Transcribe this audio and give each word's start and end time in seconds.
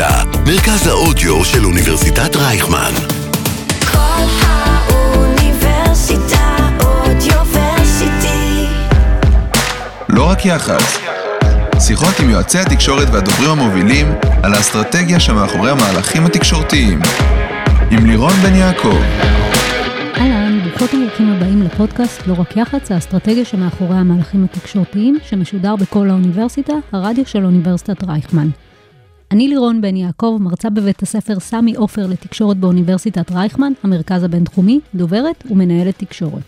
האוניברסיטה, 0.00 0.42
מרכז 0.46 0.86
האודיו 0.86 1.44
של 1.44 1.64
אוניברסיטת 1.64 2.36
רייכמן. 2.36 2.92
כל 3.92 4.24
האוניברסיטה 4.40 6.56
אודיוורסיטי. 6.84 8.66
לא 10.08 10.30
רק 10.30 10.46
יח"צ. 10.46 10.98
שיחות 11.80 12.20
עם 12.20 12.30
יועצי 12.30 12.58
התקשורת 12.58 13.08
והדוברים 13.12 13.50
המובילים 13.50 14.06
על 14.42 14.54
האסטרטגיה 14.54 15.20
שמאחורי 15.20 15.70
המהלכים 15.70 16.26
התקשורתיים. 16.26 17.00
עם 17.90 18.06
לירון 18.06 18.32
בן 18.32 18.54
יעקב. 18.54 18.96
אהלן, 20.16 20.60
ברוכות 20.64 20.94
וברוכים 20.94 21.32
הבאים 21.32 21.62
לפודקאסט 21.62 22.26
לא 22.26 22.34
רק 22.38 22.56
יח"צ, 22.56 22.90
האסטרטגיה 22.90 23.44
שמאחורי 23.44 23.96
המהלכים 23.96 24.44
התקשורתיים, 24.44 25.18
שמשודר 25.22 25.76
בכל 25.76 26.10
האוניברסיטה, 26.10 26.72
הרדיו 26.92 27.26
של 27.26 27.44
אוניברסיטת 27.44 28.04
רייכמן. 28.04 28.48
אני 29.30 29.48
לירון 29.48 29.80
בן 29.80 29.96
יעקב, 29.96 30.38
מרצה 30.40 30.70
בבית 30.70 31.02
הספר 31.02 31.40
סמי 31.40 31.74
עופר 31.74 32.06
לתקשורת 32.06 32.56
באוניברסיטת 32.56 33.32
רייכמן, 33.32 33.72
המרכז 33.82 34.22
הבינתחומי, 34.22 34.80
דוברת 34.94 35.44
ומנהלת 35.50 35.98
תקשורת. 35.98 36.42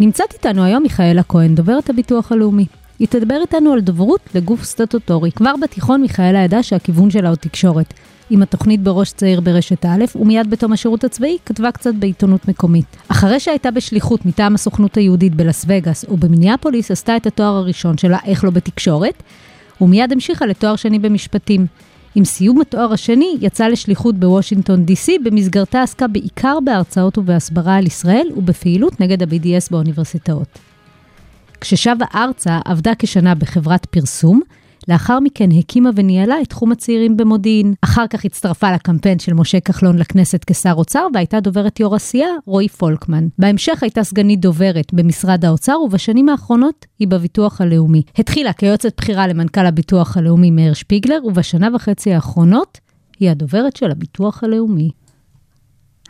נמצאת 0.00 0.32
איתנו 0.32 0.64
היום 0.64 0.82
מיכאלה 0.82 1.22
כהן, 1.22 1.54
דוברת 1.54 1.90
הביטוח 1.90 2.32
הלאומי. 2.32 2.66
היא 2.98 3.08
תדבר 3.08 3.38
איתנו 3.42 3.72
על 3.72 3.80
דוברות 3.80 4.20
לגוף 4.34 4.64
סטטוטורי. 4.64 5.32
כבר 5.32 5.54
בתיכון 5.62 6.00
מיכאלה 6.00 6.38
ידעה 6.38 6.62
שהכיוון 6.62 7.10
שלה 7.10 7.28
הוא 7.28 7.36
תקשורת. 7.36 7.94
עם 8.30 8.42
התוכנית 8.42 8.82
בראש 8.82 9.12
צעיר 9.12 9.40
ברשת 9.40 9.86
א', 9.86 10.04
ומיד 10.16 10.50
בתום 10.50 10.72
השירות 10.72 11.04
הצבאי 11.04 11.38
כתבה 11.46 11.72
קצת 11.72 11.94
בעיתונות 11.94 12.48
מקומית. 12.48 12.96
אחרי 13.08 13.40
שהייתה 13.40 13.70
בשליחות 13.70 14.26
מטעם 14.26 14.54
הסוכנות 14.54 14.96
היהודית 14.96 15.34
בלאס 15.34 15.64
וגאס 15.68 16.04
או 16.04 16.16
במיניאפוליס, 16.16 16.90
עשתה 16.90 17.16
את 17.16 17.26
התואר 17.26 17.56
הראשון 17.56 17.98
שלה, 17.98 18.18
איך 18.24 18.44
לא 18.44 18.50
בתקשורת, 18.50 19.22
ומיד 19.84 20.12
המשיכה 20.12 20.46
לתואר 20.46 20.76
שני 20.76 20.98
במשפטים. 20.98 21.66
עם 22.14 22.24
סיום 22.24 22.60
התואר 22.60 22.92
השני, 22.92 23.36
יצאה 23.40 23.68
לשליחות 23.68 24.14
בוושינגטון 24.14 24.84
די.סי, 24.84 25.18
במסגרתה 25.18 25.82
עסקה 25.82 26.08
בעיקר 26.08 26.58
בהרצאות 26.64 27.18
ובהסברה 27.18 27.76
על 27.76 27.86
ישראל 27.86 28.26
ובפעילות 28.36 29.00
נגד 29.00 29.22
ה-BDS 29.22 29.68
באוניברסיטאות. 29.70 30.58
כששבה 31.60 32.06
ארצה, 32.14 32.58
עבדה 32.64 32.92
כשנה 32.98 33.34
בחברת 33.34 33.86
פרסום, 33.86 34.40
לאחר 34.88 35.20
מכן 35.20 35.48
הקימה 35.58 35.90
וניהלה 35.96 36.34
את 36.42 36.48
תחום 36.48 36.72
הצעירים 36.72 37.16
במודיעין. 37.16 37.74
אחר 37.80 38.06
כך 38.06 38.24
הצטרפה 38.24 38.72
לקמפיין 38.72 39.18
של 39.18 39.34
משה 39.34 39.60
כחלון 39.60 39.98
לכנסת 39.98 40.44
כשר 40.46 40.72
אוצר, 40.72 41.06
והייתה 41.14 41.40
דוברת 41.40 41.80
יו"ר 41.80 41.96
הסיעה, 41.96 42.28
רועי 42.46 42.68
פולקמן. 42.68 43.28
בהמשך 43.38 43.82
הייתה 43.82 44.04
סגנית 44.04 44.40
דוברת 44.40 44.94
במשרד 44.94 45.44
האוצר, 45.44 45.80
ובשנים 45.80 46.28
האחרונות 46.28 46.86
היא 46.98 47.08
בביטוח 47.08 47.60
הלאומי. 47.60 48.02
התחילה 48.18 48.52
כיועצת 48.52 49.00
בכירה 49.00 49.26
למנכ"ל 49.26 49.66
הביטוח 49.66 50.16
הלאומי 50.16 50.50
מאיר 50.50 50.74
שפיגלר, 50.74 51.18
ובשנה 51.24 51.68
וחצי 51.74 52.14
האחרונות 52.14 52.78
היא 53.20 53.30
הדוברת 53.30 53.76
של 53.76 53.90
הביטוח 53.90 54.44
הלאומי. 54.44 54.90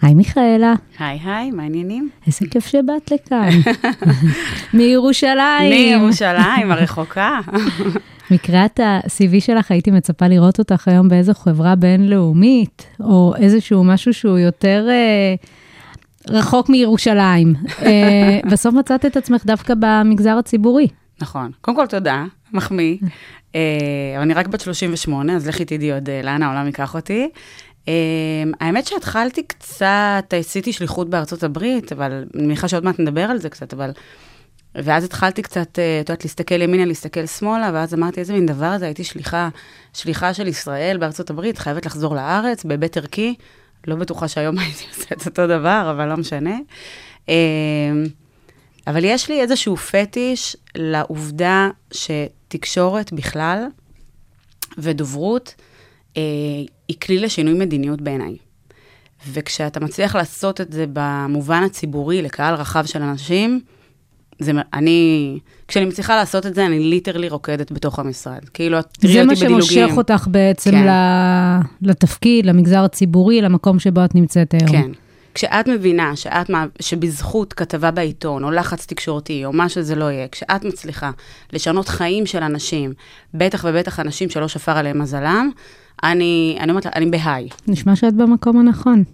היי 0.03 0.15
מיכאלה, 0.15 0.75
היי 0.99 1.19
היי, 1.25 1.51
מה 1.51 1.63
העניינים? 1.63 2.09
איזה 2.27 2.47
כיף 2.51 2.67
שבאת 2.67 3.13
לכאן. 3.13 3.49
מירושלים. 4.75 5.71
מירושלים 5.71 6.71
הרחוקה. 6.73 7.41
מקריאת 8.31 8.81
ה-CV 8.81 9.41
שלך 9.41 9.71
הייתי 9.71 9.91
מצפה 9.91 10.29
לראות 10.29 10.59
אותך 10.59 10.89
היום 10.89 11.09
באיזו 11.09 11.35
חברה 11.35 11.75
בינלאומית, 11.75 12.87
או 13.01 13.35
איזשהו 13.39 13.85
משהו 13.85 14.15
שהוא 14.15 14.39
יותר 14.39 14.87
אה, 14.91 15.35
רחוק 16.29 16.69
מירושלים. 16.69 17.55
אה, 17.83 18.41
בסוף 18.53 18.75
מצאת 18.75 19.07
את 19.07 19.17
עצמך 19.17 19.45
דווקא 19.47 19.75
במגזר 19.79 20.39
הציבורי. 20.39 20.89
נכון. 21.21 21.51
קודם 21.61 21.77
כל, 21.77 21.87
תודה, 21.87 22.25
מחמיא. 22.53 22.97
אה, 23.55 23.61
אבל 24.15 24.23
אני 24.23 24.35
רק 24.35 24.47
בת 24.47 24.61
38, 24.61 25.37
אז 25.37 25.49
לכי 25.49 25.65
תדעי 25.65 25.93
עוד 25.93 26.09
אה, 26.11 26.21
לאן 26.23 26.43
העולם 26.43 26.67
ייקח 26.67 26.95
אותי. 26.95 27.29
אה, 27.89 27.93
האמת 28.61 28.87
שהתחלתי 28.87 29.43
קצת, 29.43 30.35
עשיתי 30.39 30.73
שליחות 30.73 31.11
בארצות 31.11 31.43
הברית, 31.43 31.93
אבל 31.93 32.25
אני 32.35 32.47
מניחה 32.47 32.69
שעוד 32.69 32.85
מעט 32.85 32.99
נדבר 32.99 33.21
על 33.23 33.39
זה 33.39 33.51
קצת, 33.51 33.73
אבל... 33.73 33.91
ואז 34.75 35.05
התחלתי 35.05 35.43
קצת, 35.43 35.79
אה, 35.79 36.01
את 36.01 36.09
יודעת, 36.09 36.25
להסתכל 36.25 36.63
ימינה, 36.63 36.85
להסתכל 36.85 37.27
שמאלה, 37.27 37.71
ואז 37.75 37.95
אמרתי, 37.95 38.21
איזה 38.21 38.33
מין 38.33 38.47
דבר 38.47 38.79
זה, 38.79 38.85
הייתי 38.85 39.05
שליחה, 39.05 39.49
שליחה 39.93 40.35
של 40.35 40.49
ישראל 40.49 40.97
בארצות 41.01 41.31
הברית, 41.31 41.59
חייבת 41.59 41.87
לחזור 41.87 42.15
לארץ, 42.15 42.65
בהיבט 42.65 42.97
ערכי. 42.97 43.35
לא 43.87 43.97
בטוחה 43.97 44.29
שהיום 44.29 44.59
הייתי 44.61 44.85
עושה 44.97 45.15
את 45.15 45.27
אותו 45.27 45.47
דבר, 45.47 45.89
אבל 45.91 46.09
לא 46.09 46.17
משנה. 46.17 46.57
אה, 47.29 47.35
אבל 48.87 49.05
יש 49.05 49.29
לי 49.29 49.41
איזשהו 49.41 49.77
פטיש 49.77 50.57
לעובדה 50.75 51.69
שתקשורת 51.91 53.13
בכלל 53.13 53.67
ודוברות 54.79 55.55
אה, 56.17 56.23
היא 56.89 56.97
כלי 57.03 57.19
לשינוי 57.19 57.55
מדיניות 57.55 58.01
בעיניי. 58.01 58.37
וכשאתה 59.33 59.81
מצליח 59.81 60.17
לעשות 60.17 60.61
את 60.61 60.73
זה 60.73 60.85
במובן 60.93 61.63
הציבורי, 61.63 62.23
לקהל 62.23 62.55
רחב 62.55 62.85
של 62.87 63.03
אנשים, 63.03 63.61
זה, 64.39 64.53
אני, 64.75 65.39
כשאני 65.69 65.85
מצליחה 65.87 66.17
לעשות 66.17 66.47
את 66.47 66.55
זה, 66.55 66.67
אני 66.67 66.79
ליטרלי 66.81 67.29
רוקדת 67.29 67.73
בתוך 67.73 67.99
המשרד. 67.99 68.49
כאילו, 68.55 68.79
את 68.79 68.87
תראי 69.01 69.13
זה 69.13 69.19
אותי 69.21 69.27
מה 69.29 69.35
בדילוגים. 69.35 69.63
שמושך 69.69 69.97
אותך 69.97 70.27
בעצם 70.31 70.71
כן. 70.71 70.87
לתפקיד, 71.83 72.47
למגזר 72.47 72.85
הציבורי, 72.85 73.41
למקום 73.43 73.79
שבו 73.79 74.05
את 74.05 74.15
נמצאת 74.15 74.55
היום. 74.55 74.71
כן. 74.73 74.91
כשאת 75.35 75.69
מבינה 75.69 76.17
שאת, 76.17 76.51
מה- 76.51 76.67
שבזכות 76.81 77.53
כתבה 77.53 77.91
בעיתון, 77.91 78.45
או 78.45 78.51
לחץ 78.51 78.87
תקשורתי, 78.87 79.45
או 79.45 79.53
מה 79.53 79.69
שזה 79.69 79.95
לא 79.95 80.05
יהיה, 80.05 80.29
כשאת 80.29 80.65
מצליחה 80.65 81.11
לשנות 81.53 81.89
חיים 81.89 82.27
של 82.27 82.43
אנשים, 82.43 82.93
בטח 83.35 83.65
ובטח 83.69 84.01
אנשים 84.01 84.31
שלא 84.31 84.49
שפר 84.49 84.79
עליהם 84.79 84.99
מזלם, 85.03 85.51
אני, 86.05 86.57
אני 86.61 86.71
אומרת 86.71 86.85
לה, 86.85 86.91
אני 86.95 87.07
בהיי. 87.07 87.49
נשמע 87.69 87.97
שאת 87.97 88.15
במקום 88.15 88.59
הנכון. 88.59 89.05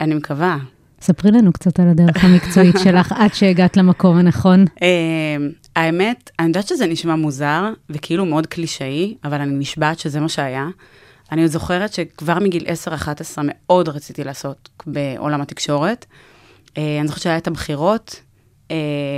אני 0.00 0.14
מקווה. 0.14 0.58
ספרי 1.00 1.30
לנו 1.30 1.52
קצת 1.52 1.80
על 1.80 1.88
הדרך 1.88 2.24
המקצועית 2.24 2.76
שלך 2.84 3.12
עד 3.12 3.34
שהגעת 3.34 3.76
למקום 3.76 4.16
הנכון. 4.16 4.64
Uh, 4.64 4.82
האמת, 5.76 6.30
אני 6.38 6.46
יודעת 6.46 6.68
שזה 6.68 6.86
נשמע 6.86 7.16
מוזר, 7.16 7.72
וכאילו 7.90 8.26
מאוד 8.26 8.46
קלישאי, 8.46 9.14
אבל 9.24 9.40
אני 9.40 9.54
נשבעת 9.54 9.98
שזה 9.98 10.20
מה 10.20 10.28
שהיה. 10.28 10.68
אני 11.32 11.42
עוד 11.42 11.50
זוכרת 11.50 11.92
שכבר 11.92 12.38
מגיל 12.38 12.64
10-11 12.64 13.38
מאוד 13.44 13.88
רציתי 13.88 14.24
לעשות 14.24 14.68
בעולם 14.86 15.40
התקשורת. 15.40 16.06
Uh, 16.66 16.78
אני 17.00 17.08
זוכרת 17.08 17.22
שהיה 17.22 17.36
את 17.36 17.46
הבחירות 17.46 18.20
uh, 18.68 18.70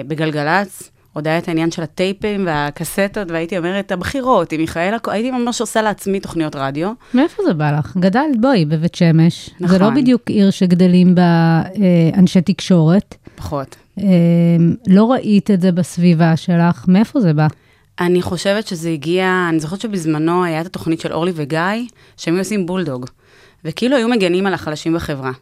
בגלגלצ, 0.06 0.90
עוד 1.12 1.26
היה 1.26 1.38
את 1.38 1.48
העניין 1.48 1.70
של 1.70 1.82
הטייפים 1.82 2.46
והקסטות, 2.46 3.30
והייתי 3.30 3.58
אומרת, 3.58 3.92
הבחירות 3.92 4.52
עם 4.52 4.60
מיכאלה, 4.60 4.96
הייתי 5.06 5.30
ממש 5.30 5.60
עושה 5.60 5.82
לעצמי 5.82 6.20
תוכניות 6.20 6.56
רדיו. 6.56 6.92
מאיפה 7.14 7.42
זה 7.46 7.54
בא 7.54 7.78
לך? 7.78 7.96
גדלת, 7.96 8.40
בואי, 8.40 8.64
בבית 8.64 8.94
שמש. 8.94 9.50
זה 9.60 9.78
לא 9.78 9.84
נכון. 9.84 9.94
בדיוק 9.94 10.22
עיר 10.26 10.50
שגדלים 10.50 11.14
בה 11.14 11.22
אה, 11.22 12.18
אנשי 12.18 12.40
תקשורת. 12.40 13.14
פחות. 13.36 13.76
אה, 13.98 14.04
לא 14.86 15.12
ראית 15.12 15.50
את 15.50 15.60
זה 15.60 15.72
בסביבה 15.72 16.36
שלך, 16.36 16.84
מאיפה 16.88 17.20
זה 17.20 17.32
בא? 17.32 17.46
אני 18.00 18.22
חושבת 18.22 18.66
שזה 18.66 18.90
הגיע, 18.90 19.46
אני 19.48 19.60
זוכרת 19.60 19.80
שבזמנו 19.80 20.44
היה 20.44 20.60
את 20.60 20.66
התוכנית 20.66 21.00
של 21.00 21.12
אורלי 21.12 21.32
וגיא, 21.34 21.60
שהם 22.16 22.34
היו 22.34 22.40
עושים 22.40 22.66
בולדוג, 22.66 23.06
וכאילו 23.64 23.96
היו 23.96 24.08
מגנים 24.08 24.46
על 24.46 24.54
החלשים 24.54 24.94
בחברה. 24.94 25.32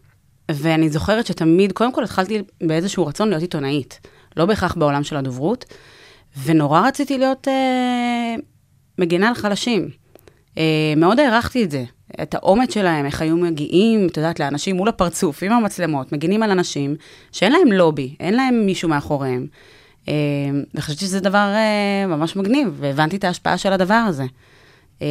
ואני 0.50 0.88
זוכרת 0.88 1.26
שתמיד, 1.26 1.72
קודם 1.72 1.92
כל 1.92 2.04
התחלתי 2.04 2.42
באיזשהו 2.62 3.06
רצון 3.06 3.28
להיות 3.28 3.42
עיתונאית, 3.42 4.00
לא 4.38 4.46
בהכרח 4.46 4.74
בעולם 4.74 5.04
של 5.04 5.16
הדוברות, 5.16 5.64
ונורא 6.44 6.88
רציתי 6.88 7.18
להיות 7.18 7.48
אה, 7.48 8.34
מגנה 8.98 9.28
על 9.28 9.34
חלשים. 9.34 9.88
אה, 10.58 10.94
מאוד 10.96 11.20
הערכתי 11.20 11.64
את 11.64 11.70
זה, 11.70 11.84
את 12.22 12.34
האומץ 12.34 12.74
שלהם, 12.74 13.06
איך 13.06 13.22
היו 13.22 13.36
מגיעים, 13.36 14.06
את 14.06 14.16
יודעת, 14.16 14.40
לאנשים 14.40 14.76
מול 14.76 14.88
הפרצוף, 14.88 15.42
עם 15.42 15.52
המצלמות, 15.52 16.12
מגינים 16.12 16.42
על 16.42 16.50
אנשים 16.50 16.96
שאין 17.32 17.52
להם 17.52 17.72
לובי, 17.72 18.16
אין 18.20 18.34
להם 18.34 18.66
מישהו 18.66 18.88
מאחוריהם. 18.88 19.46
אה, 20.08 20.14
וחשבתי 20.74 21.04
שזה 21.04 21.20
דבר 21.20 21.52
אה, 21.54 22.06
ממש 22.06 22.36
מגניב, 22.36 22.76
והבנתי 22.76 23.16
את 23.16 23.24
ההשפעה 23.24 23.58
של 23.58 23.72
הדבר 23.72 24.04
הזה. 24.08 24.24
אה, 25.02 25.06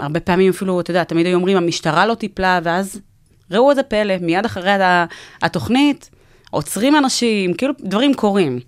הרבה 0.00 0.20
פעמים 0.20 0.50
אפילו, 0.50 0.80
אתה 0.80 0.90
יודע, 0.90 1.04
תמיד 1.04 1.26
היו 1.26 1.34
אומרים, 1.34 1.56
המשטרה 1.56 2.06
לא 2.06 2.14
טיפלה, 2.14 2.60
ואז 2.62 3.00
ראו 3.50 3.70
איזה 3.70 3.82
פלא, 3.82 4.14
מיד 4.20 4.44
אחרי 4.44 4.70
התוכנית, 5.42 6.10
עוצרים 6.52 6.96
אנשים, 6.96 7.54
כאילו 7.54 7.72
דברים 7.80 8.14
קורים. 8.14 8.58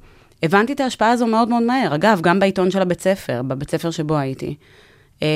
הבנתי 0.42 0.72
את 0.72 0.80
ההשפעה 0.80 1.10
הזו 1.10 1.26
מאוד 1.26 1.48
מאוד 1.48 1.62
מהר. 1.62 1.94
אגב, 1.94 2.20
גם 2.20 2.40
בעיתון 2.40 2.70
של 2.70 2.82
הבית 2.82 3.00
ספר, 3.00 3.42
בבית 3.42 3.70
ספר 3.70 3.90
שבו 3.90 4.16
הייתי. 4.16 4.54
אה, 5.22 5.28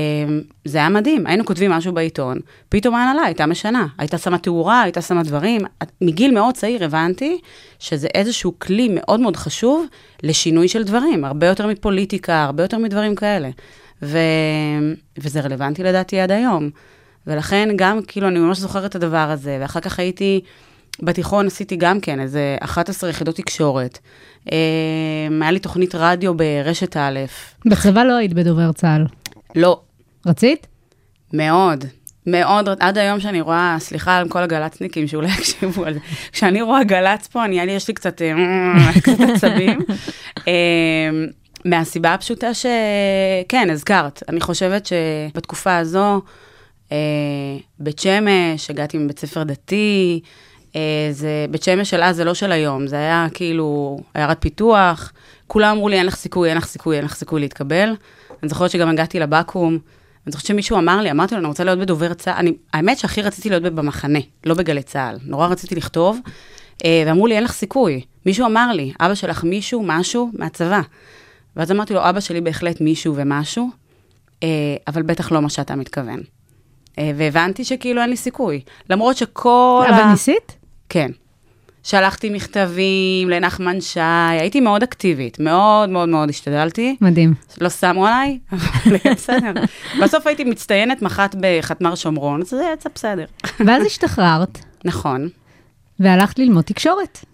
זה 0.64 0.78
היה 0.78 0.88
מדהים, 0.88 1.26
היינו 1.26 1.44
כותבים 1.44 1.70
משהו 1.70 1.92
בעיתון, 1.92 2.38
פתאום 2.68 2.94
ההנהלה 2.94 3.22
הייתה 3.22 3.46
משנה, 3.46 3.86
הייתה 3.98 4.18
שמה 4.18 4.38
תאורה, 4.38 4.82
הייתה 4.82 5.02
שמה 5.02 5.22
דברים. 5.22 5.60
מגיל 6.00 6.34
מאוד 6.34 6.54
צעיר 6.54 6.84
הבנתי 6.84 7.40
שזה 7.78 8.08
איזשהו 8.14 8.58
כלי 8.58 8.88
מאוד 8.90 9.20
מאוד 9.20 9.36
חשוב 9.36 9.86
לשינוי 10.22 10.68
של 10.68 10.82
דברים, 10.82 11.24
הרבה 11.24 11.46
יותר 11.46 11.66
מפוליטיקה, 11.66 12.44
הרבה 12.44 12.64
יותר 12.64 12.78
מדברים 12.78 13.14
כאלה. 13.14 13.48
ו... 14.02 14.18
וזה 15.18 15.40
רלוונטי 15.40 15.82
לדעתי 15.82 16.20
עד 16.20 16.30
היום. 16.30 16.70
ולכן 17.26 17.68
גם, 17.76 18.02
כאילו, 18.02 18.28
אני 18.28 18.38
ממש 18.38 18.58
זוכרת 18.58 18.84
את 18.84 18.94
הדבר 18.94 19.30
הזה, 19.30 19.58
ואחר 19.60 19.80
כך 19.80 19.98
הייתי, 19.98 20.40
בתיכון 21.02 21.46
עשיתי 21.46 21.76
גם 21.76 22.00
כן 22.00 22.20
איזה 22.20 22.56
11 22.60 23.10
יחידות 23.10 23.36
תקשורת. 23.36 23.98
אה, 24.52 24.56
היה 25.40 25.50
לי 25.50 25.58
תוכנית 25.58 25.94
רדיו 25.94 26.34
ברשת 26.34 26.96
א', 26.96 27.18
בצבא 27.66 28.04
לא 28.04 28.16
היית 28.16 28.32
בדובר 28.32 28.72
צה"ל. 28.72 29.04
לא, 29.54 29.80
רצית? 30.26 30.66
מאוד. 31.32 31.84
מאוד, 32.26 32.68
עד 32.80 32.98
היום 32.98 33.20
שאני 33.20 33.40
רואה, 33.40 33.76
סליחה 33.78 34.16
על 34.16 34.28
כל 34.28 34.38
הגל"צניקים 34.38 35.08
שאולי 35.08 35.28
יקשיבו 35.38 35.84
על 35.84 35.94
זה, 35.94 36.00
כשאני 36.32 36.62
רואה 36.62 36.84
גל"צ 36.84 37.26
פה, 37.26 37.44
אני, 37.44 37.60
יש 37.60 37.88
לי 37.88 37.94
קצת, 37.94 38.22
אה, 38.22 38.34
קצת 39.02 39.20
עצבים. 39.34 39.78
אה, 40.48 41.10
מהסיבה 41.64 42.14
הפשוטה 42.14 42.54
שכן, 42.54 43.70
הזכרת, 43.70 44.22
אני 44.28 44.40
חושבת 44.40 44.86
שבתקופה 44.86 45.76
הזו, 45.76 46.22
בית 47.78 47.98
שמש, 47.98 48.70
הגעתי 48.70 48.98
מבית 48.98 49.18
ספר 49.18 49.42
דתי, 49.42 50.20
זה, 51.11 51.47
בית 51.50 51.62
שמש 51.62 51.91
של 51.91 52.03
אז 52.03 52.17
זה 52.17 52.25
לא 52.25 52.35
של 52.35 52.53
היום, 52.53 52.87
זה 52.87 52.97
היה 52.97 53.26
כאילו 53.35 53.99
עיירת 54.15 54.37
פיתוח, 54.41 55.12
כולם 55.47 55.76
אמרו 55.76 55.88
לי, 55.88 55.99
אין 55.99 56.06
לך 56.06 56.17
סיכוי, 56.17 56.49
אין 56.49 56.56
לך 56.56 56.67
סיכוי, 56.67 56.97
אין 56.97 57.05
לך 57.05 57.15
סיכוי 57.15 57.41
להתקבל. 57.41 57.94
אני 58.43 58.49
זוכרת 58.49 58.70
שגם 58.70 58.88
הגעתי 58.88 59.20
לבקו"ם, 59.20 59.79
אני 60.26 60.32
זוכרת 60.32 60.47
שמישהו 60.47 60.79
אמר 60.79 61.00
לי, 61.00 61.11
אמרתי 61.11 61.35
לו, 61.35 61.41
אני 61.41 61.49
רוצה 61.49 61.65
להיות 61.65 61.79
בדובר 61.79 62.15
צה"ל, 62.15 62.37
אני, 62.37 62.53
האמת 62.73 62.99
שהכי 62.99 63.23
רציתי 63.23 63.50
להיות 63.50 63.62
במחנה, 63.62 64.19
לא 64.47 64.55
בגלי 64.55 64.82
צה"ל, 64.82 65.19
נורא 65.25 65.47
רציתי 65.47 65.75
לכתוב, 65.75 66.19
אה, 66.85 67.03
ואמרו 67.06 67.26
לי, 67.26 67.35
אין 67.35 67.44
לך 67.44 67.53
סיכוי. 67.53 68.00
מישהו 68.26 68.47
אמר 68.47 68.73
לי, 68.73 68.93
אבא 69.00 69.15
שלך 69.15 69.44
מישהו, 69.44 69.82
משהו, 69.87 70.31
מהצבא. 70.32 70.81
ואז 71.56 71.73
אמרתי 71.73 71.94
לו, 71.94 72.09
אבא 72.09 72.20
שלי 72.20 72.41
בהחלט 72.41 72.81
מישהו 72.81 73.15
ומשהו, 73.17 73.70
אה, 74.43 74.49
אבל 74.88 75.03
בטח 75.03 75.32
לא 75.32 75.43
מה 75.43 75.49
שאתה 75.49 75.76
מתכוון. 75.76 76.20
אה, 76.99 77.11
והבנתי 77.17 77.65
שכאילו 77.65 78.03
אין 78.03 78.11
לי 78.11 78.17
סיכוי. 78.17 78.61
למרות 78.91 79.17
שכל 79.17 79.87
אבל 79.88 80.05
ניסית? 80.05 80.57
כן. 80.88 81.11
שלחתי 81.82 82.31
מכתבים 82.31 83.31
לנחמן 83.31 83.81
שי, 83.81 84.00
הייתי 84.31 84.61
מאוד 84.61 84.82
אקטיבית, 84.82 85.40
מאוד 85.40 85.88
מאוד 85.88 86.08
מאוד 86.08 86.31
השתדלתי. 86.31 86.96
מדהים. 87.00 87.35
לא 87.61 87.70
שמו 87.70 88.06
עליי, 88.06 88.38
אבל 88.52 88.96
בסדר. 89.12 89.52
בסוף 90.02 90.26
הייתי 90.26 90.44
מצטיינת 90.44 91.02
מח"ט 91.02 91.35
בחטמ"ר 91.40 91.94
שומרון, 91.94 92.40
אז 92.40 92.49
זה 92.49 92.70
יצא 92.75 92.88
בסדר. 92.94 93.25
ואז 93.67 93.87
השתחררת, 93.87 94.58
נכון. 94.85 95.29
והלכת 96.00 96.38
ללמוד 96.38 96.64
תקשורת. 96.64 97.25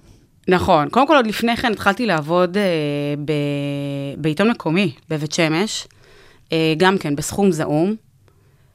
נכון. 0.49 0.89
קודם 0.89 1.07
כל, 1.07 1.17
עוד 1.17 1.27
לפני 1.27 1.57
כן 1.57 1.73
התחלתי 1.73 2.07
לעבוד 2.07 2.57
אה, 2.57 2.62
ב... 3.25 3.33
בעיתון 4.17 4.50
מקומי 4.50 4.93
בבית 5.11 5.33
שמש, 5.33 5.87
אה, 6.53 6.75
גם 6.77 6.99
כן, 6.99 7.17
בסכום 7.17 7.53
זעום. 7.53 7.95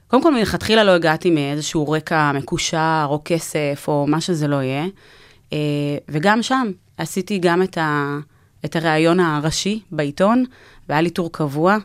קודם 0.10 0.24
כל, 0.24 0.34
מלכתחילה 0.34 0.84
לא 0.84 0.92
הגעתי 0.92 1.30
מאיזשהו 1.30 1.90
רקע 1.92 2.32
מקושר, 2.32 3.08
או 3.10 3.22
כסף, 3.26 3.86
או 3.88 4.06
מה 4.08 4.22
שזה 4.22 4.48
לא 4.48 4.56
יהיה. 4.56 4.86
אה, 5.54 5.58
וגם 6.10 6.42
שם 6.42 6.68
עשיתי 6.98 7.38
גם 7.38 7.64
את, 7.64 7.78
ה... 7.78 8.18
את 8.66 8.76
הראיון 8.76 9.20
הראשי 9.20 9.80
בעיתון, 9.92 10.46
והיה 10.90 11.02
לי 11.02 11.10
טור 11.10 11.32
קבוע 11.32 11.78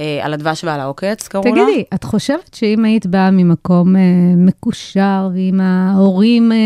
אה, 0.00 0.20
על 0.22 0.34
הדבש 0.34 0.64
ועל 0.64 0.80
העוקץ, 0.80 1.28
קראו 1.28 1.44
לו. 1.44 1.50
תגידי, 1.50 1.84
את 1.94 2.04
חושבת 2.04 2.54
שאם 2.54 2.84
היית 2.84 3.06
באה 3.06 3.30
ממקום 3.30 3.96
אה, 3.96 4.00
מקושר, 4.36 5.28
ועם 5.34 5.60
ההורים, 5.60 6.52
אה, 6.52 6.56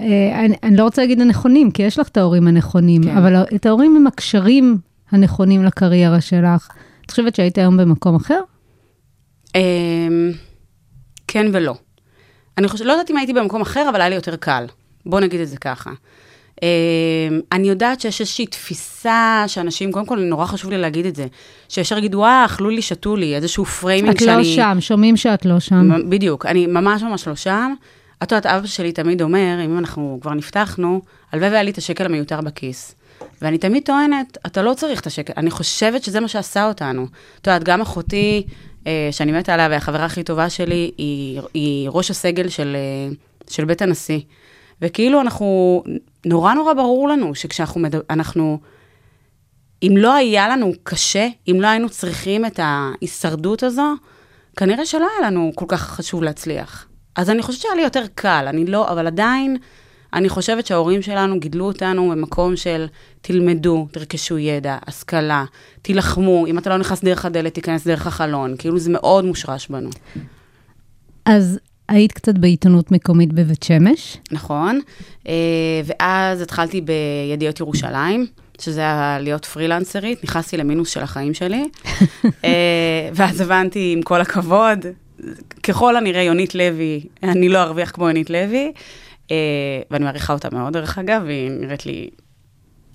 אה, 0.00 0.44
אני, 0.44 0.54
אני 0.62 0.76
לא 0.76 0.84
רוצה 0.84 1.02
להגיד 1.02 1.20
הנכונים, 1.20 1.70
כי 1.70 1.82
יש 1.82 1.98
לך 1.98 2.08
את 2.08 2.16
ההורים 2.16 2.48
הנכונים, 2.48 3.02
כן. 3.02 3.16
אבל 3.16 3.42
את 3.54 3.66
ההורים 3.66 3.96
עם 3.96 4.06
הקשרים 4.06 4.78
הנכונים 5.10 5.64
לקריירה 5.64 6.20
שלך, 6.20 6.68
את 7.06 7.10
חושבת 7.10 7.34
שהיית 7.34 7.58
היום 7.58 7.76
במקום 7.76 8.16
אחר? 8.16 8.40
אמ, 9.54 10.32
כן 11.26 11.46
ולא. 11.52 11.74
אני 12.58 12.68
חושבת, 12.68 12.86
לא 12.86 12.92
יודעת 12.92 13.10
אם 13.10 13.16
הייתי 13.16 13.32
במקום 13.32 13.60
אחר, 13.60 13.86
אבל 13.90 14.00
היה 14.00 14.08
לי 14.08 14.14
יותר 14.14 14.36
קל. 14.36 14.66
בוא 15.06 15.20
נגיד 15.20 15.40
את 15.40 15.48
זה 15.48 15.56
ככה. 15.56 15.90
אמ, 16.62 16.66
אני 17.52 17.68
יודעת 17.68 18.00
שיש 18.00 18.20
איזושהי 18.20 18.46
תפיסה 18.46 19.44
שאנשים, 19.46 19.92
קודם 19.92 20.06
כל, 20.06 20.18
נורא 20.18 20.46
חשוב 20.46 20.70
לי 20.70 20.78
להגיד 20.78 21.06
את 21.06 21.16
זה, 21.16 21.26
שישר 21.68 21.98
יגידו, 21.98 22.18
וואה, 22.18 22.44
אכלו 22.44 22.70
לי, 22.70 22.82
שתו 22.82 23.16
לי, 23.16 23.36
איזשהו 23.36 23.64
framing 23.64 24.14
את 24.14 24.20
שאני... 24.20 24.36
לא 24.36 24.44
שם, 24.44 24.76
שומעים 24.80 25.16
שאת 25.16 25.44
לא 25.44 25.60
שם. 25.60 26.08
בדיוק, 26.08 26.46
אני 26.46 26.66
ממש 26.66 27.02
ממש 27.02 27.28
לא 27.28 27.34
שם. 27.34 27.74
את 28.22 28.32
יודעת, 28.32 28.46
אבא 28.46 28.66
שלי 28.66 28.92
תמיד 28.92 29.22
אומר, 29.22 29.58
אם 29.64 29.78
אנחנו 29.78 30.18
כבר 30.22 30.34
נפתחנו, 30.34 31.02
הלוואי 31.32 31.50
והיה 31.50 31.62
לי 31.62 31.70
את 31.70 31.78
השקל 31.78 32.04
המיותר 32.04 32.40
בכיס. 32.40 32.94
ואני 33.42 33.58
תמיד 33.58 33.82
טוענת, 33.82 34.38
אתה 34.46 34.62
לא 34.62 34.74
צריך 34.74 35.00
את 35.00 35.06
השקל, 35.06 35.32
אני 35.36 35.50
חושבת 35.50 36.02
שזה 36.02 36.20
מה 36.20 36.28
שעשה 36.28 36.68
אותנו. 36.68 37.06
את 37.40 37.46
יודעת, 37.46 37.64
גם 37.64 37.80
אחותי, 37.80 38.42
אה, 38.48 38.54
שאני 39.10 39.32
מתה 39.32 39.54
עליה, 39.54 39.68
והחברה 39.70 40.04
הכי 40.04 40.22
טובה 40.22 40.50
שלי, 40.50 40.90
היא, 40.98 41.40
היא 41.54 41.88
ראש 41.92 42.10
הסגל 42.10 42.48
של, 42.48 42.76
אה, 42.76 43.14
של 43.50 43.64
בית 43.64 43.82
הנשיא. 43.82 44.20
וכאילו 44.82 45.20
אנחנו, 45.20 45.82
נורא 46.26 46.54
נורא 46.54 46.74
ברור 46.74 47.08
לנו 47.08 47.34
שכשאנחנו, 47.34 47.80
מדבר, 47.80 48.00
אנחנו, 48.10 48.58
אם 49.82 49.94
לא 49.96 50.14
היה 50.14 50.48
לנו 50.48 50.72
קשה, 50.82 51.28
אם 51.48 51.58
לא 51.60 51.66
היינו 51.66 51.88
צריכים 51.88 52.46
את 52.46 52.60
ההישרדות 52.62 53.62
הזו, 53.62 53.94
כנראה 54.56 54.86
שלא 54.86 55.08
היה 55.18 55.30
לנו 55.30 55.52
כל 55.54 55.66
כך 55.68 55.80
חשוב 55.80 56.22
להצליח. 56.22 56.86
אז 57.16 57.30
אני 57.30 57.42
חושבת 57.42 57.62
שהיה 57.62 57.74
לי 57.74 57.82
יותר 57.82 58.04
קל, 58.14 58.44
אני 58.48 58.66
לא, 58.66 58.88
אבל 58.88 59.06
עדיין, 59.06 59.56
אני 60.14 60.28
חושבת 60.28 60.66
שההורים 60.66 61.02
שלנו 61.02 61.40
גידלו 61.40 61.64
אותנו 61.64 62.10
במקום 62.10 62.56
של 62.56 62.86
תלמדו, 63.20 63.88
תרכשו 63.90 64.38
ידע, 64.38 64.78
השכלה, 64.86 65.44
תילחמו, 65.82 66.46
אם 66.46 66.58
אתה 66.58 66.70
לא 66.70 66.76
נכנס 66.76 67.04
דרך 67.04 67.24
הדלת, 67.24 67.54
תיכנס 67.54 67.86
דרך 67.86 68.06
החלון. 68.06 68.54
כאילו 68.58 68.78
זה 68.78 68.90
מאוד 68.90 69.24
מושרש 69.24 69.68
בנו. 69.68 69.90
אז 71.24 71.58
היית 71.88 72.12
קצת 72.12 72.38
בעיתונות 72.38 72.92
מקומית 72.92 73.32
בבית 73.32 73.62
שמש. 73.62 74.16
נכון. 74.32 74.80
אה, 75.28 75.80
ואז 75.84 76.40
התחלתי 76.40 76.80
בידיעות 76.80 77.60
ירושלים, 77.60 78.26
שזה 78.60 78.80
היה 78.80 79.18
להיות 79.20 79.44
פרילנסרית, 79.44 80.24
נכנסתי 80.24 80.56
למינוס 80.56 80.90
של 80.90 81.00
החיים 81.00 81.34
שלי. 81.34 81.64
אה, 82.44 83.08
ואז 83.14 83.40
הבנתי, 83.40 83.92
עם 83.96 84.02
כל 84.02 84.20
הכבוד, 84.20 84.86
ככל 85.62 85.96
הנראה 85.96 86.22
יונית 86.22 86.54
לוי, 86.54 87.00
אני 87.22 87.48
לא 87.48 87.62
ארוויח 87.62 87.90
כמו 87.90 88.06
יונית 88.06 88.30
לוי, 88.30 88.72
ואני 89.90 90.04
מעריכה 90.04 90.32
אותה 90.32 90.48
מאוד, 90.52 90.72
דרך 90.72 90.98
אגב, 90.98 91.26
היא 91.26 91.50
נראית 91.50 91.86
לי 91.86 92.10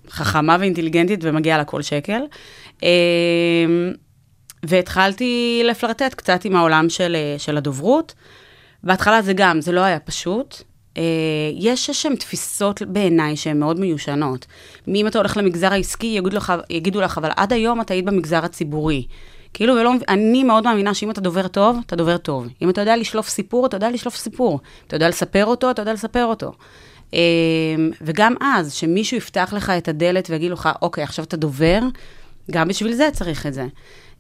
חכמה 0.10 0.58
ואינטליגנטית 0.60 1.20
ומגיעה 1.24 1.58
לה 1.58 1.64
כל 1.64 1.82
שקל. 1.82 2.22
אה, 2.84 2.90
והתחלתי 4.64 5.62
לפלרטט 5.66 6.14
קצת 6.14 6.46
עם 6.46 6.56
העולם 6.56 6.90
של, 6.90 7.16
אה, 7.16 7.40
של 7.40 7.58
הדוברות. 7.58 8.14
בהתחלה 8.84 9.22
זה 9.22 9.34
גם, 9.34 9.62
זה 9.62 9.72
לא 9.72 9.82
היה 9.82 10.00
פשוט. 10.00 10.62
אה, 10.98 11.04
יש 11.54 11.90
שם 11.90 12.16
תפיסות 12.16 12.82
בעיניי 12.82 13.36
שהן 13.36 13.60
מאוד 13.60 13.80
מיושנות. 13.80 14.46
אם 14.88 15.08
אתה 15.08 15.18
הולך 15.18 15.38
למגזר 15.38 15.74
העסקי, 15.74 16.08
יגידו 16.08 16.38
לך, 16.38 16.54
יגידו 16.70 17.02
לך, 17.02 17.18
אבל 17.18 17.30
עד 17.36 17.54
היום 17.54 17.82
אתה 17.82 17.94
היית 17.94 18.06
במגזר 18.06 18.46
הציבורי. 18.46 19.06
כאילו, 19.54 19.74
ולא, 19.74 19.94
אני 20.08 20.44
מאוד 20.44 20.64
מאמינה 20.64 20.94
שאם 20.94 21.12
אתה 21.12 21.22
דובר 21.22 21.48
טוב, 21.48 21.78
אתה 21.86 21.96
דובר 21.96 22.18
טוב. 22.18 22.48
אם 22.62 22.70
אתה 22.70 22.82
יודע 22.82 22.98
לשלוף 22.98 23.30
סיפור, 23.30 23.66
אתה 23.66 23.78
יודע 23.78 23.90
לשלוף 23.92 24.16
סיפור. 24.16 24.60
אתה 24.88 24.96
יודע 24.96 25.10
לספר 25.10 25.46
אותו, 25.46 25.72
אתה 25.72 25.82
יודע 25.82 25.94
לספר 25.94 26.26
אותו. 26.26 26.52
אה, 27.14 27.20
וגם 28.02 28.36
אז, 28.42 28.74
שמישהו 28.74 29.18
יפתח 29.18 29.54
לך 29.56 29.70
את 29.70 29.88
הדלת 29.88 30.30
ויגיד 30.30 30.52
לך, 30.52 30.70
אוקיי, 30.82 31.04
עכשיו 31.04 31.26
אתה 31.26 31.38
דובר, 31.38 31.80
גם 32.52 32.68
בשביל 32.68 32.94
זה 32.94 33.10
צריך 33.14 33.46
את 33.46 33.54
זה. 33.54 33.68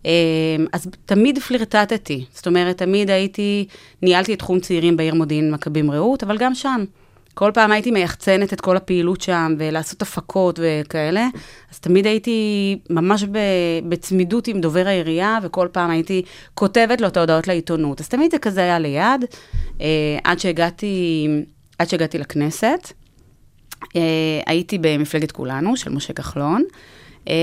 אה, 0.05 0.12
אז 0.74 0.88
תמיד 1.05 1.39
פלירטטתי, 1.39 2.25
זאת 2.34 2.48
אומרת, 2.48 2.77
תמיד 2.77 3.10
הייתי, 3.10 3.67
ניהלתי 4.01 4.34
את 4.34 4.39
תחום 4.39 4.60
צעירים 4.60 4.98
בעיר 4.98 5.13
מודיעין 5.13 5.51
מכבים 5.51 5.91
רעות, 5.91 6.24
אבל 6.24 6.38
גם 6.38 6.55
שם. 6.55 6.86
כל 7.38 7.51
פעם 7.53 7.72
הייתי 7.72 7.91
מייחצנת 7.91 8.53
את 8.53 8.62
כל 8.62 8.77
הפעילות 8.77 9.22
שם, 9.22 9.56
ולעשות 9.58 10.01
הפקות 10.01 10.60
וכאלה, 10.63 11.27
אז 11.72 11.79
תמיד 11.79 12.06
הייתי 12.08 12.79
ממש 12.89 13.24
בצמידות 13.89 14.48
עם 14.48 14.62
דובר 14.62 14.88
העירייה, 14.88 15.39
וכל 15.44 15.67
פעם 15.72 15.89
הייתי 15.89 16.22
כותבת 16.53 17.01
לו 17.01 17.08
את 17.08 17.17
ההודעות 17.17 17.48
לעיתונות. 17.48 18.01
אז 18.01 18.10
תמיד 18.10 18.32
זה 18.32 18.39
כזה 18.39 18.62
היה 18.62 18.79
ליד, 18.79 19.25
אה, 19.82 19.88
עד 20.24 20.39
שהגעתי, 20.39 21.27
עד 21.79 21.89
שהגעתי 21.89 22.17
לכנסת. 22.17 22.91
אה, 23.96 24.01
הייתי 24.46 24.77
במפלגת 24.82 25.32
כולנו, 25.32 25.77
של 25.77 25.89
משה 25.89 26.13
כחלון, 26.13 26.63
אה, 27.27 27.34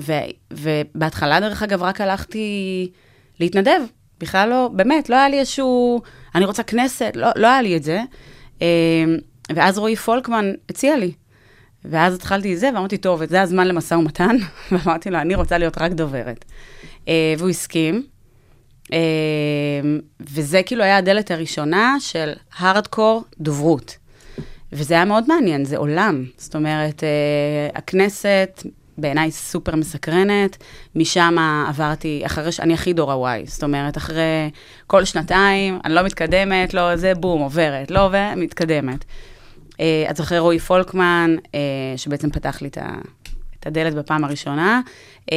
ו, 0.00 0.12
ובהתחלה, 0.52 1.40
דרך 1.40 1.62
אגב, 1.62 1.82
רק 1.82 2.00
הלכתי 2.00 2.90
להתנדב. 3.40 3.80
בכלל 4.20 4.48
לא, 4.48 4.70
באמת, 4.72 5.10
לא 5.10 5.16
היה 5.16 5.28
לי 5.28 5.38
איזשהו, 5.38 6.02
אני 6.34 6.44
רוצה 6.44 6.62
כנסת, 6.62 7.12
לא, 7.14 7.28
לא 7.36 7.46
היה 7.46 7.62
לי 7.62 7.76
את 7.76 7.82
זה. 7.82 8.02
אה, 8.62 8.66
ואז 9.54 9.78
רועי 9.78 9.96
פולקמן 9.96 10.52
הציע 10.68 10.96
לי. 10.96 11.12
ואז 11.84 12.14
התחלתי 12.14 12.56
זה, 12.56 12.70
ואמרתי, 12.74 12.96
טוב, 12.96 13.26
זה 13.26 13.42
הזמן 13.42 13.68
למשא 13.68 13.94
ומתן, 13.94 14.36
ואמרתי 14.72 15.10
לו, 15.10 15.18
אני 15.18 15.34
רוצה 15.34 15.58
להיות 15.58 15.78
רק 15.78 15.92
דוברת. 15.92 16.44
אה, 17.08 17.34
והוא 17.38 17.50
הסכים. 17.50 18.06
אה, 18.92 18.98
וזה 20.20 20.62
כאילו 20.66 20.84
היה 20.84 20.96
הדלת 20.96 21.30
הראשונה 21.30 21.96
של 22.00 22.32
הארדקור 22.58 23.24
דוברות. 23.38 23.96
וזה 24.72 24.94
היה 24.94 25.04
מאוד 25.04 25.24
מעניין, 25.28 25.64
זה 25.64 25.76
עולם. 25.76 26.24
זאת 26.36 26.54
אומרת, 26.54 27.02
הכנסת 27.74 28.62
בעיניי 28.98 29.30
סופר 29.30 29.76
מסקרנת, 29.76 30.56
משם 30.94 31.36
עברתי, 31.68 32.22
אחרי 32.26 32.52
ש... 32.52 32.60
אני 32.60 32.74
הכי 32.74 32.92
דור 32.92 33.12
ה-Y, 33.12 33.50
זאת 33.50 33.62
אומרת, 33.62 33.96
אחרי 33.96 34.50
כל 34.86 35.04
שנתיים, 35.04 35.78
אני 35.84 35.94
לא 35.94 36.02
מתקדמת, 36.02 36.74
לא 36.74 36.96
זה, 36.96 37.14
בום, 37.14 37.40
עוברת, 37.40 37.90
לא 37.90 38.06
עוברת, 38.06 38.36
מתקדמת. 38.36 39.04
אה, 39.80 40.04
אז 40.08 40.20
אחרי 40.20 40.38
רועי 40.38 40.58
פולקמן, 40.58 41.36
אה, 41.54 41.60
שבעצם 41.96 42.30
פתח 42.30 42.62
לי 42.62 42.68
את, 42.68 42.78
ה... 42.78 42.94
את 43.60 43.64
את 43.64 43.66
הדלת 43.66 43.94
בפעם 43.94 44.24
הראשונה. 44.24 44.80
אה, 45.32 45.36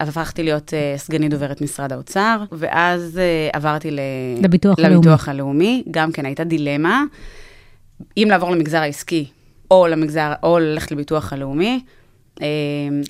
הפכתי 0.00 0.42
להיות 0.42 0.74
אה, 0.74 0.94
סגנית 0.96 1.30
דוברת 1.30 1.60
משרד 1.60 1.92
האוצר, 1.92 2.42
ואז 2.52 3.18
אה, 3.18 3.48
עברתי 3.52 3.90
ל... 3.90 4.00
לביטוח 4.42 4.78
הלאומי. 4.78 4.94
לביטוח 4.96 5.28
הלאומי. 5.28 5.84
גם 5.90 6.12
כן 6.12 6.26
הייתה 6.26 6.44
דילמה, 6.44 7.04
אם 8.16 8.26
לעבור 8.30 8.50
למגזר 8.50 8.78
העסקי, 8.78 9.26
או 9.70 9.86
למגזר, 9.86 10.32
או 10.42 10.58
ללכת 10.58 10.92
לביטוח 10.92 11.32
הלאומי. 11.32 11.80
אה, 12.42 12.46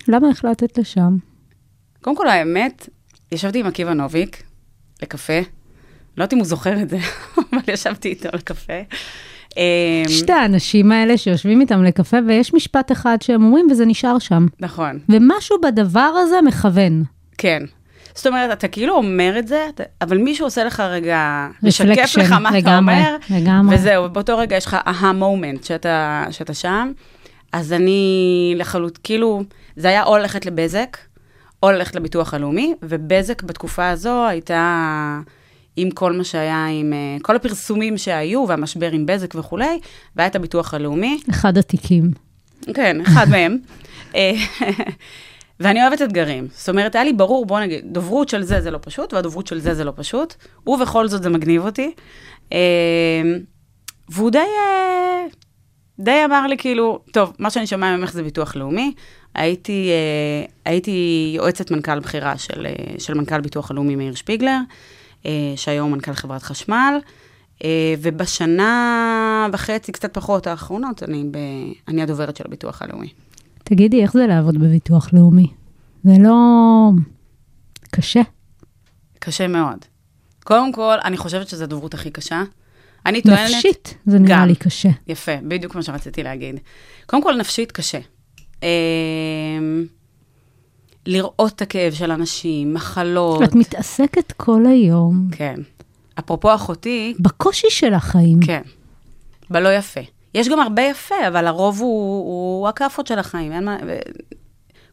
למה 0.09 0.29
החלטת 0.31 0.79
לשם? 0.79 1.17
קודם 2.03 2.17
כל, 2.17 2.29
האמת, 2.29 2.89
ישבתי 3.33 3.61
עם 3.61 3.67
עקיבא 3.67 3.93
נוביק 3.93 4.43
לקפה. 5.03 5.39
לא 5.39 5.43
יודעת 6.23 6.33
אם 6.33 6.39
הוא 6.39 6.47
זוכר 6.47 6.83
את 6.83 6.91
זה, 6.91 6.99
אבל 7.53 7.61
ישבתי 7.69 8.09
איתו 8.09 8.29
לקפה. 8.33 8.73
אה, 9.59 10.03
שתי 10.09 10.33
האנשים 10.33 10.93
האלה 10.93 11.19
שיושבים 11.19 11.61
איתם 11.61 11.85
לקפה, 11.85 12.17
ויש 12.29 12.55
משפט 12.55 12.93
אחד 12.93 13.19
שהם 13.23 13.45
אומרים, 13.45 13.67
וזה 13.71 13.87
נשאר 13.87 14.19
שם. 14.19 14.47
נכון, 14.61 14.99
ומשהו 15.09 15.57
בדבר 15.61 16.01
הזה 16.01 16.37
מכוון. 16.47 17.05
כן. 17.39 17.63
זאת 18.15 18.27
אומרת, 18.27 18.53
אתה 18.59 18.69
כאילו 18.69 18.95
אומר 18.97 19.35
את 19.39 19.49
זה, 19.49 19.67
אתה- 19.75 19.83
אבל 20.01 20.19
מישהו 20.19 20.47
עושה 20.47 20.65
לך 20.65 20.81
רגע, 20.81 21.49
משקף 21.63 22.17
לך 22.19 22.33
מה 22.33 22.49
אתה 22.49 22.59
לגמרי, 22.59 22.95
אומר, 22.95 23.17
לגמרי. 23.31 23.75
וזהו, 23.77 24.09
באותו 24.11 24.39
רגע 24.39 24.57
יש 24.57 24.67
לך 24.67 24.77
אהה 24.87 25.13
מומנט 25.13 25.65
שאתה, 25.65 26.25
שאתה 26.31 26.55
שם. 26.55 26.93
אז 27.55 27.73
אני 27.73 28.55
לחלוט, 28.57 28.99
כאילו, 29.03 29.43
זה 29.77 29.89
היה 29.89 30.05
או 30.05 30.17
ללכת 30.17 30.47
לבזק, 30.47 30.97
או 31.63 31.71
ללכת 31.71 31.95
לביטוח 31.95 32.35
הלאומי, 32.35 32.75
ובזק 32.83 33.43
בתקופה 33.43 33.89
הזו 33.89 34.27
הייתה 34.27 35.21
עם 35.77 35.91
כל 35.91 36.13
מה 36.13 36.25
שהיה, 36.25 36.67
עם 36.67 36.93
אה, 36.93 37.17
כל 37.23 37.37
הפרסומים 37.37 37.99
שהיו, 37.99 38.45
והמשבר 38.49 38.91
עם 38.91 39.07
בזק 39.07 39.35
וכולי, 39.35 39.81
והיה 40.17 40.27
את 40.27 40.37
הביטוח 40.37 40.75
הלאומי. 40.75 41.21
אחד 41.31 41.59
התיקים. 41.59 42.11
כן, 42.75 43.01
אחד 43.01 43.29
מהם. 43.29 43.59
אה, 44.15 44.33
ואני 45.61 45.83
אוהבת 45.83 46.03
אתגרים. 46.03 46.47
זאת 46.53 46.69
אומרת, 46.69 46.95
היה 46.95 47.05
לי 47.05 47.13
ברור, 47.13 47.47
בוא 47.47 47.61
נגיד, 47.61 47.85
דוברות 47.85 48.29
של 48.29 48.43
זה 48.43 48.61
זה 48.61 48.71
לא 48.71 48.79
פשוט, 48.83 49.13
והדוברות 49.13 49.47
של 49.47 49.59
זה 49.59 49.75
זה 49.75 49.85
לא 49.85 49.93
פשוט, 49.97 50.35
ובכל 50.67 51.09
זאת 51.09 51.23
זה 51.23 51.31
מגניב 51.31 51.67
אותי. 51.67 51.93
אה, 52.53 52.59
והוא 54.09 54.31
די, 54.31 54.39
די 55.99 56.25
אמר 56.25 56.47
לי, 56.47 56.57
כאילו, 56.57 56.99
טוב, 57.13 57.33
מה 57.39 57.51
שאני 57.51 57.67
שומע 57.67 57.97
ממך 57.97 58.13
זה 58.13 58.23
ביטוח 58.23 58.57
לאומי. 58.57 58.95
הייתי, 59.35 59.91
אה, 59.91 60.47
הייתי 60.65 61.33
יועצת 61.37 61.71
מנכ"ל 61.71 62.01
בכירה 62.01 62.39
של, 62.39 62.67
אה, 62.67 62.95
של 62.99 63.15
מנכ"ל 63.15 63.41
ביטוח 63.41 63.71
הלאומי 63.71 63.97
מאיר 63.97 64.15
שפיגלר, 64.15 64.59
אה, 65.27 65.53
שהיום 65.57 65.93
מנכ"ל 65.93 66.13
חברת 66.13 66.43
חשמל. 66.43 66.99
אה, 67.65 67.95
ובשנה 68.03 69.49
וחצי, 69.53 69.93
קצת 69.93 70.15
פחות 70.15 70.47
האחרונות, 70.47 71.03
אני, 71.03 71.25
ב... 71.31 71.39
אני 71.89 72.03
הדוברת 72.03 72.37
של 72.37 72.45
הביטוח 72.47 72.83
הלאומי. 72.83 73.09
תגידי, 73.65 74.03
איך 74.03 74.13
זה 74.13 74.27
לעבוד 74.27 74.59
בביטוח 74.59 75.13
לאומי? 75.13 75.47
זה 76.05 76.13
לא 76.21 76.37
קשה? 77.91 78.21
קשה 79.19 79.49
מאוד. 79.49 79.79
קודם 80.45 80.73
כל, 80.73 80.97
אני 81.05 81.17
חושבת 81.17 81.49
שזו 81.49 81.65
הדוברות 81.65 81.95
הכי 81.95 82.11
קשה. 82.11 82.43
אני 83.07 83.23
טוענת... 83.23 83.51
נפשית, 83.51 83.95
זה 84.07 84.19
נראה 84.19 84.37
גם. 84.37 84.49
לי 84.49 84.55
קשה. 84.55 84.89
יפה, 85.07 85.33
בדיוק 85.49 85.75
מה 85.75 85.83
שרציתי 85.83 86.23
להגיד. 86.23 86.61
קודם 87.07 87.23
כל, 87.23 87.37
נפשית 87.37 87.73
קשה. 87.73 87.99
אה, 88.63 88.69
לראות 91.07 91.53
את 91.53 91.63
הכאב 91.63 91.93
של 91.93 92.11
אנשים, 92.11 92.75
מחלות. 92.75 93.43
את 93.43 93.55
מתעסקת 93.55 94.33
כל 94.33 94.67
היום 94.67 95.29
כן. 95.33 95.55
אפרופו 96.19 96.55
אחותי, 96.55 97.15
בקושי 97.21 97.71
של 97.71 97.95
החיים. 97.95 98.41
כן, 98.41 98.63
בלא 99.51 99.69
יפה. 99.69 100.01
יש 100.35 100.49
גם 100.49 100.61
הרבה 100.61 100.83
יפה, 100.83 101.15
אבל 101.29 101.47
הרוב 101.47 101.81
הוא, 101.81 102.25
הוא 102.25 102.69
הכאפות 102.69 103.07
של 103.07 103.19
החיים. 103.19 103.53
אין 103.53 103.65
מה... 103.65 103.77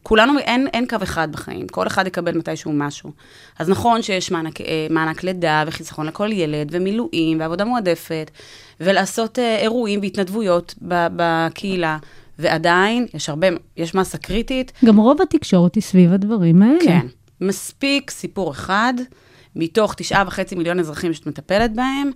כולנו, 0.04 0.40
אין, 0.40 0.68
אין 0.74 0.88
קו 0.88 0.96
אחד 1.04 1.32
בחיים, 1.32 1.68
כל 1.68 1.88
אחד 1.88 2.08
יקבל 2.08 2.38
מתישהו 2.38 2.72
משהו. 2.74 3.12
אז 3.60 3.70
נכון 3.70 4.02
שיש 4.02 4.32
מענק, 4.32 4.62
אה, 4.62 4.88
מענק 4.90 5.24
לידה 5.24 5.64
וחיסכון 5.68 6.08
לכל 6.08 6.32
ילד, 6.32 6.68
ומילואים, 6.72 7.40
ועבודה 7.40 7.66
מועדפת, 7.66 8.32
ולעשות 8.80 9.40
אה, 9.40 9.58
אירועים 9.58 10.00
והתנדבויות 10.02 10.76
בקהילה, 10.82 11.98
ועדיין 12.40 13.06
יש 13.14 13.30
הרבה, 13.30 13.48
יש 13.78 13.96
מסה 13.96 14.18
קריטית, 14.18 14.72
גם 14.86 14.98
רוב 14.98 15.22
התקשורת 15.22 15.76
היא 15.76 15.84
סביב 15.84 16.14
הדברים 16.14 16.62
האלה. 16.62 16.80
כן. 16.84 17.08
מספיק 17.42 18.12
סיפור 18.12 18.52
אחד, 18.52 18.94
מתוך 19.56 19.94
תשעה 19.98 20.24
וחצי 20.28 20.56
מיליון 20.56 20.80
אזרחים 20.80 21.14
שאת 21.14 21.28
מטפלת 21.28 21.74
בהם, 21.74 22.12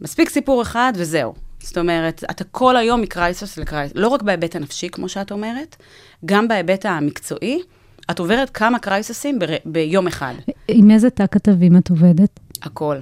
מספיק 0.00 0.28
סיפור 0.28 0.62
אחד 0.62 0.92
וזהו. 0.96 1.34
זאת 1.60 1.78
אומרת, 1.78 2.24
אתה 2.30 2.44
כל 2.44 2.76
היום 2.76 3.00
מקרייסוס 3.00 3.58
לקרייסוס, 3.58 3.96
לא 3.96 4.08
רק 4.08 4.22
בהיבט 4.22 4.56
הנפשי, 4.56 4.88
כמו 4.88 5.08
שאת 5.08 5.32
אומרת, 5.32 5.76
גם 6.24 6.48
בהיבט 6.48 6.86
המקצועי, 6.86 7.62
את 8.10 8.18
עוברת 8.18 8.50
כמה 8.50 8.78
קרייסוסים 8.78 9.38
בר... 9.38 9.46
ביום 9.64 10.06
אחד. 10.06 10.34
עם 10.68 10.90
איזה 10.90 11.10
תא 11.10 11.24
כתבים 11.30 11.76
את 11.76 11.90
עובדת? 11.90 12.40
הכל. 12.62 12.96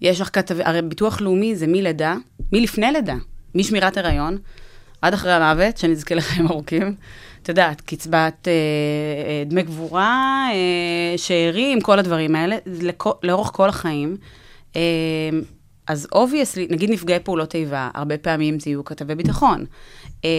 יש 0.00 0.20
לך 0.20 0.30
כתב... 0.32 0.56
הרי 0.60 0.82
ביטוח 0.82 1.20
לאומי 1.20 1.56
זה 1.56 1.66
מלידה, 1.66 2.16
מלפני 2.52 2.92
לידה, 2.92 3.16
משמירת 3.54 3.96
הריון, 3.96 4.38
עד 5.02 5.14
אחרי 5.14 5.32
המוות, 5.32 5.76
שנזכה 5.76 6.14
לחיים 6.14 6.46
ארוכים. 6.46 6.94
את 7.42 7.48
יודעת, 7.48 7.80
קצבת 7.80 8.48
אה, 8.48 8.52
אה, 8.52 9.44
דמי 9.46 9.62
קבורה, 9.62 10.48
אה, 10.52 11.18
שאירים, 11.18 11.80
כל 11.80 11.98
הדברים 11.98 12.34
האלה, 12.34 12.56
לכו, 12.66 13.12
לאורך 13.22 13.50
כל 13.52 13.68
החיים. 13.68 14.16
אה, 14.76 14.80
אז 15.86 16.08
obviously, 16.12 16.66
נגיד 16.70 16.90
נפגעי 16.90 17.18
פעולות 17.20 17.54
איבה, 17.54 17.90
הרבה 17.94 18.18
פעמים 18.18 18.58
תהיו 18.58 18.84
כתבי 18.84 19.14
ביטחון. 19.14 19.64
אה, 20.24 20.30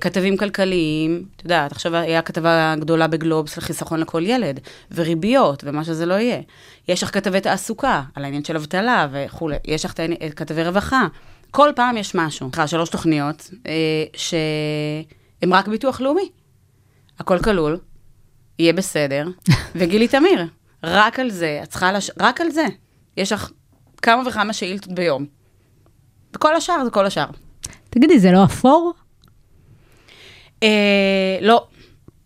כתבים 0.00 0.36
כלכליים, 0.36 1.24
את 1.36 1.42
יודעת, 1.44 1.72
עכשיו 1.72 1.96
היה 1.96 2.22
כתבה 2.22 2.74
גדולה 2.80 3.06
בגלובס 3.06 3.56
לחיסכון 3.56 4.00
לכל 4.00 4.22
ילד, 4.26 4.60
וריביות, 4.90 5.62
ומה 5.66 5.84
שזה 5.84 6.06
לא 6.06 6.14
יהיה. 6.14 6.40
יש 6.88 7.02
לך 7.02 7.14
כתבי 7.14 7.40
תעסוקה, 7.40 8.02
על 8.14 8.24
העניין 8.24 8.44
של 8.44 8.56
אבטלה 8.56 9.08
וכולי, 9.12 9.56
יש 9.64 9.84
לך 9.84 9.92
תעני- 9.92 10.16
כתבי 10.36 10.64
רווחה. 10.64 11.06
כל 11.50 11.70
פעם 11.76 11.96
יש 11.96 12.14
משהו. 12.14 12.48
סליחה, 12.52 12.66
שלוש 12.66 12.88
תוכניות, 12.88 13.50
אה, 13.66 13.72
שהן 14.16 15.52
רק 15.52 15.68
ביטוח 15.68 16.00
לאומי. 16.00 16.28
הכל 17.18 17.38
כלול, 17.38 17.78
יהיה 18.58 18.72
בסדר, 18.72 19.28
וגילי 19.76 20.08
תמיר, 20.08 20.46
רק 20.84 21.20
על 21.20 21.30
זה, 21.30 21.60
את 21.62 21.68
צריכה, 21.68 21.92
לש... 21.92 22.10
רק 22.20 22.40
על 22.40 22.50
זה. 22.50 22.66
יש 23.16 23.32
לך 23.32 23.50
כמה 24.02 24.28
וכמה 24.28 24.52
שאילתות 24.52 24.92
ביום. 24.92 25.26
וכל 26.36 26.56
השאר 26.56 26.84
זה 26.84 26.90
כל 26.90 27.06
השאר. 27.06 27.26
תגידי, 27.90 28.18
זה 28.18 28.32
לא 28.32 28.44
אפור? 28.44 28.92
אה, 30.62 31.38
לא, 31.40 31.66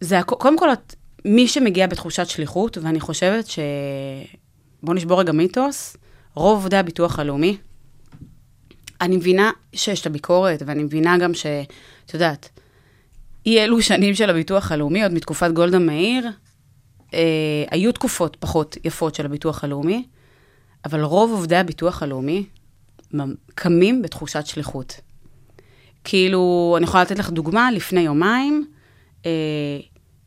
זה. 0.00 0.23
קודם 0.23 0.59
כל, 0.59 0.73
את, 0.73 0.95
מי 1.25 1.49
שמגיע 1.49 1.87
בתחושת 1.87 2.26
שליחות, 2.26 2.78
ואני 2.78 3.00
חושבת 3.00 3.47
ש... 3.47 3.59
בואו 4.83 4.97
נשבור 4.97 5.21
רגע 5.21 5.33
מיתוס, 5.33 5.97
רוב 6.35 6.59
עובדי 6.59 6.76
הביטוח 6.76 7.18
הלאומי, 7.18 7.56
אני 9.00 9.16
מבינה 9.16 9.50
שיש 9.73 10.00
את 10.00 10.06
הביקורת, 10.06 10.62
ואני 10.66 10.83
מבינה 10.83 11.18
גם 11.18 11.35
ש... 11.35 11.47
את 12.06 12.14
יודעת, 12.14 12.49
אי 13.47 13.61
אלו 13.64 13.83
שנים 13.83 14.14
של 14.14 14.30
הביטוח 14.30 14.73
הלאומי, 14.73 15.02
עוד 15.02 15.12
מתקופת 15.12 15.50
גולדה 15.50 15.78
מאיר, 15.78 16.28
אה, 17.14 17.64
היו 17.71 17.92
תקופות 17.92 18.37
פחות 18.40 18.76
יפות 18.85 19.14
של 19.14 19.26
הביטוח 19.26 19.64
הלאומי, 19.64 20.04
אבל 20.87 21.02
רוב 21.02 21.31
עובדי 21.31 21.57
הביטוח 21.57 22.02
הלאומי 22.02 22.45
קמים 23.55 24.02
בתחושת 24.02 24.47
שליחות. 24.47 25.00
כאילו, 26.05 26.75
אני 26.76 26.85
יכולה 26.85 27.02
לתת 27.02 27.19
לך 27.19 27.31
דוגמה, 27.31 27.71
לפני 27.71 28.00
יומיים, 28.00 28.66
אה, 29.26 29.31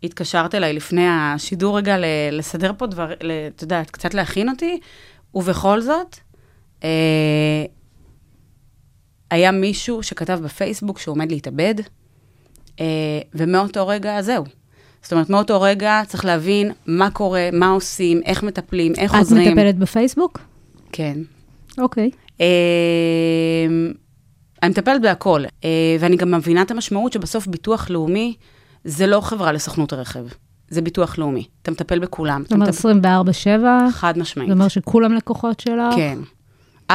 התקשרת 0.04 0.56
אליי 0.56 0.74
לפני 0.74 1.08
השידור 1.10 1.78
רגע 1.78 1.98
ל- 1.98 2.06
לסדר 2.32 2.72
פה 2.78 2.88
דבר, 2.88 3.13
את 3.56 3.62
יודעת, 3.62 3.89
קצת 3.89 4.13
להכין 4.13 4.50
אותי, 4.50 4.80
ובכל 5.36 5.82
זאת, 5.82 6.16
אה, 6.84 7.66
היה 9.32 9.51
מישהו 9.51 10.04
שכתב 10.04 10.39
בפייסבוק 10.44 11.00
שהוא 11.00 11.13
עומד 11.13 11.32
להתאבד, 11.32 11.75
אה, 12.80 12.86
ומאותו 13.34 13.88
רגע, 13.88 14.22
זהו. 14.22 14.46
זאת 15.04 15.13
אומרת, 15.13 15.30
מאותו 15.30 15.62
רגע 15.62 16.01
צריך 16.08 16.25
להבין 16.25 16.72
מה 16.86 17.12
קורה, 17.12 17.50
מה 17.54 17.70
עושים, 17.70 18.22
איך 18.25 18.44
מטפלים, 18.44 18.94
איך 18.98 19.12
את 19.16 19.20
עוזרים. 19.20 19.51
מטפלת 19.51 19.78
בפייסבוק? 19.78 20.49
כן. 20.91 21.17
אוקיי. 21.77 22.10
אה, 22.41 22.48
אני 24.63 24.69
מטפלת 24.69 25.01
בהכל, 25.01 25.43
אה, 25.63 25.98
ואני 26.00 26.15
גם 26.15 26.31
מבינה 26.31 26.62
את 26.62 26.72
המשמעות 26.72 27.13
שבסוף 27.13 27.48
ביטוח 27.48 27.89
לאומי 27.89 28.36
זה 28.84 29.08
לא 29.08 29.22
חברה 29.22 29.51
לסוכנות 29.51 29.93
הרכב, 29.93 30.25
זה 30.69 30.81
ביטוח 30.81 31.17
לאומי. 31.17 31.48
אתה 31.62 31.72
מטפל 31.72 32.00
בכולם. 32.00 32.43
זאת 32.43 32.53
אומרת, 32.53 32.69
24-7, 32.69 33.91
חד 33.91 34.17
משמעית. 34.17 34.50
זה 34.50 34.53
אומר 34.53 34.67
שכולם 34.67 35.13
לקוחות 35.13 35.60
שלך? 35.60 35.96
כן. 35.96 36.19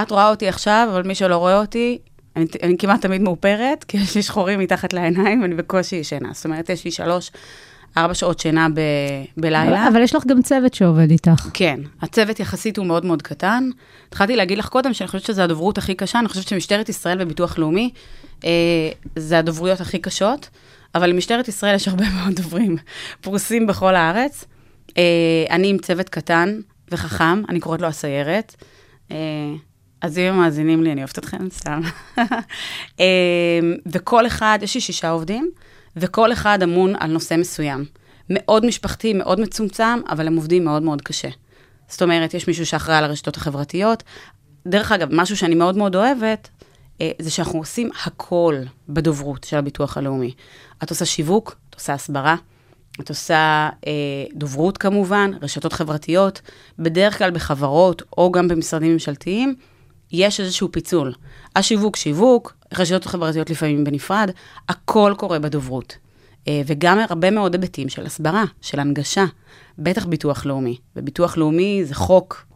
את 0.03 0.11
רואה 0.11 0.31
אותי 0.31 0.49
עכשיו, 0.49 0.89
אבל 0.93 1.03
מי 1.03 1.15
שלא 1.15 1.37
רואה 1.37 1.61
אותי, 1.61 1.99
אני, 2.37 2.47
אני 2.63 2.79
כמעט 2.79 3.01
תמיד 3.01 3.23
מאופרת, 3.23 3.85
כי 3.85 3.97
יש 3.97 4.15
לי 4.15 4.23
שחורים 4.23 4.61
מתחת 4.61 4.93
לעיניים 4.93 5.43
ואני 5.43 5.55
בקושי 5.55 5.97
ישנה. 5.97 6.29
זאת 6.33 6.45
אומרת, 6.45 6.71
יש 6.71 6.85
לי 6.85 6.91
שלוש, 6.91 7.31
ארבע 7.97 8.15
שעות 8.15 8.39
שינה 8.39 8.69
ב, 8.75 8.81
בלילה. 9.37 9.89
אבל 9.89 10.03
יש 10.03 10.15
לך 10.15 10.27
גם 10.27 10.43
צוות 10.43 10.75
שעובד 10.75 11.11
איתך. 11.11 11.49
כן, 11.55 11.81
הצוות 12.03 12.41
יחסית 12.41 12.77
הוא 12.77 12.87
מאוד 12.87 13.05
מאוד 13.05 13.23
קטן. 13.23 13.71
התחלתי 14.09 14.37
להגיד 14.37 14.59
לך 14.59 14.69
קודם 14.69 14.95
שאני 14.95 15.09
חושבת 15.09 15.25
שזו 15.25 15.43
הדוברות 15.43 15.79
הכי 15.79 15.95
קשה, 15.95 16.19
אני 16.19 16.29
חושבת 16.29 16.49
שמשטרת 16.49 16.89
ישראל 16.89 17.19
וביטוח 17.21 17.59
לאומי 17.59 17.91
אה, 18.45 18.51
זה 19.17 19.39
הדוברויות 19.39 19.81
הכי 19.81 19.99
קשות. 19.99 20.49
אבל 20.95 21.11
למשטרת 21.11 21.49
ישראל 21.49 21.75
יש 21.75 21.89
הרבה 21.89 22.05
מאוד 22.17 22.35
דוברים 22.35 22.77
פרוסים 23.21 23.67
בכל 23.67 23.95
הארץ. 23.95 24.45
אה, 24.99 25.45
אני 25.51 25.69
עם 25.69 25.79
צוות 25.79 26.09
קטן 26.09 26.61
וחכם, 26.91 27.43
אני 27.49 27.61
קוראת 27.61 27.81
לו 27.81 27.87
הסיירת. 27.87 28.55
אה, 29.11 29.17
אז 30.01 30.19
אם 30.19 30.25
הם 30.25 30.37
מאזינים 30.37 30.83
לי, 30.83 30.93
אני 30.93 31.01
אוהבת 31.01 31.19
אתכם, 31.19 31.51
סתם. 31.51 31.81
אה, 33.01 33.61
וכל 33.87 34.27
אחד, 34.27 34.59
יש 34.63 34.75
לי 34.75 34.81
שישה 34.81 35.11
עובדים, 35.11 35.51
וכל 35.97 36.33
אחד 36.33 36.63
אמון 36.63 36.95
על 37.01 37.11
נושא 37.11 37.35
מסוים. 37.39 37.85
מאוד 38.31 38.67
משפחתי, 38.67 39.13
מאוד 39.13 39.41
מצומצם, 39.41 40.01
אבל 40.09 40.27
הם 40.27 40.37
עובדים 40.37 40.65
מאוד 40.65 40.83
מאוד 40.83 41.03
קשה. 41.03 41.29
זאת 41.89 42.03
אומרת, 42.03 42.35
יש 42.35 42.49
מישהו 42.49 42.67
שאחראי 42.67 42.97
על 42.97 43.05
הרשתות 43.05 43.37
החברתיות. 43.37 44.03
דרך 44.67 44.93
אגב, 44.93 45.09
משהו 45.11 45.37
שאני 45.37 45.55
מאוד 45.55 45.77
מאוד 45.77 45.97
אוהבת, 45.97 46.49
אה, 47.01 47.11
זה 47.19 47.31
שאנחנו 47.31 47.59
עושים 47.59 47.91
הכל 48.05 48.57
בדוברות 48.89 49.45
של 49.45 49.57
הביטוח 49.57 49.97
הלאומי. 49.97 50.35
את 50.83 50.91
עושה 50.91 51.05
שיווק, 51.05 51.57
את 51.71 51.75
עושה 51.75 51.93
הסברה, 51.93 52.37
את 53.01 53.09
עושה 53.09 53.69
אה, 53.87 53.93
דוברות 54.35 54.79
כמובן, 54.79 55.31
רשתות 55.43 55.73
חברתיות, 55.73 56.41
בדרך 56.79 57.19
כלל 57.19 57.31
בחברות 57.31 58.03
או 58.19 58.33
גם 58.33 58.49
במשרדים 58.49 58.93
ממשלתיים, 58.93 59.55
יש 60.15 60.41
איזשהו 60.41 60.73
פיצול. 60.73 61.13
השיווק, 61.57 61.97
שיווק, 61.97 62.55
רשתות 62.79 63.05
חברתיות 63.05 63.51
לפעמים 63.51 63.85
בנפרד, 63.85 64.31
הכל 64.69 65.15
קורה 65.17 65.39
בדוברות. 65.39 65.99
אה, 66.49 66.63
וגם 66.67 66.99
הרבה 66.99 67.31
מאוד 67.31 67.55
היבטים 67.55 67.89
של 67.89 68.07
הסברה, 68.07 68.45
של 68.61 68.81
הנגשה, 68.81 69.25
בטח 69.79 70.07
ביטוח 70.07 70.47
לאומי. 70.47 70.77
וביטוח 70.97 71.37
לאומי 71.37 71.83
זה 71.85 71.95
חוק 71.95 72.47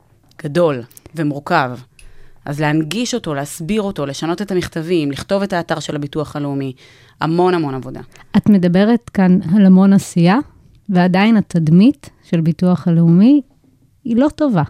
גדול 0.43 0.83
ומורכב. 1.15 1.79
אז 2.45 2.61
להנגיש 2.61 3.15
אותו, 3.15 3.35
להסביר 3.35 3.83
אותו, 3.83 4.07
לשנות 4.07 4.43
את 4.43 4.50
המכתבים, 4.50 5.11
לכתוב 5.11 5.43
את 5.43 5.53
האתר 5.53 5.81
של 5.81 5.97
הביטוח 5.97 6.37
הלאומי, 6.37 6.73
המון 7.21 7.55
המון 7.55 7.75
עבודה. 7.75 8.00
את 8.37 8.49
מדברת 8.49 9.09
כאן 9.09 9.38
על 9.57 9.67
המון 9.67 9.93
עשייה, 9.93 10.38
ועדיין 10.88 11.37
התדמית 11.37 12.11
של 12.23 12.41
ביטוח 12.41 12.88
הלאומי 12.88 13.43
היא 14.05 14.17
לא 14.17 14.29
טובה. 14.35 14.62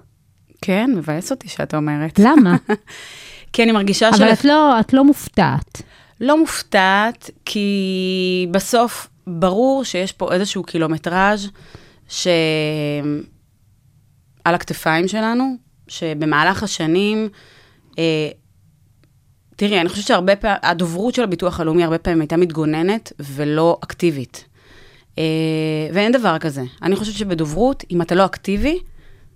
כן, 0.63 0.91
מבאס 0.97 1.31
אותי 1.31 1.49
שאת 1.49 1.75
אומרת. 1.75 2.19
למה? 2.19 2.57
כי 3.53 3.63
אני 3.63 3.73
מרגישה 3.73 4.09
אבל 4.09 4.33
את 4.33 4.45
לא, 4.45 4.81
את 4.81 4.93
לא 4.93 5.05
מופתעת. 5.05 5.83
לא 6.21 6.41
מופתעת, 6.41 7.31
כי 7.45 8.47
בסוף 8.51 9.09
ברור 9.27 9.85
שיש 9.85 10.13
פה 10.13 10.33
איזשהו 10.33 10.63
קילומטראז' 10.63 11.49
שעל 12.09 12.25
הכתפיים 14.45 15.09
שלנו, 15.09 15.57
שבמהלך 15.89 16.63
השנים, 16.63 17.29
אה, 17.99 18.29
תראי, 19.57 19.81
אני 19.81 19.89
חושבת 19.89 20.07
שהרבה 20.07 20.37
פעמים, 20.37 20.59
הדוברות 20.63 21.15
של 21.15 21.23
הביטוח 21.23 21.61
הלאומי 21.61 21.85
הרבה 21.85 21.99
פעמים 21.99 22.21
הייתה 22.21 22.37
מתגוננת 22.37 23.13
ולא 23.21 23.79
אקטיבית. 23.85 24.45
אה, 25.19 25.25
ואין 25.93 26.13
דבר 26.13 26.39
כזה. 26.39 26.63
אני 26.83 26.97
חושבת 26.97 27.15
שבדוברות, 27.15 27.85
אם 27.91 28.03
אתה 28.03 28.15
לא 28.15 28.25
אקטיבי, 28.25 28.79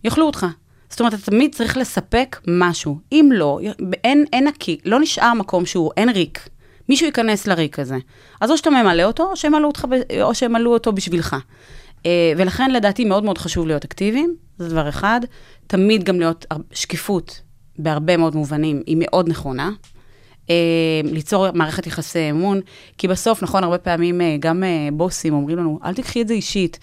יאכלו 0.05 0.27
אותך. 0.27 0.47
זאת 0.93 1.01
אומרת, 1.01 1.15
אתה 1.15 1.31
תמיד 1.31 1.55
צריך 1.55 1.77
לספק 1.77 2.41
משהו. 2.49 2.99
אם 3.13 3.29
לא, 3.33 3.59
אין, 4.05 4.25
אין 4.33 4.47
נקי, 4.49 4.79
לא 4.85 5.01
נשאר 5.01 5.35
מקום 5.35 5.67
שהוא, 5.67 5.91
אין 5.97 6.09
ריק. 6.09 6.49
מישהו 6.89 7.07
ייכנס 7.07 7.47
לריק 7.47 7.79
הזה. 7.79 7.97
אז 8.41 8.51
או 8.51 8.57
שאתה 8.57 8.71
ממלא 8.71 9.03
אותו, 9.03 9.31
או 9.31 9.37
שימלאו 9.37 9.67
אותך, 9.69 9.85
או 10.23 10.35
שימלאו 10.35 10.73
אותו 10.73 10.93
בשבילך. 10.93 11.37
אה, 12.07 12.33
ולכן 12.37 12.71
לדעתי 12.71 13.05
מאוד 13.05 13.25
מאוד 13.25 13.39
חשוב 13.39 13.67
להיות 13.67 13.85
אקטיביים, 13.85 14.35
זה 14.59 14.69
דבר 14.69 14.89
אחד. 14.89 15.21
תמיד 15.67 16.05
גם 16.05 16.19
להיות 16.19 16.47
הר- 16.51 16.57
שקיפות 16.73 17.41
בהרבה 17.79 18.17
מאוד 18.17 18.37
מובנים, 18.37 18.83
היא 18.87 18.97
מאוד 19.01 19.29
נכונה. 19.29 19.71
אה, 20.51 20.55
ליצור 21.05 21.47
מערכת 21.55 21.87
יחסי 21.87 22.31
אמון, 22.31 22.61
כי 22.99 23.09
בסוף, 23.09 23.43
נכון, 23.43 23.65
הרבה 23.65 23.79
פעמים 23.79 24.21
אה, 24.21 24.37
גם 24.41 24.65
אה, 24.65 24.89
בוסים 24.93 25.35
אומרים 25.35 25.59
לנו, 25.59 25.79
אל 25.85 25.95
תקחי 25.95 26.23
את 26.23 26.29
זה 26.29 26.35
אישית. 26.35 26.79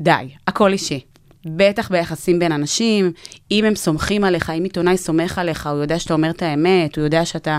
די, 0.00 0.12
הכל 0.46 0.72
אישי. 0.72 1.00
בטח 1.46 1.90
ביחסים 1.90 2.38
בין 2.38 2.52
אנשים, 2.52 3.12
אם 3.50 3.64
הם 3.64 3.74
סומכים 3.74 4.24
עליך, 4.24 4.50
אם 4.50 4.64
עיתונאי 4.64 4.96
סומך 4.96 5.38
עליך, 5.38 5.66
הוא 5.66 5.80
יודע 5.80 5.98
שאתה 5.98 6.14
אומר 6.14 6.30
את 6.30 6.42
האמת, 6.42 6.96
הוא 6.96 7.04
יודע 7.04 7.24
שאתה, 7.24 7.58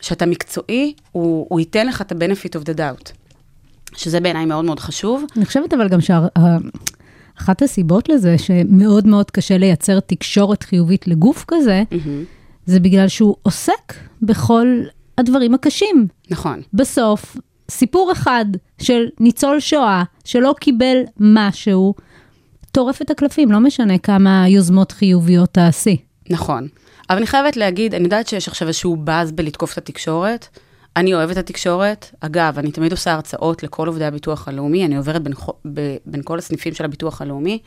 שאתה 0.00 0.26
מקצועי, 0.26 0.94
הוא, 1.12 1.46
הוא 1.48 1.60
ייתן 1.60 1.86
לך 1.86 2.00
את 2.00 2.12
ה-benefit 2.12 2.60
of 2.60 2.64
the 2.64 2.78
doubt. 2.78 3.12
שזה 3.96 4.20
בעיניי 4.20 4.44
מאוד 4.44 4.64
מאוד 4.64 4.80
חשוב. 4.80 5.24
אני 5.36 5.44
חושבת 5.44 5.74
אבל 5.74 5.88
גם 5.88 5.98
שאחת 6.00 7.62
הסיבות 7.62 8.08
לזה 8.08 8.38
שמאוד 8.38 9.06
מאוד 9.06 9.30
קשה 9.30 9.58
לייצר 9.58 10.00
תקשורת 10.00 10.62
חיובית 10.62 11.08
לגוף 11.08 11.44
כזה, 11.48 11.82
זה 12.66 12.80
בגלל 12.80 13.08
שהוא 13.08 13.36
עוסק 13.42 13.94
בכל 14.22 14.66
הדברים 15.18 15.54
הקשים. 15.54 16.06
נכון. 16.30 16.62
בסוף, 16.74 17.36
סיפור 17.70 18.12
אחד 18.12 18.44
של 18.82 19.06
ניצול 19.20 19.60
שואה 19.60 20.02
שלא 20.24 20.54
קיבל 20.60 20.96
משהו, 21.20 21.94
טורף 22.74 23.02
את 23.02 23.10
הקלפים, 23.10 23.52
לא 23.52 23.60
משנה 23.60 23.98
כמה 23.98 24.44
יוזמות 24.48 24.92
חיוביות 24.92 25.50
תעשי. 25.52 25.96
נכון. 26.30 26.68
אבל 27.10 27.18
אני 27.18 27.26
חייבת 27.26 27.56
להגיד, 27.56 27.94
אני 27.94 28.04
יודעת 28.04 28.28
שיש 28.28 28.48
עכשיו 28.48 28.68
איזשהו 28.68 28.96
באז 28.96 29.32
בלתקוף 29.32 29.72
את 29.72 29.78
התקשורת. 29.78 30.48
אני 30.96 31.14
אוהבת 31.14 31.32
את 31.32 31.36
התקשורת. 31.36 32.06
אגב, 32.20 32.58
אני 32.58 32.72
תמיד 32.72 32.92
עושה 32.92 33.12
הרצאות 33.12 33.62
לכל 33.62 33.88
עובדי 33.88 34.04
הביטוח 34.04 34.48
הלאומי, 34.48 34.86
אני 34.86 34.96
עוברת 34.96 35.22
בין, 35.22 35.34
בין 36.06 36.20
כל 36.24 36.38
הסניפים 36.38 36.74
של 36.74 36.84
הביטוח 36.84 37.22
הלאומי, 37.22 37.58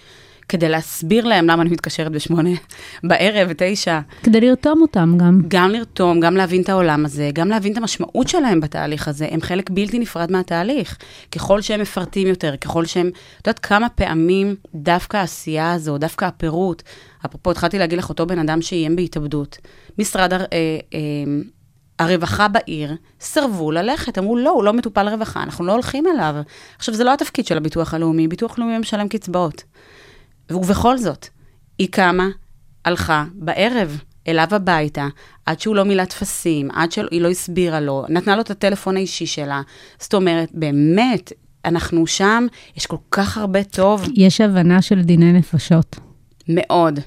כדי 0.50 0.70
להסביר 0.70 1.26
להם 1.26 1.48
למה 1.48 1.62
אני 1.62 1.70
מתקשרת 1.70 2.12
בשמונה 2.12 2.50
בערב, 3.04 3.50
תשע. 3.58 4.00
כדי 4.24 4.42
לרתום 4.42 4.82
אותם 4.82 5.14
גם. 5.18 5.42
גם 5.48 5.70
לרתום, 5.70 6.20
גם 6.20 6.38
להבין 6.38 6.62
את 6.62 6.70
העולם 6.70 7.06
הזה, 7.06 7.30
גם 7.34 7.50
להבין 7.50 7.72
את 7.72 7.78
המשמעות 7.78 8.28
שלהם 8.28 8.60
בתהליך 8.60 9.08
הזה, 9.08 9.28
הם 9.32 9.42
חלק 9.42 9.70
בלתי 9.70 10.00
נפרד 10.00 10.32
מהתהליך. 10.32 10.98
ככל 11.32 11.62
שהם 11.62 11.82
מפרטים 11.82 12.28
יותר, 12.28 12.56
ככל 12.58 12.86
שהם, 12.86 13.08
את 13.08 13.48
יודעת 13.48 13.60
כמה 13.60 13.90
פעמים 13.90 14.56
דווקא 14.76 15.18
העשייה 15.18 15.74
הזו, 15.74 15.98
דווקא 15.98 16.26
הפירוט, 16.26 16.84
אפרופו 17.26 17.52
התחלתי 17.52 17.80
להגיד 17.80 18.00
לך 18.00 18.10
אותו 18.10 18.26
בן 18.26 18.40
אדם 18.40 18.62
שאיים 18.62 18.96
בהתאבדות, 18.96 19.58
משרד 20.00 20.34
הר, 20.34 20.42
אה, 20.42 20.48
אה, 20.94 21.00
הרווחה 22.00 22.48
בעיר 22.48 22.96
סירבו 23.20 23.72
ללכת, 23.72 24.18
אמרו 24.18 24.38
לא, 24.38 24.50
הוא 24.50 24.64
לא 24.64 24.74
מטופל 24.74 25.10
רווחה, 25.10 25.44
אנחנו 25.44 25.66
לא 25.66 25.72
הולכים 25.72 26.08
אליו. 26.08 26.36
עכשיו, 26.78 26.96
זה 26.96 27.04
לא 27.04 27.14
התפקיד 27.14 27.46
של 27.46 27.58
הביטוח 27.58 27.94
הלאומי, 27.94 28.28
ביטוח 28.28 28.60
לאומי 28.60 28.78
משלם 28.78 29.08
קצבאות. 29.08 29.64
ובכל 30.52 30.98
זאת, 30.98 31.28
היא 31.80 31.88
קמה, 31.92 32.28
הלכה 32.86 33.26
בערב 33.34 34.02
אליו 34.28 34.48
הביתה, 34.52 35.08
עד 35.46 35.60
שהוא 35.60 35.76
לא 35.76 35.84
מילא 35.84 36.06
טפסים, 36.06 36.72
עד 36.72 36.92
שהיא 36.92 37.22
לא 37.22 37.30
הסבירה 37.30 37.80
לו, 37.80 38.06
נתנה 38.10 38.36
לו 38.36 38.42
את 38.42 38.52
הטלפון 38.52 38.98
האישי 38.98 39.26
שלה. 39.26 39.62
זאת 40.00 40.14
אומרת, 40.14 40.50
באמת, 40.54 41.32
אנחנו 41.66 42.08
שם, 42.08 42.48
יש 42.78 42.86
כל 42.86 42.98
כך 43.12 43.38
הרבה 43.38 43.64
טוב, 43.64 44.08
יש 44.16 44.42
הבנה 44.42 44.82
של 44.82 45.02
דיני 45.02 45.34
נפשות. 45.34 45.96
מאוד. 46.50 47.00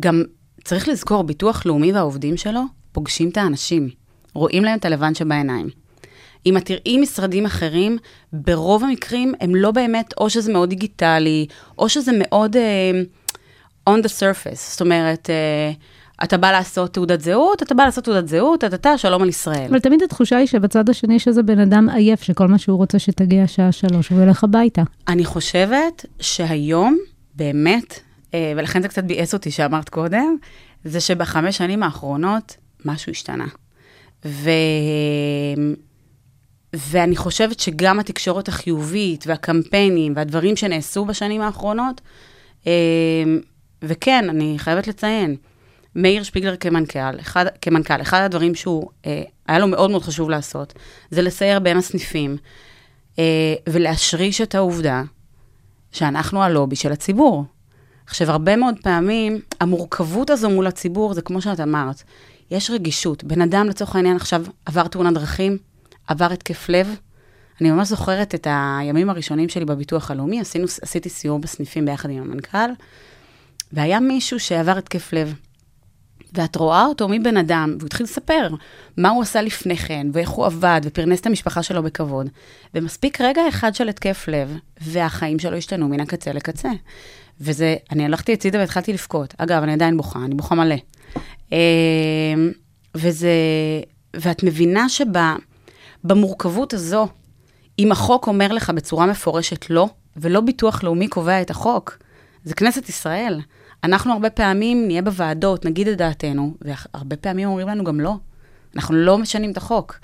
גם 0.00 0.22
צריך 0.64 0.88
לזכור, 0.88 1.22
ביטוח 1.22 1.66
לאומי 1.66 1.92
והעובדים 1.92 2.36
שלו 2.36 2.60
פוגשים 2.92 3.28
את 3.28 3.36
האנשים, 3.36 3.88
רואים 4.34 4.64
להם 4.64 4.78
את 4.78 4.84
הלבן 4.84 5.14
שבעיניים. 5.14 5.81
אם 6.46 6.56
את 6.56 6.64
תראי 6.64 6.98
משרדים 6.98 7.46
אחרים, 7.46 7.98
ברוב 8.32 8.84
המקרים 8.84 9.34
הם 9.40 9.54
לא 9.54 9.70
באמת, 9.70 10.14
או 10.18 10.30
שזה 10.30 10.52
מאוד 10.52 10.68
דיגיטלי, 10.68 11.46
או 11.78 11.88
שזה 11.88 12.12
מאוד 12.14 12.56
uh, 12.56 13.88
on 13.90 14.02
the 14.02 14.08
surface. 14.08 14.70
זאת 14.70 14.80
אומרת, 14.80 15.30
uh, 15.30 16.24
אתה 16.24 16.36
בא 16.36 16.52
לעשות 16.52 16.94
תעודת 16.94 17.20
זהות, 17.20 17.62
אתה 17.62 17.74
בא 17.74 17.84
לעשות 17.84 18.04
תעודת 18.04 18.28
זהות, 18.28 18.64
אתה, 18.64 18.76
אתה, 18.76 18.98
שלום 18.98 19.22
על 19.22 19.28
ישראל. 19.28 19.66
אבל 19.70 19.78
תמיד 19.78 20.02
התחושה 20.02 20.36
היא 20.36 20.46
שבצד 20.46 20.88
השני 20.88 21.14
יש 21.14 21.28
איזה 21.28 21.42
בן 21.42 21.58
אדם 21.58 21.88
עייף, 21.88 22.22
שכל 22.22 22.48
מה 22.48 22.58
שהוא 22.58 22.76
רוצה 22.76 22.98
שתגיע 22.98 23.46
שעה 23.46 23.72
שלוש, 23.72 24.12
והוא 24.12 24.22
ילך 24.22 24.44
הביתה. 24.44 24.82
אני 25.08 25.24
חושבת 25.24 26.06
שהיום, 26.20 26.98
באמת, 27.34 28.00
אה, 28.34 28.52
ולכן 28.56 28.82
זה 28.82 28.88
קצת 28.88 29.04
ביאס 29.04 29.34
אותי 29.34 29.50
שאמרת 29.50 29.88
קודם, 29.88 30.36
זה 30.84 31.00
שבחמש 31.00 31.56
שנים 31.56 31.82
האחרונות 31.82 32.56
משהו 32.84 33.10
השתנה. 33.10 33.46
ו... 34.24 34.50
ואני 36.76 37.16
חושבת 37.16 37.60
שגם 37.60 38.00
התקשורת 38.00 38.48
החיובית 38.48 39.24
והקמפיינים 39.26 40.12
והדברים 40.16 40.56
שנעשו 40.56 41.04
בשנים 41.04 41.40
האחרונות, 41.40 42.00
אה, 42.66 42.72
וכן, 43.82 44.24
אני 44.28 44.54
חייבת 44.58 44.86
לציין, 44.86 45.36
מאיר 45.96 46.22
שפיגלר 46.22 46.56
כמנכ"ל, 46.56 47.20
אחד, 47.20 47.46
כמנכ"ל, 47.60 48.02
אחד 48.02 48.20
הדברים 48.20 48.54
שהוא, 48.54 48.90
אה, 49.06 49.22
היה 49.46 49.58
לו 49.58 49.66
מאוד 49.66 49.90
מאוד 49.90 50.02
חשוב 50.02 50.30
לעשות, 50.30 50.72
זה 51.10 51.22
לסייר 51.22 51.58
בין 51.58 51.76
הסניפים, 51.76 52.36
אה, 53.18 53.54
ולהשריש 53.68 54.40
את 54.40 54.54
העובדה 54.54 55.02
שאנחנו 55.92 56.42
הלובי 56.42 56.76
של 56.76 56.92
הציבור. 56.92 57.44
עכשיו, 58.06 58.30
הרבה 58.30 58.56
מאוד 58.56 58.74
פעמים, 58.82 59.40
המורכבות 59.60 60.30
הזו 60.30 60.50
מול 60.50 60.66
הציבור, 60.66 61.14
זה 61.14 61.22
כמו 61.22 61.40
שאת 61.40 61.60
אמרת, 61.60 62.02
יש 62.50 62.70
רגישות. 62.70 63.24
בן 63.24 63.40
אדם, 63.40 63.68
לצורך 63.68 63.96
העניין, 63.96 64.16
עכשיו 64.16 64.44
עבר 64.66 64.86
תאונת 64.86 65.14
דרכים, 65.14 65.58
עבר 66.12 66.32
התקף 66.32 66.68
לב. 66.68 66.96
אני 67.60 67.70
ממש 67.70 67.88
זוכרת 67.88 68.34
את 68.34 68.46
הימים 68.50 69.10
הראשונים 69.10 69.48
שלי 69.48 69.64
בביטוח 69.64 70.10
הלאומי, 70.10 70.40
עשינו, 70.40 70.64
עשיתי 70.82 71.08
סיור 71.08 71.38
בסניפים 71.38 71.84
ביחד 71.84 72.10
עם 72.10 72.22
המנכ"ל, 72.22 72.70
והיה 73.72 74.00
מישהו 74.00 74.40
שעבר 74.40 74.78
התקף 74.78 75.12
לב. 75.12 75.34
ואת 76.34 76.56
רואה 76.56 76.84
אותו 76.84 77.08
מבן 77.08 77.36
אדם, 77.36 77.74
והוא 77.78 77.86
התחיל 77.86 78.04
לספר 78.04 78.48
מה 78.96 79.08
הוא 79.08 79.22
עשה 79.22 79.42
לפני 79.42 79.76
כן, 79.76 80.06
ואיך 80.12 80.30
הוא 80.30 80.46
עבד, 80.46 80.80
ופרנס 80.84 81.20
את 81.20 81.26
המשפחה 81.26 81.62
שלו 81.62 81.82
בכבוד. 81.82 82.28
ומספיק 82.74 83.20
רגע 83.20 83.42
אחד 83.48 83.74
של 83.74 83.88
התקף 83.88 84.28
לב, 84.28 84.56
והחיים 84.80 85.38
שלו 85.38 85.56
השתנו 85.56 85.88
מן 85.88 86.00
הקצה 86.00 86.32
לקצה. 86.32 86.70
וזה, 87.40 87.76
אני 87.90 88.04
הלכתי 88.04 88.32
הצידה 88.32 88.58
והתחלתי 88.58 88.92
לבכות. 88.92 89.34
אגב, 89.38 89.62
אני 89.62 89.72
עדיין 89.72 89.96
בוכה, 89.96 90.18
אני 90.24 90.34
בוכה 90.34 90.54
מלא. 90.54 90.76
אה, 91.52 91.58
וזה, 92.94 93.30
ואת 94.16 94.42
מבינה 94.42 94.88
שבמורכבות 96.02 96.74
הזו, 96.74 97.08
אם 97.78 97.92
החוק 97.92 98.26
אומר 98.26 98.52
לך 98.52 98.70
בצורה 98.70 99.06
מפורשת 99.06 99.70
לא, 99.70 99.88
ולא 100.16 100.40
ביטוח 100.40 100.82
לאומי 100.82 101.08
קובע 101.08 101.42
את 101.42 101.50
החוק, 101.50 101.98
זה 102.44 102.54
כנסת 102.54 102.88
ישראל. 102.88 103.40
אנחנו 103.84 104.12
הרבה 104.12 104.30
פעמים 104.30 104.86
נהיה 104.86 105.02
בוועדות, 105.02 105.64
נגיד 105.64 105.88
את 105.88 105.98
דעתנו, 105.98 106.54
והרבה 106.60 107.16
פעמים 107.16 107.48
אומרים 107.48 107.68
לנו 107.68 107.84
גם 107.84 108.00
לא. 108.00 108.14
אנחנו 108.76 108.94
לא 108.94 109.18
משנים 109.18 109.50
את 109.50 109.56
החוק. 109.56 109.98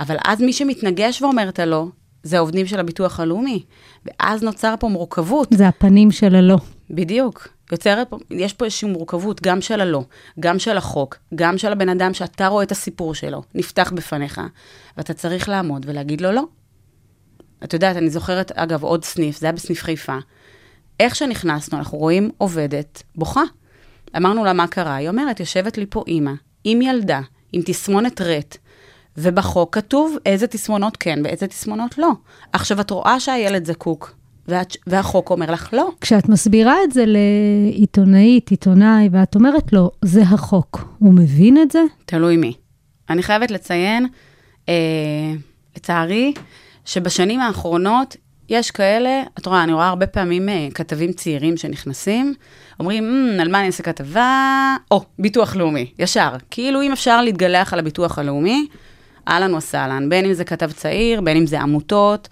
אבל 0.00 0.16
אז 0.24 0.40
מי 0.40 0.52
שמתנגש 0.52 1.22
ואומר 1.22 1.48
את 1.48 1.58
הלא, 1.58 1.86
זה 2.22 2.36
העובדים 2.36 2.66
של 2.66 2.80
הביטוח 2.80 3.20
הלאומי. 3.20 3.64
ואז 4.06 4.42
נוצר 4.42 4.74
פה 4.80 4.88
מורכבות. 4.88 5.48
זה 5.54 5.68
הפנים 5.68 6.10
של 6.10 6.34
הלא. 6.34 6.56
בדיוק. 6.90 7.48
יוצרת, 7.72 8.10
פה- 8.10 8.18
יש 8.30 8.52
פה 8.52 8.64
איזושהי 8.64 8.88
מורכבות, 8.88 9.42
גם 9.42 9.60
של 9.60 9.80
הלא, 9.80 10.02
גם 10.40 10.58
של 10.58 10.76
החוק, 10.76 11.16
גם 11.34 11.58
של 11.58 11.72
הבן 11.72 11.88
אדם 11.88 12.14
שאתה 12.14 12.46
רואה 12.46 12.64
את 12.64 12.72
הסיפור 12.72 13.14
שלו, 13.14 13.42
נפתח 13.54 13.92
בפניך, 13.94 14.40
ואתה 14.96 15.14
צריך 15.14 15.48
לעמוד 15.48 15.86
ולהגיד 15.88 16.20
לו 16.20 16.32
לא. 16.32 16.42
את 17.64 17.72
יודעת, 17.72 17.96
אני 17.96 18.10
זוכרת, 18.10 18.52
אגב, 18.52 18.82
עוד 18.82 19.04
סניף, 19.04 19.38
זה 19.38 19.46
היה 19.46 19.52
בסניף 19.52 19.82
חיפה. 19.82 20.16
איך 21.00 21.14
שנכנסנו, 21.14 21.78
אנחנו 21.78 21.98
רואים 21.98 22.30
עובדת 22.38 23.02
בוכה. 23.14 23.42
אמרנו 24.16 24.44
לה, 24.44 24.52
מה 24.52 24.66
קרה? 24.66 24.94
היא 24.94 25.08
אומרת, 25.08 25.40
יושבת 25.40 25.78
לי 25.78 25.86
פה 25.90 26.04
אימא, 26.06 26.32
עם 26.64 26.82
ילדה, 26.82 27.20
עם 27.52 27.62
תסמונת 27.64 28.20
רט, 28.20 28.56
ובחוק 29.16 29.74
כתוב 29.74 30.16
איזה 30.26 30.46
תסמונות 30.46 30.96
כן 30.96 31.18
ואיזה 31.24 31.46
תסמונות 31.46 31.98
לא. 31.98 32.10
עכשיו, 32.52 32.80
את 32.80 32.90
רואה 32.90 33.20
שהילד 33.20 33.66
זקוק, 33.66 34.14
ואת, 34.48 34.76
והחוק 34.86 35.30
אומר 35.30 35.50
לך 35.50 35.68
לא. 35.72 35.90
כשאת 36.00 36.28
מסבירה 36.28 36.74
את 36.84 36.92
זה 36.92 37.04
לעיתונאית, 37.06 38.50
עיתונאי, 38.50 39.08
ואת 39.12 39.34
אומרת 39.34 39.72
לו, 39.72 39.90
זה 40.02 40.22
החוק, 40.22 40.94
הוא 40.98 41.14
מבין 41.14 41.62
את 41.62 41.70
זה? 41.70 41.82
תלוי 42.04 42.36
מי. 42.36 42.52
אני 43.10 43.22
חייבת 43.22 43.50
לציין, 43.50 44.06
אה, 44.68 44.74
לצערי, 45.76 46.32
שבשנים 46.84 47.40
האחרונות 47.40 48.16
יש 48.48 48.70
כאלה, 48.70 49.22
את 49.38 49.46
רואה, 49.46 49.62
אני 49.62 49.72
רואה 49.72 49.88
הרבה 49.88 50.06
פעמים 50.06 50.48
אה, 50.48 50.68
כתבים 50.74 51.12
צעירים 51.12 51.56
שנכנסים, 51.56 52.34
אומרים, 52.80 53.04
"מ, 53.04 53.40
על 53.40 53.48
מה 53.48 53.58
אני 53.58 53.66
אעשה 53.66 53.82
כתבה? 53.82 54.76
או, 54.90 55.04
ביטוח 55.18 55.56
לאומי, 55.56 55.92
ישר. 55.98 56.30
כאילו 56.50 56.82
אם 56.82 56.92
אפשר 56.92 57.22
להתגלח 57.22 57.72
על 57.72 57.78
הביטוח 57.78 58.18
הלאומי, 58.18 58.66
אהלן 59.28 59.54
וסהלן, 59.54 60.08
בין 60.08 60.24
אם 60.24 60.32
זה 60.32 60.44
כתב 60.44 60.72
צעיר, 60.72 61.20
בין 61.20 61.36
אם 61.36 61.46
זה 61.46 61.60
עמותות 61.60 62.28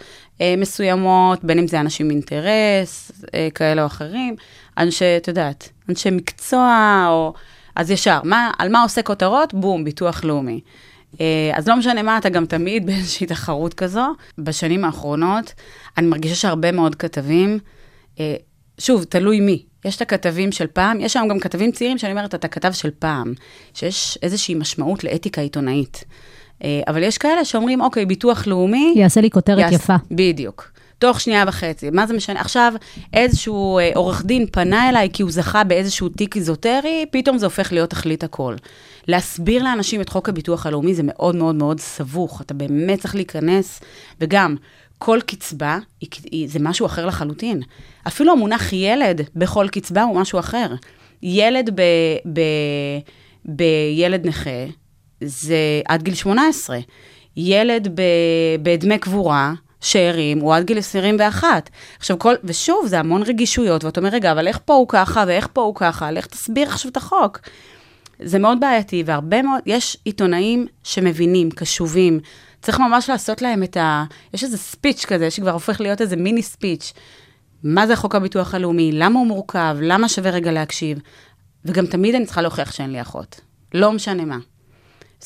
מסוימות, 0.57 1.44
בין 1.44 1.59
אם 1.59 1.68
זה 1.68 1.81
אנשים 1.81 2.07
עם 2.07 2.11
אינטרס, 2.11 3.12
אה, 3.35 3.49
כאלה 3.55 3.83
או 3.83 3.87
אחרים, 3.87 4.37
אנשי, 4.79 5.16
את 5.16 5.29
יודעת, 5.29 5.68
אנשי 5.88 6.11
מקצוע, 6.11 7.07
או... 7.09 7.33
אז 7.77 7.90
ישר, 7.90 8.20
מה, 8.25 8.51
על 8.59 8.68
מה 8.68 8.83
עושה 8.83 9.03
כותרות? 9.03 9.55
בום, 9.55 9.85
ביטוח 9.85 10.25
לאומי. 10.25 10.61
אה, 11.20 11.51
אז 11.55 11.68
לא 11.68 11.77
משנה 11.77 12.03
מה, 12.03 12.18
אתה 12.18 12.29
גם 12.29 12.46
תמיד 12.46 12.87
באיזושהי 12.87 13.27
תחרות 13.27 13.75
כזו. 13.75 14.07
בשנים 14.38 14.85
האחרונות, 14.85 15.53
אני 15.99 16.07
מרגישה 16.07 16.35
שהרבה 16.35 16.72
מאוד 16.72 16.94
כתבים, 16.94 17.59
אה, 18.20 18.35
שוב, 18.79 19.05
תלוי 19.05 19.40
מי. 19.40 19.62
יש 19.85 19.96
את 19.96 20.03
הכתבים 20.03 20.53
של 20.53 20.66
פעם, 20.66 21.01
יש 21.01 21.12
שם 21.12 21.27
גם 21.31 21.38
כתבים 21.38 21.72
צעירים 21.72 21.99
שאני 21.99 22.12
אומרת, 22.12 22.35
אתה 22.35 22.49
כתב 22.49 22.72
של 22.72 22.90
פעם, 22.99 23.35
שיש 23.75 24.18
איזושהי 24.22 24.55
משמעות 24.55 25.05
לאתיקה 25.05 25.40
עיתונאית. 25.40 26.05
אה, 26.64 26.81
אבל 26.88 27.03
יש 27.03 27.19
כאלה 27.19 27.45
שאומרים, 27.45 27.81
אוקיי, 27.81 28.07
ביטוח 28.07 28.47
לאומי... 28.47 28.92
יעשה 28.97 29.21
לי 29.21 29.31
כותרת 29.31 29.59
יעש- 29.59 29.75
יפה. 29.75 29.95
בדיוק. 30.11 30.71
תוך 30.99 31.21
שנייה 31.21 31.45
וחצי, 31.49 31.90
מה 31.90 32.07
זה 32.07 32.14
משנה? 32.14 32.40
עכשיו, 32.40 32.73
איזשהו 33.14 33.79
אה, 33.79 33.90
עורך 33.95 34.25
דין 34.25 34.47
פנה 34.53 34.88
אליי 34.88 35.09
כי 35.12 35.23
הוא 35.23 35.31
זכה 35.31 35.64
באיזשהו 35.64 36.09
תיק 36.09 36.37
איזוטרי, 36.37 37.05
פתאום 37.11 37.38
זה 37.38 37.47
הופך 37.47 37.73
להיות 37.73 37.90
תכלית 37.90 38.25
הכל. 38.25 38.55
להסביר 39.09 39.62
לאנשים 39.64 40.01
את 40.01 40.09
חוק 40.09 40.29
הביטוח 40.29 40.66
הלאומי 40.66 40.95
זה 40.95 41.03
מאוד 41.05 41.37
מאוד 41.37 41.55
מאוד 41.55 41.81
סבוך, 41.81 42.40
אתה 42.40 42.55
באמת 42.55 43.01
צריך 43.01 43.14
להיכנס, 43.14 43.81
וגם, 44.21 44.57
כל 44.99 45.19
קצבה 45.27 45.79
היא, 46.01 46.09
היא, 46.31 46.49
זה 46.49 46.59
משהו 46.59 46.87
אחר 46.87 47.07
לחלוטין. 47.07 47.62
אפילו 48.07 48.33
המונח 48.33 48.73
ילד 48.73 49.21
בכל 49.37 49.69
קצבה 49.69 50.03
הוא 50.03 50.16
משהו 50.21 50.38
אחר. 50.38 50.75
ילד 51.23 51.71
ב, 51.75 51.83
ב, 52.33 52.40
בילד 53.45 54.27
נכה 54.27 54.51
זה 55.21 55.57
עד 55.89 56.03
גיל 56.03 56.15
18. 56.15 56.79
ילד 57.37 57.89
ב, 57.95 58.03
בדמי 58.63 58.99
קבורה, 58.99 59.53
שאירים, 59.81 60.39
הוא 60.39 60.55
עד 60.55 60.65
גיל 60.65 60.79
21. 60.79 61.71
עכשיו, 61.99 62.19
כל, 62.19 62.35
ושוב, 62.45 62.87
זה 62.87 62.99
המון 62.99 63.23
רגישויות, 63.23 63.85
ואתה 63.85 64.01
אומר, 64.01 64.11
רגע, 64.11 64.33
אבל 64.33 64.49
איך 64.49 64.59
פה 64.65 64.75
הוא 64.75 64.89
ככה, 64.89 65.25
ואיך 65.27 65.49
פה 65.53 65.61
הוא 65.61 65.75
ככה, 65.75 66.11
לך 66.11 66.27
תסביר 66.27 66.69
עכשיו 66.69 66.91
את 66.91 66.97
החוק. 66.97 67.39
זה 68.23 68.39
מאוד 68.39 68.61
בעייתי, 68.61 69.03
והרבה 69.07 69.43
מאוד, 69.43 69.61
יש 69.67 69.97
עיתונאים 70.05 70.67
שמבינים, 70.83 71.51
קשובים, 71.51 72.21
צריך 72.63 72.81
ממש 72.81 73.11
לעשות 73.11 73.43
להם 73.43 73.63
את 73.63 73.77
ה... 73.77 74.05
יש 74.35 74.45
איזה 74.45 74.59
ספיץ' 74.59 75.05
כזה, 75.05 75.31
שכבר 75.31 75.51
הופך 75.51 75.81
להיות 75.81 76.01
איזה 76.01 76.17
מיני 76.17 76.43
ספיץ'. 76.43 76.93
מה 77.63 77.87
זה 77.87 77.97
חוק 77.97 78.15
הביטוח 78.15 78.55
הלאומי, 78.55 78.93
למה 78.93 79.19
הוא 79.19 79.27
מורכב, 79.27 79.77
למה 79.81 80.09
שווה 80.09 80.31
רגע 80.31 80.53
להקשיב. 80.53 80.99
וגם 81.65 81.87
תמיד 81.87 82.15
אני 82.15 82.27
צריכה 82.27 82.43
להוכיח 82.43 82.73
שאין 82.73 82.93
לי 82.93 83.01
אחות. 83.01 83.41
לא 83.75 83.93
משנה 83.93 84.25
מה. 84.25 84.39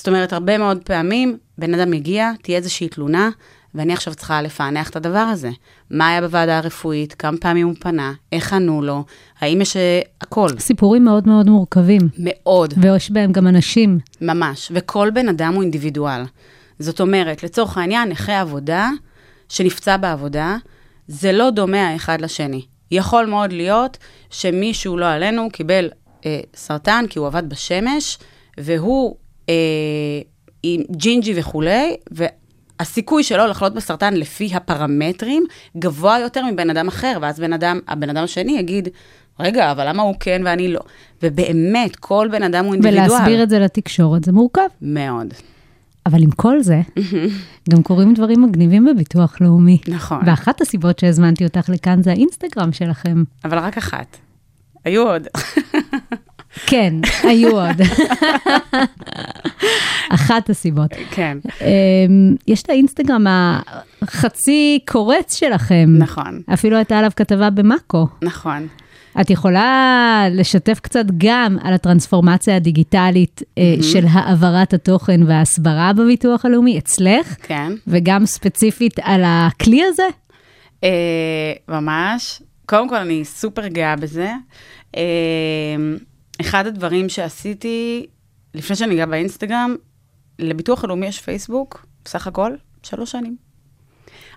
זאת 0.00 0.08
אומרת, 0.08 0.32
הרבה 0.32 0.58
מאוד 0.58 0.78
פעמים 0.84 1.38
בן 1.58 1.74
אדם 1.74 1.90
מגיע, 1.90 2.30
תהיה 2.42 2.58
איזושהי 2.58 2.88
תלונה, 2.88 3.30
ואני 3.74 3.92
עכשיו 3.92 4.14
צריכה 4.14 4.42
לפענח 4.42 4.90
את 4.90 4.96
הדבר 4.96 5.18
הזה. 5.18 5.50
מה 5.90 6.08
היה 6.08 6.20
בוועדה 6.20 6.58
הרפואית, 6.58 7.14
כמה 7.14 7.36
פעמים 7.36 7.66
הוא 7.66 7.74
פנה, 7.80 8.12
איך 8.32 8.52
ענו 8.52 8.82
לו, 8.82 9.04
האם 9.40 9.60
יש 9.60 9.76
אה, 9.76 10.00
הכל. 10.20 10.48
סיפורים 10.58 11.04
מאוד 11.04 11.28
מאוד 11.28 11.48
מורכבים, 11.48 12.00
מאוד, 12.18 12.74
ויש 12.76 13.10
בהם 13.10 13.32
גם 13.32 13.46
אנשים. 13.46 13.98
ממש. 14.20 14.72
וכל 14.74 15.10
בן 15.14 15.28
אדם 15.28 15.54
הוא 15.54 15.62
אינדיבידואל. 15.62 16.22
זאת 16.78 17.00
אומרת, 17.00 17.42
לצורך 17.42 17.78
העניין, 17.78 18.08
נכה 18.08 18.40
עבודה 18.40 18.90
שנפצע 19.48 19.96
בעבודה, 19.96 20.56
זה 21.08 21.32
לא 21.32 21.50
דומה 21.50 21.88
האחד 21.88 22.20
לשני. 22.20 22.62
יכול 22.90 23.26
מאוד 23.26 23.52
להיות 23.52 23.98
שמישהו, 24.30 24.96
לא 24.96 25.06
עלינו, 25.06 25.48
קיבל 25.52 25.88
אה, 26.26 26.40
סרטן 26.54 27.04
כי 27.10 27.18
הוא 27.18 27.26
עבד 27.26 27.48
בשמש, 27.48 28.18
והוא 28.58 29.16
עם 30.62 30.82
ג'ינג'י 30.90 31.32
וכולי, 31.36 31.96
והסיכוי 32.10 33.22
שלו 33.22 33.46
לחלות 33.46 33.74
בסרטן 33.74 34.14
לפי 34.14 34.50
הפרמטרים 34.54 35.44
גבוה 35.76 36.18
יותר 36.18 36.44
מבן 36.52 36.70
אדם 36.70 36.88
אחר, 36.88 37.18
ואז 37.22 37.40
בן 37.40 37.52
אדם, 37.52 37.80
הבן 37.88 38.10
אדם 38.10 38.24
השני 38.24 38.58
יגיד, 38.58 38.88
רגע, 39.40 39.72
אבל 39.72 39.88
למה 39.88 40.02
הוא 40.02 40.14
כן 40.20 40.42
ואני 40.44 40.72
לא? 40.72 40.80
ובאמת, 41.22 41.96
כל 41.96 42.28
בן 42.32 42.42
אדם 42.42 42.64
הוא 42.64 42.74
אינדיבידואל. 42.74 43.10
ולהסביר 43.10 43.42
את 43.42 43.50
זה 43.50 43.58
לתקשורת 43.58 44.24
זה 44.24 44.32
מורכב. 44.32 44.68
מאוד. 44.82 45.34
אבל 46.06 46.22
עם 46.22 46.30
כל 46.30 46.62
זה, 46.62 46.80
גם 47.70 47.82
קורים 47.82 48.14
דברים 48.14 48.42
מגניבים 48.42 48.84
בביטוח 48.84 49.36
לאומי. 49.40 49.78
נכון. 49.88 50.20
ואחת 50.26 50.60
הסיבות 50.60 50.98
שהזמנתי 50.98 51.44
אותך 51.44 51.68
לכאן 51.68 52.02
זה 52.02 52.10
האינסטגרם 52.10 52.72
שלכם. 52.72 53.24
אבל 53.44 53.58
רק 53.58 53.78
אחת. 53.78 54.16
היו 54.84 55.08
עוד. 55.08 55.26
כן, 56.70 56.94
היו 57.22 57.50
עוד. 57.50 57.76
אחת 60.11 60.50
הסיבות. 60.50 60.90
כן, 61.11 61.38
אמ, 61.61 62.35
יש 62.46 62.62
את 62.62 62.70
האינסטגרם 62.70 63.26
החצי 64.02 64.78
קורץ 64.88 65.35
שלכם. 65.35 65.88
נכון, 65.98 66.42
אפילו 66.54 66.76
הייתה 66.76 66.98
עליו 66.98 67.11
כתבה 67.16 67.50
במאקו. 67.50 68.06
נכון. 68.22 68.66
את 69.20 69.30
יכולה 69.30 70.24
לשתף 70.30 70.80
קצת 70.80 71.04
גם 71.18 71.56
על 71.62 71.74
הטרנספורמציה 71.74 72.56
הדיגיטלית 72.56 73.42
אה, 73.59 73.74
של 73.83 74.04
העברת 74.11 74.74
התוכן 74.74 75.20
וההסברה 75.22 75.92
בביטוח 75.92 76.44
הלאומי 76.44 76.78
אצלך, 76.78 77.37
כן. 77.42 77.72
וגם 77.87 78.26
ספציפית 78.26 78.98
על 79.02 79.22
הכלי 79.24 79.85
הזה? 79.85 80.09
אה, 80.85 81.52
ממש. 81.68 82.42
קודם 82.66 82.88
כל, 82.88 82.96
אני 82.96 83.24
סופר 83.24 83.66
גאה 83.66 83.96
בזה. 83.96 84.33
אה, 84.96 85.02
אחד 86.40 86.66
הדברים 86.66 87.09
שעשיתי, 87.09 88.07
לפני 88.55 88.76
שאני 88.76 88.94
אגע 88.94 89.07
באינסטגרם, 89.07 89.76
לביטוח 90.38 90.85
הלאומי 90.85 91.07
יש 91.07 91.20
פייסבוק, 91.20 91.87
בסך 92.05 92.26
הכל, 92.26 92.53
שלוש 92.83 93.11
שנים. 93.11 93.37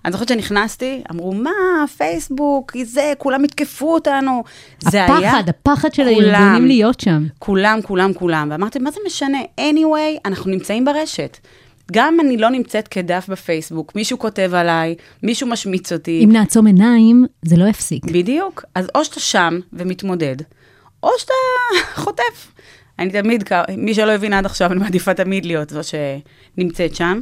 אני 0.04 0.12
זוכרת 0.12 0.28
שנכנסתי, 0.28 1.02
אמרו, 1.10 1.34
מה, 1.34 1.50
פייסבוק, 1.96 2.72
זה, 2.82 3.12
כולם 3.18 3.44
יתקפו 3.44 3.94
אותנו. 3.94 4.44
זה 4.80 5.04
היה... 5.04 5.30
הפחד, 5.30 5.48
הפחד 5.48 5.94
של 5.94 6.04
כולם. 6.14 6.34
הארגונים 6.34 6.66
להיות 6.66 7.00
שם. 7.00 7.26
כולם, 7.38 7.82
כולם, 7.82 8.12
כולם. 8.12 8.48
ואמרתי, 8.50 8.78
מה 8.78 8.90
זה 8.90 9.00
משנה? 9.06 9.38
anyway, 9.60 10.20
אנחנו 10.24 10.50
נמצאים 10.50 10.84
ברשת. 10.84 11.38
גם 11.92 12.14
אם 12.14 12.20
אני 12.20 12.36
לא 12.36 12.50
נמצאת 12.50 12.88
כדף 12.88 13.26
בפייסבוק, 13.28 13.96
מישהו 13.96 14.18
כותב 14.18 14.50
עליי, 14.54 14.94
מישהו 15.22 15.46
משמיץ 15.46 15.92
אותי. 15.92 16.20
אם 16.24 16.32
נעצום 16.32 16.66
עיניים, 16.66 17.26
זה 17.42 17.56
לא 17.56 17.68
יפסיק. 17.68 18.04
בדיוק. 18.04 18.64
אז 18.74 18.86
או 18.94 19.04
שאתה 19.04 19.20
שם 19.20 19.58
ומתמודד, 19.72 20.36
או 21.04 21.10
שאתה 21.18 21.32
חוטף. 22.02 22.52
אני 22.98 23.10
תמיד, 23.10 23.44
מי 23.76 23.94
שלא 23.94 24.12
הבין 24.12 24.32
עד 24.32 24.46
עכשיו, 24.46 24.72
אני 24.72 24.80
מעדיפה 24.80 25.14
תמיד 25.14 25.46
להיות 25.46 25.70
זו 25.70 25.80
שנמצאת 25.82 26.94
שם. 26.94 27.20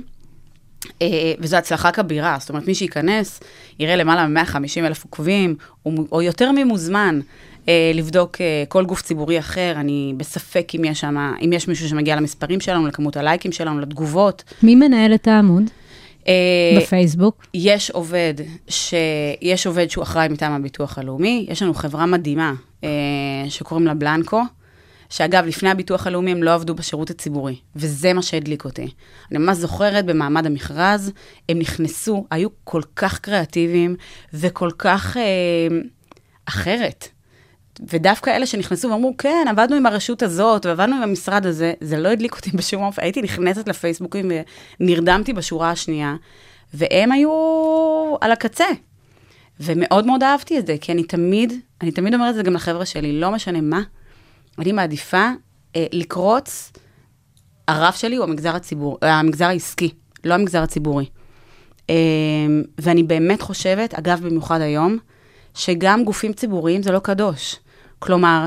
אה, 1.03 1.33
וזו 1.39 1.57
הצלחה 1.57 1.93
כבירה, 1.93 2.37
זאת 2.41 2.49
אומרת, 2.49 2.67
מי 2.67 2.75
שייכנס, 2.75 3.41
יראה 3.79 3.97
למעלה 3.97 4.27
מ-150 4.27 4.87
אלף 4.87 5.05
עוקבים, 5.05 5.55
או, 5.87 5.93
או 6.13 6.23
יותר 6.23 6.53
ממוזמן 6.53 7.21
אה, 7.69 7.93
לבדוק 7.95 8.41
אה, 8.41 8.65
כל 8.69 8.85
גוף 8.85 9.03
ציבורי 9.03 9.39
אחר. 9.39 9.73
אני 9.77 10.15
בספק 10.17 10.73
אם 10.75 10.85
יש, 10.85 11.01
שמה, 11.01 11.35
אם 11.45 11.53
יש 11.53 11.69
מישהו 11.69 11.89
שמגיע 11.89 12.17
למספרים 12.17 12.61
שלנו, 12.61 12.87
לכמות 12.87 13.17
הלייקים 13.17 13.53
שלנו, 13.53 13.81
לתגובות. 13.81 14.45
מי 14.63 14.75
מנהל 14.75 15.15
את 15.15 15.29
העמוד? 15.29 15.63
אה, 16.29 16.79
בפייסבוק? 16.81 17.47
יש 17.55 17.91
עובד, 17.91 18.35
ש... 18.69 18.95
יש 19.41 19.67
עובד 19.67 19.91
שהוא 19.91 20.03
אחראי 20.03 20.29
מטעם 20.29 20.53
הביטוח 20.53 20.99
הלאומי, 20.99 21.47
יש 21.49 21.63
לנו 21.63 21.75
חברה 21.75 22.07
מדהימה 22.07 22.55
אה, 22.85 22.89
שקוראים 23.49 23.87
לה 23.87 23.95
בלנקו, 23.95 24.43
שאגב, 25.11 25.45
לפני 25.47 25.71
הביטוח 25.71 26.07
הלאומי 26.07 26.31
הם 26.31 26.43
לא 26.43 26.55
עבדו 26.55 26.75
בשירות 26.75 27.11
הציבורי, 27.11 27.57
וזה 27.77 28.13
מה 28.13 28.23
שהדליק 28.23 28.65
אותי. 28.65 28.89
אני 29.31 29.39
ממש 29.39 29.57
זוכרת 29.57 30.07
במעמד 30.07 30.47
המכרז, 30.47 31.13
הם 31.49 31.59
נכנסו, 31.59 32.27
היו 32.31 32.49
כל 32.65 32.83
כך 32.97 33.19
קריאטיביים 33.19 33.97
וכל 34.35 34.71
כך 34.79 35.17
אה, 35.17 35.23
אחרת. 36.47 37.09
ודווקא 37.81 38.31
אלה 38.31 38.47
שנכנסו 38.47 38.91
ואמרו, 38.91 39.17
כן, 39.17 39.47
עבדנו 39.49 39.77
עם 39.77 39.87
הרשות 39.87 40.23
הזאת, 40.23 40.67
ועבדנו 40.67 40.97
עם 40.97 41.03
המשרד 41.03 41.47
הזה, 41.47 41.73
זה 41.81 41.99
לא 41.99 42.09
הדליק 42.09 42.37
אותי 42.37 42.51
בשום 42.57 42.83
אופן. 42.83 43.03
הייתי 43.03 43.23
נכנסת 43.23 43.69
לפייסבוקים 43.69 44.33
ונרדמתי 44.81 45.33
בשורה 45.33 45.71
השנייה, 45.71 46.17
והם 46.75 47.13
היו 47.13 47.31
על 48.21 48.33
הקצה. 48.33 48.67
ומאוד 49.61 50.07
מאוד 50.07 50.23
אהבתי 50.23 50.59
את 50.59 50.67
זה, 50.67 50.77
כי 50.81 50.93
אני 50.93 51.05
תמיד, 51.05 51.53
אני 51.81 51.91
תמיד 51.91 52.15
אומרת 52.15 52.31
את 52.31 52.35
זה 52.35 52.43
גם 52.43 52.55
לחבר'ה 52.55 52.87
שלי, 52.87 53.21
לא 53.21 53.31
משנה 53.31 53.61
מה, 53.61 53.83
אני 54.59 54.73
מעדיפה 54.73 55.31
אה, 55.77 55.87
לקרוץ, 55.93 56.73
הרף 57.69 57.97
שלי 57.97 58.17
הוא 58.17 58.25
המגזר, 58.25 58.57
הציבור, 58.57 58.99
המגזר 59.03 59.45
העסקי, 59.45 59.91
לא 60.25 60.35
המגזר 60.35 60.63
הציבורי. 60.63 61.07
אה, 61.91 61.95
ואני 62.79 63.03
באמת 63.03 63.43
חושבת, 63.43 63.95
אגב, 63.95 64.21
במיוחד 64.25 64.61
היום, 64.61 64.99
שגם 65.55 66.05
גופים 66.05 66.33
ציבוריים 66.33 66.83
זה 66.83 66.93
לא 66.93 66.99
קדוש. 66.99 67.57
כלומר, 67.99 68.47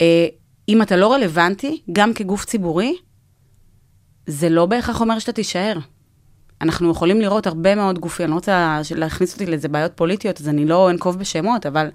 אה, 0.00 0.26
אם 0.68 0.82
אתה 0.82 0.96
לא 0.96 1.12
רלוונטי, 1.12 1.82
גם 1.92 2.14
כגוף 2.14 2.44
ציבורי, 2.44 2.96
זה 4.26 4.48
לא 4.48 4.66
בהכרח 4.66 5.00
אומר 5.00 5.18
שאתה 5.18 5.32
תישאר. 5.32 5.78
אנחנו 6.60 6.90
יכולים 6.90 7.20
לראות 7.20 7.46
הרבה 7.46 7.74
מאוד 7.74 7.98
גופים, 7.98 8.24
אני 8.24 8.30
לא 8.30 8.36
רוצה 8.36 8.80
להכניס 8.96 9.32
אותי 9.32 9.46
לאיזה 9.46 9.68
בעיות 9.68 9.92
פוליטיות, 9.94 10.40
אז 10.40 10.48
אני 10.48 10.64
לא 10.64 10.90
אנקוב 10.90 11.18
בשמות, 11.18 11.66
אבל 11.66 11.88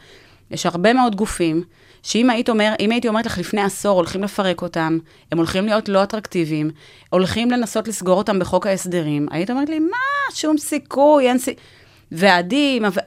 יש 0.51 0.65
הרבה 0.65 0.93
מאוד 0.93 1.15
גופים, 1.15 1.63
שאם 2.03 2.29
היית 2.29 2.49
אומר, 2.49 2.73
הייתי 2.79 3.07
אומרת 3.07 3.25
לך 3.25 3.37
לפני 3.37 3.61
עשור, 3.61 3.97
הולכים 3.97 4.23
לפרק 4.23 4.61
אותם, 4.61 4.97
הם 5.31 5.37
הולכים 5.37 5.65
להיות 5.65 5.89
לא 5.89 6.03
אטרקטיביים, 6.03 6.71
הולכים 7.09 7.51
לנסות 7.51 7.87
לסגור 7.87 8.17
אותם 8.17 8.39
בחוק 8.39 8.67
ההסדרים, 8.67 9.27
היית 9.31 9.49
אומרת 9.49 9.69
לי, 9.69 9.79
מה, 9.79 10.35
שום 10.35 10.57
סיכוי, 10.57 11.27
אין 11.27 11.37
סיכוי. 11.37 11.63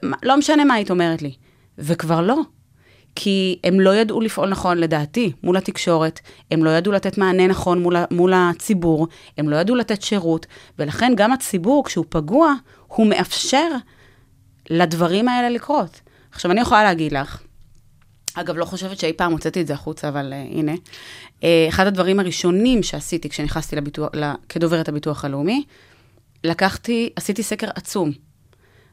מה- 0.03 0.17
לא 0.23 0.37
משנה 0.37 0.65
מה 0.65 0.73
היית 0.73 0.91
אומרת 0.91 1.21
לי. 1.21 1.33
וכבר 1.77 2.21
לא. 2.21 2.37
כי 3.15 3.59
הם 3.63 3.79
לא 3.79 3.95
ידעו 3.95 4.21
לפעול 4.21 4.49
נכון, 4.49 4.77
לדעתי, 4.77 5.31
מול 5.43 5.57
התקשורת, 5.57 6.19
הם 6.51 6.65
לא 6.65 6.69
ידעו 6.69 6.93
לתת 6.93 7.17
מענה 7.17 7.47
נכון 7.47 7.81
מול, 7.81 7.95
מול 8.11 8.33
הציבור, 8.35 9.07
הם 9.37 9.49
לא 9.49 9.55
ידעו 9.55 9.75
לתת 9.75 10.01
שירות, 10.01 10.45
ולכן 10.79 11.13
גם 11.17 11.33
הציבור, 11.33 11.85
כשהוא 11.85 12.05
פגוע, 12.09 12.53
הוא 12.87 13.07
מאפשר 13.07 13.67
לדברים 14.69 15.27
האלה 15.27 15.49
לקרות. 15.49 16.01
עכשיו, 16.31 16.51
אני 16.51 16.61
יכולה 16.61 16.83
להגיד 16.83 17.11
לך, 17.11 17.41
אגב, 18.33 18.57
לא 18.57 18.65
חושבת 18.65 18.99
שאי 18.99 19.13
פעם 19.13 19.31
הוצאתי 19.31 19.61
את 19.61 19.67
זה 19.67 19.73
החוצה, 19.73 20.09
אבל 20.09 20.33
uh, 20.33 20.57
הנה. 20.57 20.73
Uh, 20.73 21.43
אחד 21.69 21.87
הדברים 21.87 22.19
הראשונים 22.19 22.83
שעשיתי 22.83 23.29
כשנכנסתי 23.29 23.75
לביטוח, 23.75 24.09
ל, 24.13 24.31
כדוברת 24.49 24.89
הביטוח 24.89 25.25
הלאומי, 25.25 25.63
לקחתי, 26.43 27.09
עשיתי 27.15 27.43
סקר 27.43 27.67
עצום. 27.75 28.11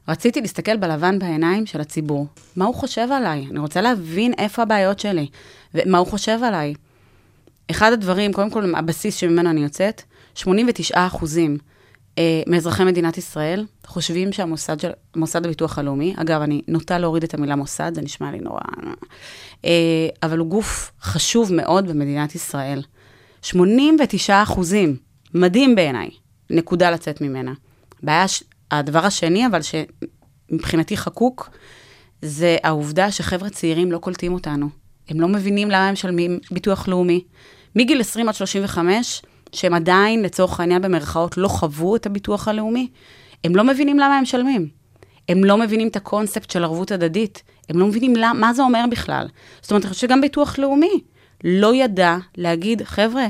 רציתי 0.07 0.41
להסתכל 0.41 0.77
בלבן 0.77 1.19
בעיניים 1.19 1.65
של 1.65 1.81
הציבור. 1.81 2.27
מה 2.55 2.65
הוא 2.65 2.75
חושב 2.75 3.07
עליי? 3.11 3.47
אני 3.51 3.59
רוצה 3.59 3.81
להבין 3.81 4.33
איפה 4.37 4.61
הבעיות 4.61 4.99
שלי, 4.99 5.27
ומה 5.73 5.97
הוא 5.97 6.07
חושב 6.07 6.39
עליי. 6.43 6.73
אחד 7.71 7.91
הדברים, 7.91 8.33
קודם 8.33 8.49
כל, 8.49 8.75
הבסיס 8.75 9.15
שממנו 9.15 9.49
אני 9.49 9.63
יוצאת, 9.63 10.01
89 10.35 11.07
אחוזים 11.07 11.57
אה, 12.17 12.41
מאזרחי 12.47 12.83
מדינת 12.83 13.17
ישראל 13.17 13.65
חושבים 13.85 14.31
שהמוסד 14.31 14.79
של, 14.79 14.89
מוסד 15.15 15.45
הביטוח 15.45 15.79
הלאומי, 15.79 16.13
אגב, 16.17 16.41
אני 16.41 16.61
נוטה 16.67 16.97
להוריד 16.97 17.23
את 17.23 17.33
המילה 17.33 17.55
מוסד, 17.55 17.91
זה 17.95 18.01
נשמע 18.01 18.31
לי 18.31 18.39
נורא... 18.39 18.59
אה, 19.65 20.07
אבל 20.23 20.37
הוא 20.37 20.47
גוף 20.47 20.91
חשוב 21.01 21.53
מאוד 21.53 21.87
במדינת 21.87 22.35
ישראל. 22.35 22.81
89 23.41 24.43
אחוזים, 24.43 24.97
מדהים 25.33 25.75
בעיניי, 25.75 26.09
נקודה 26.49 26.91
לצאת 26.91 27.21
ממנה. 27.21 27.53
בעיה, 28.03 28.27
ש- 28.27 28.43
הדבר 28.71 29.05
השני, 29.05 29.47
אבל 29.47 29.59
שמבחינתי 29.61 30.97
חקוק, 30.97 31.49
זה 32.21 32.57
העובדה 32.63 33.11
שחבר'ה 33.11 33.49
צעירים 33.49 33.91
לא 33.91 33.97
קולטים 33.97 34.33
אותנו. 34.33 34.69
הם 35.09 35.21
לא 35.21 35.27
מבינים 35.27 35.71
למה 35.71 35.87
הם 35.87 35.93
משלמים 35.93 36.39
ביטוח 36.51 36.87
לאומי. 36.87 37.23
מגיל 37.75 38.01
20 38.01 38.29
עד 38.29 38.35
35, 38.35 39.21
שהם 39.51 39.73
עדיין, 39.73 40.23
לצורך 40.23 40.59
העניין, 40.59 40.81
במרכאות, 40.81 41.37
לא 41.37 41.47
חוו 41.47 41.95
את 41.95 42.05
הביטוח 42.05 42.47
הלאומי, 42.47 42.87
הם 43.43 43.55
לא 43.55 43.63
מבינים 43.63 43.99
למה 43.99 44.17
הם 44.17 44.23
משלמים. 44.23 44.67
הם 45.29 45.43
לא 45.43 45.57
מבינים 45.57 45.87
את 45.87 45.95
הקונספט 45.95 46.49
של 46.49 46.63
ערבות 46.63 46.91
הדדית. 46.91 47.43
הם 47.69 47.79
לא 47.79 47.87
מבינים 47.87 48.15
למה, 48.15 48.33
מה 48.33 48.53
זה 48.53 48.61
אומר 48.61 48.85
בכלל. 48.91 49.27
זאת 49.61 49.71
אומרת, 49.71 49.85
אני 49.85 49.93
חושבת 49.93 50.09
שגם 50.09 50.21
ביטוח 50.21 50.59
לאומי 50.59 51.01
לא 51.43 51.75
ידע 51.75 52.17
להגיד, 52.37 52.81
חבר'ה, 52.83 53.25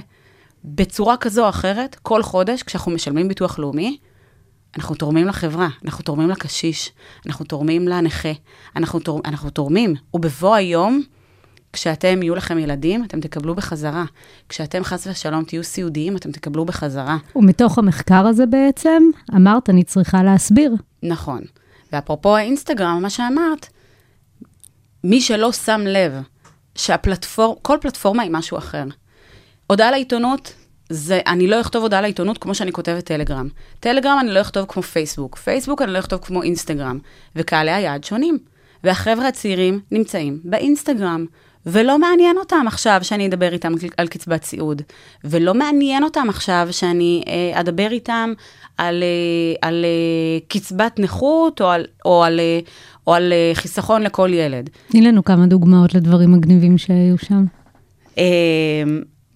בצורה 0.66 1.18
כזו 1.18 1.44
או 1.44 1.50
אחרת, 1.50 1.96
כל 1.96 2.24
חודש, 2.24 2.64
כשאנחנו 2.64 2.92
משלמים 2.92 3.28
ביטוח 3.28 3.60
לאומי, 3.60 3.98
אנחנו 4.78 4.96
תורמים 4.96 5.28
לחברה, 5.28 5.68
אנחנו 5.86 6.04
תורמים 6.04 6.30
לקשיש, 6.30 6.92
אנחנו 7.26 7.46
תורמים 7.46 7.88
לנכה, 7.88 8.32
אנחנו, 8.76 9.00
תור, 9.00 9.22
אנחנו 9.26 9.50
תורמים. 9.50 9.96
ובבוא 10.14 10.56
היום, 10.56 11.02
כשאתם, 11.74 12.24
יהיו 12.24 12.36
לכם 12.36 12.58
ילדים, 12.58 13.04
אתם 13.04 13.20
תקבלו 13.20 13.56
בחזרה. 13.56 14.06
כשאתם 14.50 14.84
חס 14.84 15.08
ושלום 15.08 15.44
תהיו 15.44 15.64
סיעודיים, 15.64 16.18
אתם 16.18 16.32
תקבלו 16.32 16.66
בחזרה. 16.66 17.18
ומתוך 17.36 17.78
המחקר 17.78 18.28
הזה 18.28 18.46
בעצם, 18.46 19.04
אמרת, 19.36 19.70
אני 19.70 19.84
צריכה 19.84 20.24
להסביר. 20.24 20.76
נכון. 21.04 21.42
ואפרופו 21.94 22.38
האינסטגרם, 22.38 23.00
מה 23.02 23.10
שאמרת, 23.10 23.68
מי 25.04 25.22
שלא 25.22 25.52
שם 25.52 25.82
לב 25.86 26.14
שהפלטפורמה, 26.76 27.56
כל 27.62 27.78
פלטפורמה 27.82 28.24
היא 28.24 28.32
משהו 28.32 28.58
אחר. 28.58 28.84
הודעה 29.68 29.92
לעיתונות, 29.92 30.54
זה, 30.94 31.20
אני 31.28 31.48
לא 31.48 31.62
אכתוב 31.62 31.84
הודעה 31.84 32.02
לעיתונות 32.02 32.38
כמו 32.38 32.56
שאני 32.56 32.72
כותבת 32.72 33.06
טלגרם. 33.06 33.48
טלגרם 33.80 34.18
אני 34.20 34.32
לא 34.32 34.42
אכתוב 34.42 34.66
כמו 34.70 34.84
פייסבוק. 34.84 35.36
פייסבוק 35.36 35.82
אני 35.82 35.94
לא 35.94 36.00
אכתוב 36.00 36.20
כמו 36.20 36.44
אינסטגרם. 36.44 37.00
וקהלי 37.36 37.72
היעד 37.72 38.04
שונים. 38.04 38.38
והחבר'ה 38.84 39.28
הצעירים 39.28 39.80
נמצאים 39.92 40.40
באינסטגרם. 40.44 41.26
ולא 41.66 42.00
מעניין 42.00 42.38
אותם 42.38 42.66
עכשיו 42.68 43.00
שאני 43.04 43.28
אדבר 43.28 43.54
איתם 43.54 43.74
על 43.98 44.08
קצבת 44.08 44.44
סיעוד. 44.44 44.82
ולא 45.24 45.54
מעניין 45.54 46.04
אותם 46.04 46.26
עכשיו 46.30 46.68
שאני 46.72 47.24
אה, 47.28 47.60
אדבר 47.60 47.88
איתם 47.92 48.34
על, 48.78 49.04
אה, 49.04 49.68
על 49.70 49.86
אה, 49.86 50.40
קצבת 50.48 51.00
נכות 51.00 51.62
או 51.62 51.68
על, 51.68 51.86
או 52.06 52.24
על, 52.24 52.40
אה, 52.40 52.60
או 53.08 53.14
על 53.14 53.34
אה, 53.34 53.52
חיסכון 53.54 54.02
לכל 54.04 54.30
ילד. 54.34 54.70
תני 54.88 55.02
לנו 55.02 55.24
כמה 55.24 55.46
דוגמאות 55.46 55.94
לדברים 55.94 56.32
מגניבים 56.32 56.78
שהיו 56.78 57.18
שם. 57.18 57.46
אה, 58.18 58.24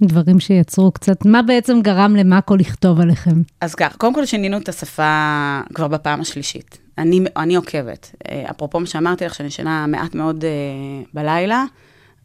דברים 0.02 0.40
שיצרו 0.40 0.92
קצת, 0.92 1.26
מה 1.26 1.42
בעצם 1.42 1.82
גרם 1.82 2.16
למאקו 2.16 2.56
לכתוב 2.56 3.00
עליכם? 3.00 3.42
אז 3.62 3.76
כך, 3.76 3.96
קודם 3.96 4.14
כל 4.14 4.26
שינינו 4.26 4.58
את 4.58 4.70
השפה 4.70 5.62
כבר 5.74 5.88
בפעם 5.88 6.22
השלישית. 6.22 6.78
אני, 6.98 7.20
אני 7.38 7.56
עוקבת. 7.56 8.16
אה, 8.30 8.46
אפרופו 8.52 8.80
מה 8.80 8.86
שאמרתי 8.86 9.26
לך, 9.26 9.36
שאני 9.36 9.48
ישנה 9.48 9.88
מעט 9.88 10.16
מאוד 10.16 10.46
אה, 10.46 10.50
בלילה, 11.14 11.64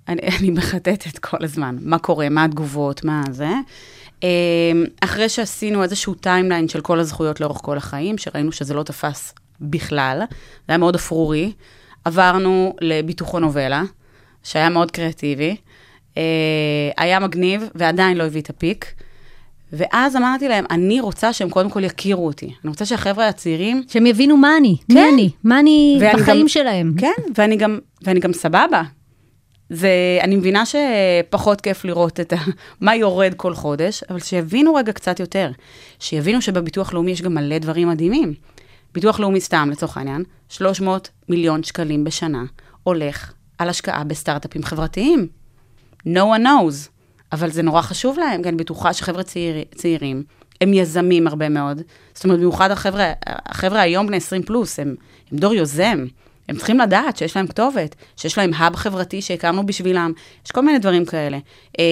אני, 0.09 0.21
אני 0.39 0.51
מחטטת 0.51 1.19
כל 1.19 1.45
הזמן. 1.45 1.77
מה 1.81 1.99
קורה, 1.99 2.29
מה 2.29 2.45
התגובות, 2.45 3.05
מה 3.05 3.23
זה. 3.31 3.51
אה, 4.25 4.29
אחרי 5.01 5.29
שעשינו 5.29 5.83
איזשהו 5.83 6.15
timeline 6.15 6.69
של 6.69 6.81
כל 6.81 7.01
הזכויות 7.01 7.41
לאורך 7.41 7.59
כל 7.63 7.77
החיים, 7.77 8.19
שראינו 8.19 8.53
שזה 8.53 8.75
לא 8.75 8.83
תפס 8.83 9.35
בכלל, 9.61 10.19
זה 10.19 10.27
היה 10.69 10.79
מאוד 10.79 10.95
אפרורי, 10.95 11.53
עברנו 12.05 12.77
לביטוחונובלה, 12.81 13.83
שהיה 14.43 14.69
מאוד 14.69 14.91
קריאטיבי. 14.91 15.57
אה, 16.16 16.22
היה 16.96 17.18
מגניב 17.20 17.62
ועדיין 17.75 18.16
לא 18.16 18.22
הביא 18.25 18.40
את 18.40 18.51
הפיק. 18.51 18.87
ואז 19.72 20.16
אמרתי 20.16 20.48
להם, 20.48 20.64
אני 20.70 21.01
רוצה 21.01 21.33
שהם 21.33 21.51
קודם 21.51 21.70
כל 21.70 21.85
יכירו 21.85 22.27
אותי. 22.27 22.46
אני 22.46 22.70
רוצה 22.70 22.85
שהחבר'ה 22.87 23.29
הצעירים... 23.29 23.83
שהם 23.88 24.07
יבינו 24.07 24.37
מה 24.37 24.57
אני, 24.57 24.77
מי 24.88 24.94
כן. 24.94 25.11
אני, 25.14 25.31
מה 25.44 25.61
אני 25.61 26.01
בחיים 26.14 26.40
גם- 26.40 26.48
שלהם. 26.48 26.94
כן, 26.98 27.12
ואני 27.37 27.57
גם, 27.57 27.79
ואני 28.03 28.20
גם 28.20 28.33
סבבה. 28.33 28.83
זה, 29.70 29.90
אני 30.20 30.37
מבינה 30.37 30.62
שפחות 30.66 31.61
כיף 31.61 31.85
לראות 31.85 32.20
את 32.20 32.33
ה, 32.33 32.37
מה 32.81 32.96
יורד 32.96 33.35
כל 33.37 33.55
חודש, 33.55 34.03
אבל 34.11 34.20
שיבינו 34.20 34.75
רגע 34.75 34.92
קצת 34.92 35.20
יותר. 35.20 35.51
שיבינו 35.98 36.42
שבביטוח 36.42 36.92
לאומי 36.94 37.11
יש 37.11 37.22
גם 37.22 37.35
מלא 37.35 37.59
דברים 37.59 37.88
מדהימים. 37.88 38.35
ביטוח 38.94 39.20
לאומי 39.20 39.40
סתם, 39.40 39.68
לצורך 39.72 39.96
העניין, 39.96 40.25
300 40.48 41.11
מיליון 41.29 41.62
שקלים 41.62 42.05
בשנה 42.05 42.42
הולך 42.83 43.33
על 43.59 43.68
השקעה 43.68 44.05
בסטארט-אפים 44.05 44.62
חברתיים. 44.62 45.29
No 46.07 46.11
one 46.37 46.45
knows. 46.45 46.88
אבל 47.33 47.51
זה 47.51 47.62
נורא 47.62 47.83
חשוב 47.83 48.19
להם, 48.19 48.43
כי 48.43 48.49
אני 48.49 48.57
בטוחה 48.57 48.93
שחבר'ה 48.93 49.23
צעיר, 49.23 49.55
צעירים, 49.75 50.23
הם 50.61 50.75
יזמים 50.75 51.27
הרבה 51.27 51.49
מאוד. 51.49 51.83
זאת 52.15 52.25
אומרת, 52.25 52.38
במיוחד 52.38 52.71
החבר'ה, 52.71 53.12
החבר'ה 53.27 53.81
היום 53.81 54.07
בני 54.07 54.17
20 54.17 54.43
פלוס, 54.43 54.79
הם, 54.79 54.95
הם 55.33 55.38
דור 55.38 55.55
יוזם. 55.55 56.07
הם 56.49 56.57
צריכים 56.57 56.79
לדעת 56.79 57.17
שיש 57.17 57.37
להם 57.37 57.47
כתובת, 57.47 57.95
שיש 58.17 58.38
להם 58.38 58.51
האב 58.57 58.77
חברתי 58.77 59.23
שהקמנו 59.23 59.67
בשבילם, 59.67 60.12
יש 60.47 60.51
כל 60.51 60.61
מיני 60.61 60.79
דברים 60.79 61.05
כאלה. 61.05 61.38
אה, 61.79 61.85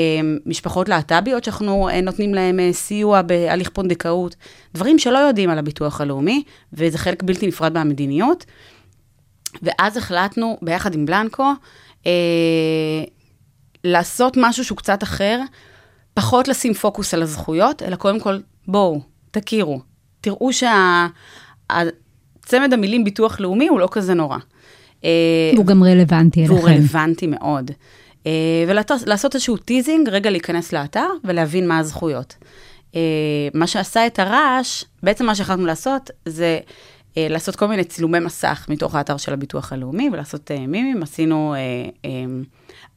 משפחות 0.46 0.88
להט"ביות 0.88 1.44
שאנחנו 1.44 1.88
אה, 1.88 2.00
נותנים 2.00 2.34
להם 2.34 2.60
אה, 2.60 2.72
סיוע 2.72 3.22
בהליך 3.22 3.70
פונדקאות, 3.70 4.36
דברים 4.74 4.98
שלא 4.98 5.18
יודעים 5.18 5.50
על 5.50 5.58
הביטוח 5.58 6.00
הלאומי, 6.00 6.42
וזה 6.72 6.98
חלק 6.98 7.22
בלתי 7.22 7.46
נפרד 7.46 7.72
מהמדיניות. 7.72 8.44
ואז 9.62 9.96
החלטנו, 9.96 10.58
ביחד 10.62 10.94
עם 10.94 11.06
בלנקו, 11.06 11.52
לעשות 13.84 14.36
משהו 14.36 14.64
שהוא 14.64 14.78
קצת 14.78 15.02
אחר, 15.02 15.40
פחות 16.14 16.48
לשים 16.48 16.74
פוקוס 16.74 17.14
על 17.14 17.22
הזכויות, 17.22 17.82
אלא 17.82 17.96
קודם 17.96 18.20
כל, 18.20 18.38
בואו, 18.66 19.00
תכירו. 19.30 19.80
תראו 20.20 20.50
שהצמד 20.52 20.72
המילים 22.72 23.04
ביטוח 23.04 23.40
לאומי 23.40 23.68
הוא 23.68 23.80
לא 23.80 23.88
כזה 23.90 24.14
נורא. 24.14 24.38
אה, 25.04 25.50
הוא 25.56 25.66
גם 25.66 25.84
רלוונטי 25.84 26.40
אליכם. 26.40 26.54
והוא 26.54 26.68
רלוונטי 26.68 27.26
מאוד. 27.26 27.70
אה, 28.26 28.64
ולעשות 28.68 29.34
איזשהו 29.34 29.56
teasing, 29.56 30.08
רגע 30.08 30.30
להיכנס 30.30 30.72
לאתר 30.72 31.06
ולהבין 31.24 31.68
מה 31.68 31.78
הזכויות. 31.78 32.34
אה, 32.94 33.00
מה 33.54 33.66
שעשה 33.66 34.06
את 34.06 34.18
הרעש, 34.18 34.84
בעצם 35.02 35.26
מה 35.26 35.34
שהחלטנו 35.34 35.66
לעשות, 35.66 36.10
זה 36.26 36.58
לעשות 37.16 37.56
כל 37.56 37.66
מיני 37.66 37.84
צילומי 37.84 38.18
מסך 38.18 38.66
מתוך 38.68 38.94
האתר 38.94 39.16
של 39.16 39.32
הביטוח 39.32 39.72
הלאומי 39.72 40.10
ולעשות 40.12 40.50
מימים. 40.50 41.02
עשינו 41.02 41.54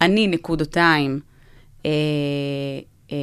אני 0.06 0.28
נקודותיים, 0.28 1.20
אה, 1.86 1.92
אה, 3.12 3.18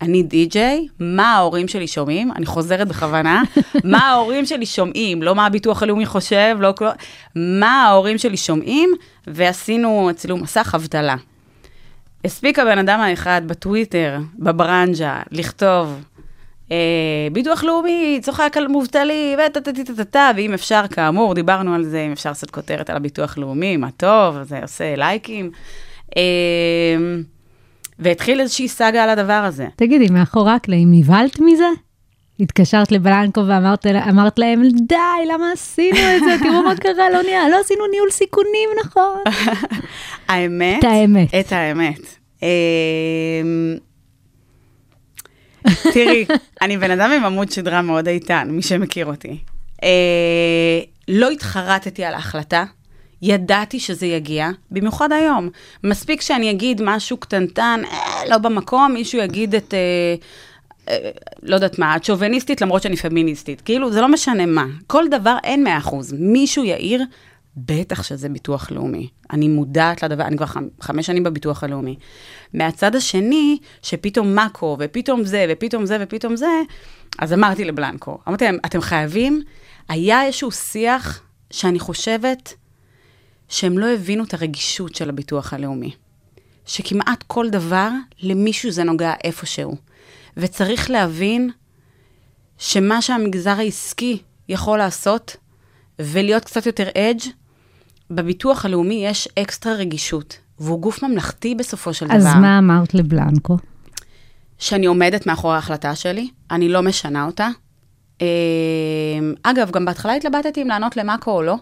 אני 0.00 0.22
די-ג'יי, 0.22 0.86
מה 1.00 1.34
ההורים 1.34 1.68
שלי 1.68 1.86
שומעים? 1.86 2.32
אני 2.32 2.46
חוזרת 2.46 2.88
בכוונה, 2.88 3.42
מה 3.84 3.98
ההורים 3.98 4.46
שלי 4.46 4.66
שומעים, 4.66 5.22
לא 5.22 5.34
מה 5.34 5.46
הביטוח 5.46 5.82
הלאומי 5.82 6.06
חושב, 6.06 6.56
לא 6.60 6.72
כלום, 6.76 6.92
מה 7.36 7.84
ההורים 7.84 8.18
שלי 8.18 8.36
שומעים, 8.36 8.90
ועשינו 9.26 10.10
צילום 10.16 10.42
מסך 10.42 10.72
אבטלה. 10.74 11.16
הספיק 12.24 12.58
הבן 12.58 12.78
אדם 12.78 13.00
האחד 13.00 13.42
בטוויטר, 13.46 14.18
בברנז'ה, 14.38 15.22
לכתוב, 15.30 16.04
אה, 16.72 17.28
ביטוח 17.32 17.64
לאומי 17.64 18.18
צוחק 18.22 18.56
על 18.56 18.68
מובטלים, 18.68 19.38
וטה-טה-טה-טה, 19.46 20.30
ואם 20.36 20.54
אפשר, 20.54 20.82
כאמור, 20.90 21.34
דיברנו 21.34 21.74
על 21.74 21.84
זה, 21.84 22.00
אם 22.00 22.12
אפשר 22.12 22.28
לעשות 22.28 22.50
כותרת 22.50 22.90
על 22.90 22.96
הביטוח 22.96 23.38
לאומי, 23.38 23.76
מה 23.76 23.90
טוב, 23.90 24.42
זה 24.42 24.58
עושה 24.62 24.96
לייקים. 24.96 25.50
אה, 26.16 26.22
והתחיל 27.98 28.40
איזושהי 28.40 28.68
סאגה 28.68 29.04
על 29.04 29.10
הדבר 29.10 29.32
הזה. 29.32 29.66
תגידי, 29.76 30.06
מאחורי 30.10 30.52
הקלעים 30.52 30.88
נבהלת 30.90 31.40
מזה? 31.40 31.68
התקשרת 32.40 32.92
לבלנקו 32.92 33.40
ואמרת 33.46 33.86
אמרת 33.86 34.38
להם, 34.38 34.62
די, 34.88 34.96
למה 35.34 35.52
עשינו 35.52 35.98
את 35.98 36.20
זה? 36.24 36.36
תראו 36.42 36.62
מה 36.62 36.76
קרה, 36.76 37.10
לא 37.10 37.22
נהיה, 37.22 37.48
לא 37.48 37.60
עשינו 37.60 37.86
ניהול 37.86 38.10
סיכונים 38.10 38.70
נכון. 38.84 39.18
האמת, 40.28 40.78
את 40.78 40.84
האמת. 40.84 41.34
את 41.40 41.52
האמת. 41.52 42.00
אמ, 42.42 42.48
תראי, 45.92 46.24
אני 46.62 46.78
בן 46.78 46.90
אדם 46.90 47.10
עם 47.10 47.24
עמוד 47.24 47.50
שדרה 47.50 47.82
מאוד 47.82 48.08
איתן, 48.08 48.48
מי 48.50 48.62
שמכיר 48.62 49.06
אותי. 49.06 49.38
אה, 49.82 50.80
לא 51.08 51.30
התחרטתי 51.30 52.04
על 52.04 52.14
ההחלטה, 52.14 52.64
ידעתי 53.22 53.80
שזה 53.80 54.06
יגיע, 54.06 54.50
במיוחד 54.70 55.12
היום. 55.12 55.48
מספיק 55.84 56.20
שאני 56.20 56.50
אגיד 56.50 56.82
משהו 56.84 57.16
קטנטן, 57.16 57.80
אה, 57.92 58.28
לא 58.28 58.38
במקום, 58.38 58.92
מישהו 58.92 59.18
יגיד 59.18 59.54
את... 59.54 59.74
אה, 59.74 60.14
אה, 60.88 61.10
לא 61.42 61.54
יודעת 61.54 61.78
מה, 61.78 61.96
את 61.96 62.04
שוביניסטית 62.04 62.60
למרות 62.60 62.82
שאני 62.82 62.96
פמיניסטית. 62.96 63.60
כאילו, 63.60 63.92
זה 63.92 64.00
לא 64.00 64.08
משנה 64.08 64.46
מה. 64.46 64.64
כל 64.86 65.04
דבר 65.10 65.36
אין 65.44 65.66
100%. 65.66 65.94
מישהו 66.18 66.64
יעיר, 66.64 67.04
בטח 67.56 68.02
שזה 68.02 68.28
ביטוח 68.28 68.70
לאומי. 68.70 69.08
אני 69.32 69.48
מודעת 69.48 70.02
לדבר, 70.02 70.24
אני 70.24 70.36
כבר 70.36 70.46
חמ, 70.46 70.68
חמש 70.80 71.06
שנים 71.06 71.22
בביטוח 71.22 71.64
הלאומי. 71.64 71.96
מהצד 72.54 72.94
השני, 72.96 73.58
שפתאום 73.82 74.34
מאקו, 74.34 74.76
ופתאום 74.80 75.24
זה, 75.24 75.46
ופתאום 75.48 75.86
זה, 75.86 75.96
ופתאום 76.00 76.36
זה, 76.36 76.60
אז 77.18 77.32
אמרתי 77.32 77.64
לבלנקו, 77.64 78.18
אמרתי 78.28 78.44
להם, 78.44 78.58
אתם 78.66 78.80
חייבים, 78.80 79.42
היה 79.88 80.24
איזשהו 80.24 80.50
שיח 80.50 81.22
שאני 81.50 81.78
חושבת 81.78 82.54
שהם 83.50 83.78
לא 83.78 83.86
הבינו 83.86 84.24
את 84.24 84.34
הרגישות 84.34 84.94
של 84.94 85.08
הביטוח 85.08 85.52
הלאומי. 85.52 85.90
שכמעט 86.66 87.24
כל 87.26 87.50
דבר, 87.50 87.88
למישהו 88.22 88.70
זה 88.70 88.84
נוגע 88.84 89.12
איפשהו. 89.24 89.76
וצריך 90.36 90.90
להבין 90.90 91.50
שמה 92.58 93.02
שהמגזר 93.02 93.50
העסקי 93.50 94.22
יכול 94.48 94.78
לעשות, 94.78 95.36
ולהיות 95.98 96.44
קצת 96.44 96.66
יותר 96.66 96.88
אדג', 96.88 97.20
בביטוח 98.10 98.64
הלאומי 98.64 99.06
יש 99.06 99.28
אקסטרה 99.38 99.72
רגישות, 99.72 100.38
והוא 100.58 100.80
גוף 100.80 101.02
ממלכתי 101.02 101.54
בסופו 101.54 101.94
של 101.94 102.06
אז 102.10 102.24
דבר. 102.24 102.38
מה 102.40 102.58
אמרת 102.58 102.94
לבלנקו? 102.94 103.56
שאני 104.58 104.86
עומדת 104.86 105.26
מאחורי 105.26 105.54
ההחלטה 105.54 105.94
שלי, 105.94 106.28
אני 106.50 106.68
לא 106.68 106.82
משנה 106.82 107.26
אותה. 107.26 107.48
אה, 108.22 108.26
אגב, 109.42 109.70
גם 109.70 109.84
בהתחלה 109.84 110.14
התלבטתי 110.14 110.62
אם 110.62 110.68
לענות 110.68 110.96
למאקו 110.96 111.30
או 111.30 111.42
לא, 111.42 111.56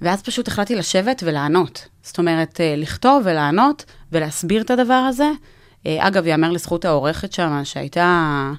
ואז 0.00 0.22
פשוט 0.22 0.48
החלטתי 0.48 0.74
לשבת 0.74 1.22
ולענות. 1.26 1.88
זאת 2.02 2.18
אומרת, 2.18 2.60
אה, 2.60 2.74
לכתוב 2.76 3.22
ולענות 3.24 3.84
ולהסביר 4.12 4.62
את 4.62 4.70
הדבר 4.70 4.94
הזה. 5.08 5.30
אה, 5.86 6.08
אגב, 6.08 6.26
יאמר 6.26 6.50
לזכות 6.50 6.84
העורכת 6.84 7.32
שם, 7.32 7.60
שהייתה, 7.64 8.50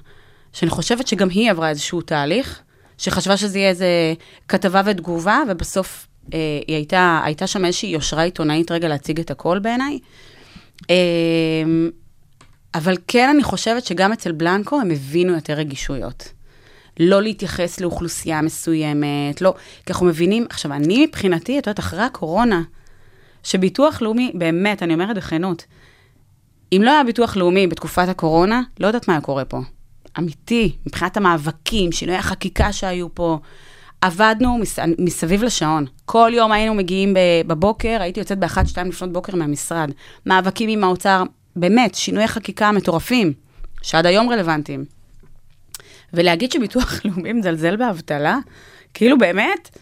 שאני 0.52 0.70
חושבת 0.70 1.06
שגם 1.06 1.28
היא 1.28 1.50
עברה 1.50 1.68
איזשהו 1.68 2.00
תהליך, 2.00 2.60
שחשבה 2.98 3.36
שזה 3.36 3.58
יהיה 3.58 3.70
איזה 3.70 3.86
כתבה 4.48 4.82
ותגובה, 4.84 5.38
ובסוף 5.48 6.06
אה, 6.34 6.38
היא 6.66 6.76
הייתה, 6.76 7.20
הייתה 7.24 7.46
שם 7.46 7.64
איזושהי 7.64 7.88
יושרה 7.88 8.22
עיתונאית 8.22 8.70
רגע 8.70 8.88
להציג 8.88 9.20
את 9.20 9.30
הכל 9.30 9.58
בעיניי. 9.58 9.98
אה, 10.90 10.96
אבל 12.74 12.96
כן, 13.06 13.28
אני 13.28 13.42
חושבת 13.42 13.84
שגם 13.84 14.12
אצל 14.12 14.32
בלנקו 14.32 14.80
הם 14.80 14.90
הבינו 14.90 15.32
יותר 15.32 15.52
רגישויות. 15.52 16.32
לא 17.00 17.22
להתייחס 17.22 17.80
לאוכלוסייה 17.80 18.42
מסוימת, 18.42 19.40
לא, 19.40 19.54
כי 19.86 19.92
אנחנו 19.92 20.06
מבינים, 20.06 20.46
עכשיו, 20.50 20.72
אני 20.72 21.06
מבחינתי, 21.06 21.58
את 21.58 21.66
יודעת, 21.66 21.78
אחרי 21.78 22.02
הקורונה, 22.02 22.62
שביטוח 23.42 24.02
לאומי, 24.02 24.32
באמת, 24.34 24.82
אני 24.82 24.94
אומרת 24.94 25.16
בכנות, 25.16 25.64
אם 26.72 26.82
לא 26.84 26.90
היה 26.90 27.04
ביטוח 27.04 27.36
לאומי 27.36 27.66
בתקופת 27.66 28.08
הקורונה, 28.08 28.62
לא 28.80 28.86
יודעת 28.86 29.08
מה 29.08 29.14
היה 29.14 29.20
קורה 29.20 29.44
פה. 29.44 29.58
אמיתי, 30.18 30.76
מבחינת 30.86 31.16
המאבקים, 31.16 31.92
שינויי 31.92 32.18
החקיקה 32.18 32.72
שהיו 32.72 33.14
פה, 33.14 33.38
עבדנו 34.00 34.58
מס, 34.58 34.78
מסביב 34.98 35.42
לשעון. 35.42 35.86
כל 36.04 36.30
יום 36.34 36.52
היינו 36.52 36.74
מגיעים 36.74 37.14
בבוקר, 37.46 37.96
הייתי 38.00 38.20
יוצאת 38.20 38.38
באחת, 38.38 38.66
שתיים 38.66 38.88
לפנות 38.88 39.12
בוקר 39.12 39.36
מהמשרד. 39.36 39.90
מאבקים 40.26 40.68
עם 40.68 40.84
האוצר, 40.84 41.22
באמת, 41.56 41.94
שינויי 41.94 42.28
חקיקה 42.28 42.72
מטורפים, 42.72 43.32
שעד 43.82 44.06
היום 44.06 44.30
רלוונטיים. 44.30 44.84
ולהגיד 46.14 46.52
שביטוח 46.52 47.00
לאומי 47.04 47.32
מזלזל 47.32 47.76
באבטלה, 47.76 48.38
כאילו 48.94 49.18
באמת, 49.18 49.78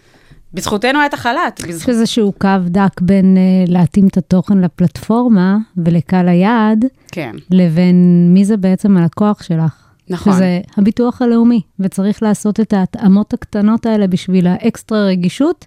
בזכותנו 0.55 0.99
היה 0.99 1.07
את 1.07 1.14
החל"ת. 1.14 1.61
יש 1.69 1.88
איזשהו 1.88 2.33
קו 2.38 2.49
דק 2.66 3.01
בין 3.01 3.37
uh, 3.37 3.71
להתאים 3.71 4.09
את 4.09 4.16
התוכן 4.16 4.59
לפלטפורמה 4.59 5.57
ולקהל 5.77 6.29
היעד, 6.29 6.85
כן, 7.12 7.37
לבין 7.51 8.29
מי 8.35 8.45
זה 8.45 8.57
בעצם 8.57 8.97
הלקוח 8.97 9.43
שלך. 9.43 9.90
נכון. 10.11 10.33
שזה 10.33 10.61
הביטוח 10.77 11.23
הלאומי, 11.23 11.61
וצריך 11.81 12.23
לעשות 12.23 12.61
את 12.61 12.73
ההתאמות 12.73 13.35
הקטנות 13.35 13.87
האלה 13.87 14.07
בשביל 14.07 14.47
האקסטרה 14.47 15.07
רגישות, 15.07 15.66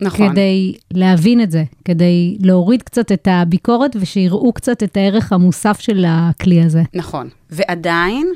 נכון. 0.00 0.30
כדי 0.30 0.74
להבין 0.94 1.40
את 1.40 1.50
זה, 1.50 1.64
כדי 1.84 2.36
להוריד 2.40 2.82
קצת 2.82 3.12
את 3.12 3.28
הביקורת 3.30 3.96
ושיראו 4.00 4.52
קצת 4.52 4.82
את 4.82 4.96
הערך 4.96 5.32
המוסף 5.32 5.80
של 5.80 6.04
הכלי 6.08 6.62
הזה. 6.62 6.82
נכון. 6.94 7.28
ועדיין, 7.50 8.26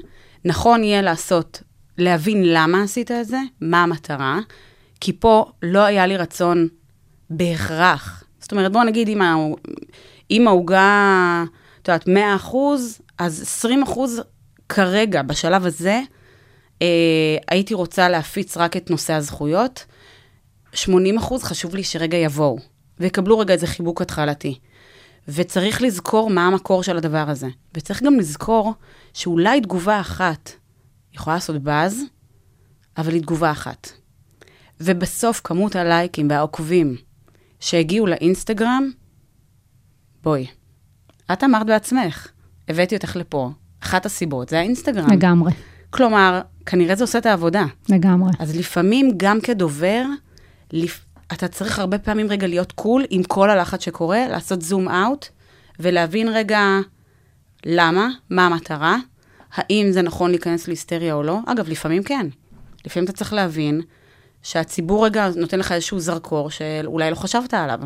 נכון 0.45 0.85
יהיה 0.85 1.03
לעשות, 1.03 1.63
להבין 1.99 2.43
למה 2.47 2.83
עשית 2.83 3.11
את 3.11 3.27
זה, 3.27 3.39
מה 3.61 3.83
המטרה, 3.83 4.41
כי 5.01 5.13
פה 5.13 5.53
לא 5.63 5.81
היה 5.81 6.07
לי 6.07 6.17
רצון 6.17 6.69
בהכרח. 7.31 8.25
זאת 8.41 8.53
אומרת, 8.53 8.73
בוא 8.73 8.85
נגיד, 8.85 9.09
אם 10.31 10.49
העוגה, 10.49 11.45
את 11.83 11.89
יודעת, 11.89 12.07
100 12.07 12.37
אחוז, 12.37 13.01
אז 13.19 13.43
20 13.43 13.83
אחוז 13.83 14.21
כרגע, 14.69 15.23
בשלב 15.23 15.67
הזה, 15.67 16.01
אה, 16.83 17.37
הייתי 17.51 17.75
רוצה 17.75 18.09
להפיץ 18.09 18.57
רק 18.57 18.77
את 18.77 18.91
נושא 18.91 19.13
הזכויות. 19.13 19.85
80 20.75 21.19
אחוז 21.19 21.43
חשוב 21.43 21.75
לי 21.75 21.85
שרגע 21.85 22.17
יבואו, 22.17 22.59
ויקבלו 23.01 23.39
רגע 23.39 23.55
איזה 23.55 23.67
חיבוק 23.67 24.03
התחלתי. 24.03 24.59
וצריך 25.29 25.83
לזכור 25.83 26.31
מה 26.31 26.47
המקור 26.47 26.83
של 26.83 26.97
הדבר 26.97 27.31
הזה. 27.31 27.49
וצריך 27.75 28.03
גם 28.03 28.19
לזכור 28.19 28.75
שאולי 29.15 29.61
תגובה 29.61 30.01
אחת 30.01 30.51
יכולה 31.15 31.37
לעשות 31.37 31.63
באז, 31.63 32.03
אבל 32.97 33.13
היא 33.13 33.23
תגובה 33.23 33.51
אחת. 33.51 33.89
ובסוף 34.81 35.41
כמות 35.45 35.77
הלייקים 35.77 36.31
והעוקבים 36.31 36.97
שהגיעו 37.61 38.07
לאינסטגרם, 38.07 38.91
בואי, 40.23 40.47
את 41.33 41.45
אמרת 41.45 41.67
בעצמך, 41.67 42.29
הבאתי 42.69 42.97
אותך 42.97 43.17
לפה, 43.17 43.51
אחת 43.83 44.07
הסיבות 44.07 44.49
זה 44.49 44.59
האינסטגרם. 44.59 45.11
לגמרי, 45.11 45.53
כלומר, 45.91 46.41
כנראה 46.67 46.95
זה 46.95 47.05
עושה 47.05 47.19
את 47.19 47.27
העבודה. 47.27 47.65
לגמרי. 47.89 48.31
אז 48.39 48.57
לפעמים, 48.57 49.11
גם 49.17 49.41
כדובר, 49.41 50.05
לפ... 50.73 51.05
אתה 51.33 51.49
צריך 51.49 51.79
הרבה 51.79 51.99
פעמים 51.99 52.27
רגע 52.31 52.47
להיות 52.47 52.73
קול 52.73 53.05
עם 53.11 53.23
כל 53.23 53.51
הלחץ 53.51 53.85
שקורה, 53.85 54.29
לעשות 54.29 54.63
זום 54.63 54.89
אאוט, 54.89 55.27
ולהבין 55.81 56.29
רגע 56.29 56.79
למה, 57.67 58.09
מה 58.31 58.47
המטרה, 58.47 58.97
האם 59.53 59.87
זה 59.91 60.03
נכון 60.03 60.31
להיכנס 60.31 60.69
להיסטריה 60.69 61.15
או 61.15 61.23
לא. 61.23 61.39
אגב, 61.47 61.69
לפעמים 61.69 62.03
כן. 62.03 62.27
לפעמים 62.85 63.05
אתה 63.05 63.13
צריך 63.13 63.33
להבין 63.33 63.81
שהציבור 64.43 65.07
רגע 65.07 65.29
נותן 65.37 65.59
לך 65.59 65.73
איזשהו 65.73 66.01
זרקור 66.01 66.51
שאולי 66.51 67.11
לא 67.11 67.15
חשבת 67.15 67.55
עליו. 67.55 67.81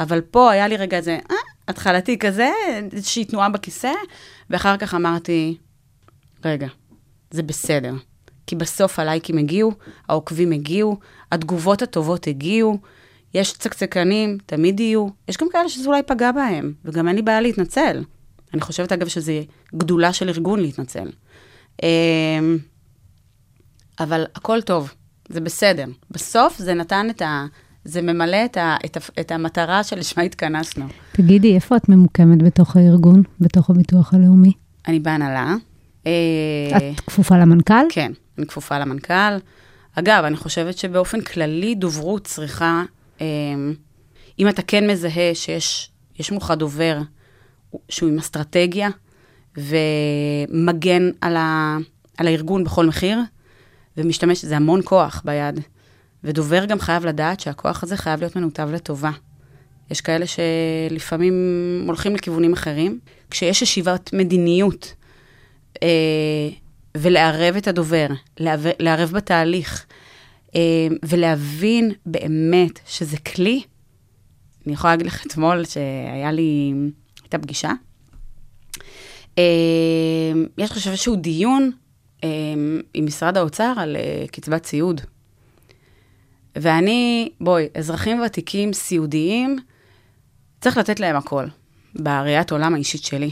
אבל 0.00 0.20
פה 0.20 0.50
היה 0.50 0.68
לי 0.68 0.76
רגע 0.76 0.96
איזה, 0.96 1.18
אה, 1.30 1.36
התחלתי 1.68 2.18
כזה, 2.18 2.50
איזושהי 2.92 3.24
תנועה 3.24 3.48
בכיסא, 3.48 3.92
ואחר 4.50 4.76
כך 4.76 4.94
אמרתי, 4.94 5.56
רגע, 6.44 6.66
זה 7.30 7.42
בסדר. 7.42 7.94
כי 8.46 8.56
בסוף 8.56 8.98
הלייקים 8.98 9.38
הגיעו, 9.38 9.72
העוקבים 10.08 10.52
הגיעו, 10.52 10.98
התגובות 11.32 11.82
הטובות 11.82 12.26
הגיעו, 12.26 12.78
יש 13.34 13.52
צקצקנים, 13.52 14.38
תמיד 14.46 14.80
יהיו, 14.80 15.06
יש 15.28 15.36
גם 15.36 15.46
כאלה 15.52 15.68
שזה 15.68 15.88
אולי 15.88 16.02
פגע 16.02 16.32
בהם, 16.32 16.72
וגם 16.84 17.08
אין 17.08 17.16
לי 17.16 17.22
בעיה 17.22 17.40
להתנצל. 17.40 18.04
אני 18.54 18.60
חושבת, 18.60 18.92
אגב, 18.92 19.08
שזה 19.08 19.42
גדולה 19.76 20.12
של 20.12 20.28
ארגון 20.28 20.60
להתנצל. 20.60 21.08
אמ, 21.82 22.58
אבל 24.00 24.24
הכל 24.34 24.62
טוב, 24.62 24.94
זה 25.28 25.40
בסדר. 25.40 25.84
בסוף 26.10 26.58
זה 26.58 26.74
נתן 26.74 27.06
את 27.10 27.22
ה... 27.22 27.46
זה 27.84 28.02
ממלא 28.02 28.44
את, 28.44 28.56
ה, 28.56 28.76
את, 28.84 28.96
ה, 28.96 29.00
את 29.20 29.32
המטרה 29.32 29.84
שלשמה 29.84 30.22
התכנסנו. 30.22 30.86
תגידי, 31.12 31.54
איפה 31.54 31.76
את 31.76 31.88
ממוקמת 31.88 32.42
בתוך 32.42 32.76
הארגון, 32.76 33.22
בתוך 33.40 33.70
הביטוח 33.70 34.14
הלאומי? 34.14 34.52
אני 34.88 35.00
בהנהלה. 35.00 35.54
אה, 36.06 36.12
את 36.76 37.00
כפופה 37.00 37.38
למנכ"ל? 37.38 37.86
כן, 37.88 38.12
אני 38.40 38.46
כפופה 38.46 38.78
למנכ"ל. 38.78 39.36
אגב, 39.94 40.24
אני 40.24 40.36
חושבת 40.36 40.78
שבאופן 40.78 41.20
כללי 41.20 41.74
דוברות 41.74 42.24
צריכה, 42.24 42.82
אה, 43.20 43.26
אם 44.38 44.48
אתה 44.48 44.62
כן 44.62 44.90
מזהה 44.90 45.34
שיש 45.34 45.90
יש 46.18 46.30
מולך 46.32 46.50
דובר 46.50 46.98
שהוא 47.88 48.08
עם 48.08 48.18
אסטרטגיה 48.18 48.88
ומגן 49.56 51.10
על, 51.20 51.36
ה, 51.36 51.76
על 52.16 52.26
הארגון 52.26 52.64
בכל 52.64 52.86
מחיר, 52.86 53.18
ומשתמש, 53.96 54.44
זה 54.44 54.56
המון 54.56 54.80
כוח 54.84 55.22
ביד. 55.24 55.60
ודובר 56.24 56.64
גם 56.64 56.80
חייב 56.80 57.06
לדעת 57.06 57.40
שהכוח 57.40 57.82
הזה 57.82 57.96
חייב 57.96 58.20
להיות 58.20 58.36
מנותב 58.36 58.68
לטובה. 58.72 59.10
יש 59.90 60.00
כאלה 60.00 60.24
שלפעמים 60.26 61.34
הולכים 61.86 62.14
לכיוונים 62.14 62.52
אחרים. 62.52 62.98
כשיש 63.30 63.62
ישיבת 63.62 64.10
מדיניות, 64.12 64.94
אה, 65.82 66.48
ולערב 66.96 67.56
את 67.56 67.68
הדובר, 67.68 68.06
לערב, 68.80 69.10
בתהליך, 69.10 69.86
אה, 70.54 70.60
ולהבין 71.02 71.92
באמת 72.06 72.80
שזה 72.86 73.16
כלי. 73.16 73.62
אני 74.66 74.74
יכולה 74.74 74.92
להגיד 74.92 75.06
לך 75.06 75.26
אתמול 75.26 75.64
שהיה 75.64 76.32
לי, 76.32 76.72
הייתה 77.22 77.38
פגישה. 77.38 77.70
אה, 79.38 80.32
יש 80.58 80.70
עכשיו 80.70 80.92
איזשהו 80.92 81.16
דיון 81.16 81.70
אה, 82.24 82.28
עם 82.94 83.06
משרד 83.06 83.36
האוצר 83.36 83.72
על 83.76 83.96
קצבת 84.32 84.66
סיעוד. 84.66 85.00
ואני, 86.56 87.28
בואי, 87.40 87.68
אזרחים 87.74 88.22
ותיקים 88.26 88.72
סיעודיים, 88.72 89.58
צריך 90.60 90.78
לתת 90.78 91.00
להם 91.00 91.16
הכל, 91.16 91.44
בראיית 91.94 92.52
עולם 92.52 92.74
האישית 92.74 93.02
שלי. 93.02 93.30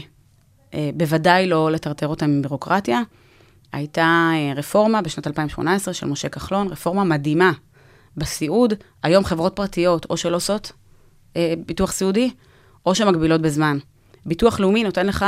בוודאי 0.95 1.47
לא 1.47 1.71
לטרטר 1.71 2.07
אותם 2.07 2.25
עם 2.25 2.41
בירוקרטיה. 2.41 3.01
הייתה 3.73 4.31
אה, 4.33 4.53
רפורמה 4.55 5.01
בשנת 5.01 5.27
2018 5.27 5.93
של 5.93 6.07
משה 6.07 6.29
כחלון, 6.29 6.67
רפורמה 6.67 7.03
מדהימה 7.03 7.51
בסיעוד. 8.17 8.73
היום 9.03 9.25
חברות 9.25 9.55
פרטיות 9.55 10.05
או 10.09 10.17
שלא 10.17 10.35
עושות 10.35 10.71
אה, 11.35 11.53
ביטוח 11.65 11.91
סיעודי, 11.91 12.29
או 12.85 12.95
שמגבילות 12.95 13.41
בזמן. 13.41 13.77
ביטוח 14.25 14.59
לאומי 14.59 14.83
נותן 14.83 15.05
לך 15.05 15.25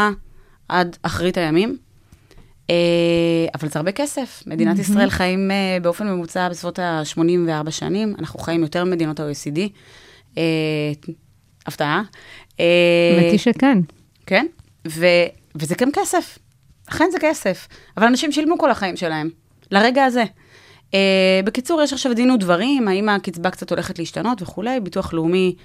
עד 0.69 0.97
אחרית 1.03 1.37
הימים, 1.37 1.77
אה, 2.69 2.75
אבל 3.55 3.69
זה 3.69 3.79
הרבה 3.79 3.91
כסף. 3.91 4.43
מדינת 4.47 4.77
מהמם. 4.77 4.81
ישראל 4.81 5.09
חיים 5.09 5.51
אה, 5.51 5.77
באופן 5.81 6.07
ממוצע 6.07 6.49
בסביבות 6.49 6.79
ה-84 6.79 7.71
שנים, 7.71 8.15
אנחנו 8.19 8.39
חיים 8.39 8.61
יותר 8.61 8.83
ממדינות 8.85 9.19
ה-OECD. 9.19 9.59
אה, 10.37 10.43
הפתעה. 11.65 12.03
אה, 12.59 12.65
האמת 13.17 13.31
היא 13.31 13.39
שכן. 13.39 13.77
כן, 14.25 14.45
ו, 14.87 15.05
וזה 15.55 15.75
גם 15.77 15.89
כסף. 15.93 16.37
אכן 16.91 17.09
זה 17.11 17.19
כסף. 17.19 17.67
אבל 17.97 18.07
אנשים 18.07 18.31
שילמו 18.31 18.57
כל 18.57 18.71
החיים 18.71 18.95
שלהם, 18.95 19.29
לרגע 19.71 20.05
הזה. 20.05 20.23
Uh, 20.91 20.93
בקיצור, 21.45 21.81
יש 21.81 21.93
עכשיו 21.93 22.13
דין 22.13 22.31
ודברים, 22.31 22.87
האם 22.87 23.09
הקצבה 23.09 23.49
קצת 23.49 23.69
הולכת 23.69 23.99
להשתנות 23.99 24.41
וכולי. 24.41 24.79
ביטוח 24.79 25.13
לאומי, 25.13 25.55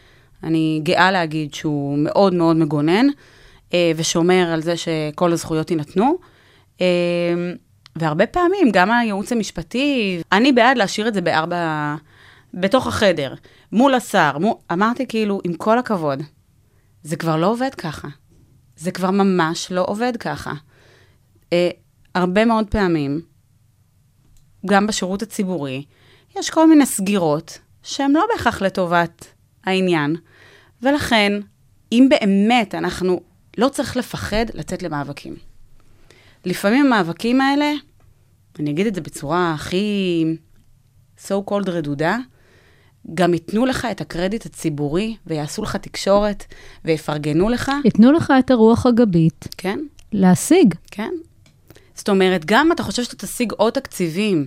אני 0.43 0.81
גאה 0.83 1.11
להגיד 1.11 1.55
שהוא 1.55 1.99
מאוד 1.99 2.35
מאוד 2.35 2.57
מגונן, 2.57 3.07
uh, 3.71 3.73
ושומר 3.97 4.51
על 4.53 4.63
זה 4.63 4.75
שכל 4.77 5.33
הזכויות 5.33 5.71
יינתנו. 5.71 6.19
Uh, 6.79 6.81
והרבה 7.97 8.27
פעמים, 8.27 8.71
גם 8.73 8.91
הייעוץ 8.91 9.33
המשפטי, 9.33 10.21
אני 10.33 10.53
בעד 10.53 10.77
להשאיר 10.79 11.09
את 11.09 11.15
זה 11.15 11.21
בארבע, 11.21 11.95
בתוך 12.55 12.87
החדר, 12.87 13.35
מול 13.73 13.95
השר. 13.95 14.39
מול, 14.39 14.55
אמרתי 14.73 15.07
כאילו, 15.07 15.41
עם 15.45 15.55
כל 15.55 15.79
הכבוד, 15.79 16.23
זה 17.03 17.17
כבר 17.17 17.37
לא 17.37 17.47
עובד 17.47 17.75
ככה. 17.75 18.09
זה 18.77 18.91
כבר 18.91 19.11
ממש 19.11 19.73
לא 19.73 19.85
עובד 19.87 20.17
ככה. 20.17 20.53
אה, 21.53 21.69
הרבה 22.15 22.45
מאוד 22.45 22.71
פעמים, 22.71 23.21
גם 24.67 24.87
בשירות 24.87 25.23
הציבורי, 25.23 25.85
יש 26.39 26.51
כל 26.51 26.69
מיני 26.69 26.87
סגירות 26.87 27.59
שהן 27.83 28.13
לא 28.13 28.27
בהכרח 28.33 28.63
לטובת 28.63 29.27
העניין, 29.65 30.17
ולכן, 30.83 31.33
אם 31.93 32.09
באמת 32.11 32.75
אנחנו, 32.75 33.21
לא 33.59 33.69
צריך 33.69 33.97
לפחד 33.97 34.47
לצאת 34.55 34.83
למאבקים. 34.83 35.37
לפעמים 36.45 36.87
המאבקים 36.87 37.41
האלה, 37.41 37.73
אני 38.59 38.71
אגיד 38.71 38.87
את 38.87 38.95
זה 38.95 39.01
בצורה 39.01 39.53
הכי 39.55 40.25
so 41.19 41.35
called 41.51 41.71
רדודה, 41.71 42.19
גם 43.15 43.35
ייתנו 43.35 43.67
לך 43.67 43.87
את 43.91 44.01
הקרדיט 44.01 44.47
הציבורי, 44.47 45.17
ויעשו 45.27 45.63
לך 45.63 45.77
תקשורת, 45.77 46.45
ויפרגנו 46.85 47.49
לך, 47.49 47.73
ייתנו 47.85 48.13
לך 48.13 48.33
את 48.39 48.51
הרוח 48.51 48.87
הגבית 48.87 49.49
כן? 49.57 49.79
להשיג. 50.13 50.75
כן. 50.91 51.11
זאת 51.97 52.09
אומרת, 52.09 52.45
גם 52.45 52.73
אתה 52.73 52.83
חושב 52.83 53.03
שאתה 53.03 53.27
תשיג 53.27 53.53
עוד 53.53 53.73
תקציבים, 53.73 54.47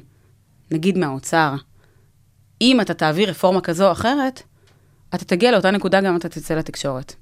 נגיד 0.72 0.98
מהאוצר, 0.98 1.56
אם 2.62 2.82
אתה 2.82 2.94
תעביר 2.94 3.30
רפורמה 3.30 3.62
כזו 3.62 3.88
או 3.88 3.92
אחרת, 3.92 4.44
אתה 5.16 5.26
תגיע 5.26 5.52
לאותה 5.52 5.72
נקודה 5.72 6.02
גם 6.02 6.16
אתה 6.16 6.30
תצא 6.30 6.54
לתקשורת. 6.54 7.16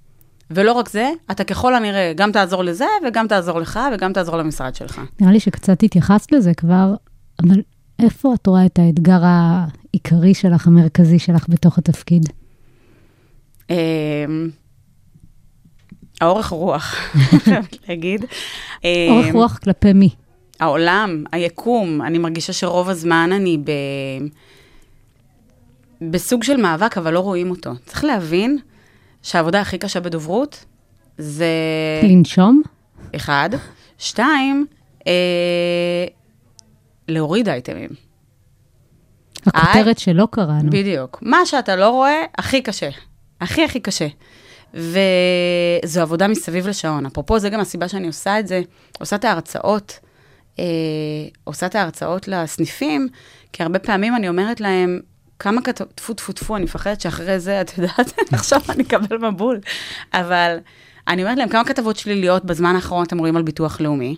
ולא 0.51 0.71
רק 0.71 0.89
זה, 0.89 1.09
אתה 1.32 1.43
ככל 1.43 1.75
הנראה 1.75 2.13
גם 2.15 2.32
תעזור 2.32 2.63
לזה, 2.63 2.86
וגם 3.07 3.28
תעזור 3.28 3.59
לך, 3.59 3.80
וגם 3.93 4.13
תעזור 4.13 4.38
למשרד 4.38 4.75
שלך. 4.75 5.01
נראה 5.19 5.32
לי 5.32 5.39
שקצת 5.39 5.84
התייחסת 5.84 6.32
לזה 6.32 6.53
כבר, 6.53 6.93
אבל 7.43 7.61
איפה 7.99 8.34
את 8.34 8.47
רואה 8.47 8.65
את 8.65 8.80
האתגר 8.80 9.19
העיקרי 9.23 10.34
שלך, 10.34 10.67
המרכזי 10.67 11.19
שלך 11.19 11.45
בתוך 11.49 11.78
התפקיד? 11.78 12.30
האורך 16.22 16.47
רוח, 16.47 16.95
חייבת 17.43 17.78
להגיד. 17.89 18.26
אורך 19.09 19.26
אמ, 19.26 19.34
רוח 19.34 19.57
כלפי 19.57 19.93
מי? 19.93 20.09
העולם, 20.59 21.24
היקום, 21.32 22.01
אני 22.01 22.18
מרגישה 22.18 22.53
שרוב 22.53 22.89
הזמן 22.89 23.30
אני 23.34 23.57
ב... 23.57 23.72
בסוג 26.01 26.43
של 26.43 26.57
מאבק, 26.57 26.97
אבל 26.97 27.13
לא 27.13 27.20
רואים 27.20 27.49
אותו. 27.49 27.72
צריך 27.86 28.03
להבין 28.03 28.57
שהעבודה 29.24 29.61
הכי 29.61 29.78
קשה 29.78 29.99
בדוברות 29.99 30.65
זה 31.18 31.51
לנשום? 32.03 32.61
אחד. 33.15 33.49
שתיים, 33.97 34.65
אה, 35.07 36.05
להוריד 37.07 37.49
אייטמים. 37.49 37.89
הכותרת 39.45 39.99
שלא 39.99 40.28
קראנו. 40.32 40.70
בדיוק. 40.70 41.20
מה 41.22 41.45
שאתה 41.45 41.76
לא 41.76 41.89
רואה, 41.89 42.24
הכי 42.38 42.61
קשה. 42.61 42.89
הכי 43.41 43.63
הכי 43.63 43.80
קשה. 43.80 44.07
וזו 44.74 46.01
עבודה 46.01 46.28
מסביב 46.28 46.68
לשעון. 46.68 47.05
אפרופו, 47.05 47.39
זה 47.39 47.49
גם 47.49 47.59
הסיבה 47.59 47.88
שאני 47.88 48.07
עושה 48.07 48.39
את 48.39 48.47
זה, 48.47 48.61
עושה 48.99 49.15
את 49.15 49.26
ההרצאות, 49.26 49.99
אה, 50.59 50.65
עושה 51.43 51.65
את 51.65 51.76
ההרצאות 51.76 52.28
לסניפים, 52.28 53.07
כי 53.53 53.63
הרבה 53.63 53.80
פעמים 53.80 54.15
אני 54.15 54.30
אומרת 54.30 54.61
להם, 54.61 54.99
כמה 55.39 55.61
כתוב, 55.61 55.88
טפו 55.95 56.13
טפו 56.13 56.34
טפו, 56.34 56.55
אני 56.55 56.63
מפחדת 56.63 57.01
שאחרי 57.01 57.39
זה, 57.39 57.61
את 57.61 57.78
יודעת, 57.78 58.13
עכשיו 58.34 58.61
אני 58.70 58.84
אקבל 58.84 59.30
מבול. 59.32 59.59
אבל 60.13 60.57
אני 61.07 61.24
אומרת 61.24 61.38
להם, 61.38 61.49
כמה 61.49 61.63
כתבות 61.63 61.95
שליליות 61.95 62.45
בזמן 62.45 62.76
האחרון 62.76 63.03
אתם 63.03 63.18
רואים 63.18 63.38
על 63.38 63.43
ביטוח 63.43 63.82
לאומי? 63.82 64.15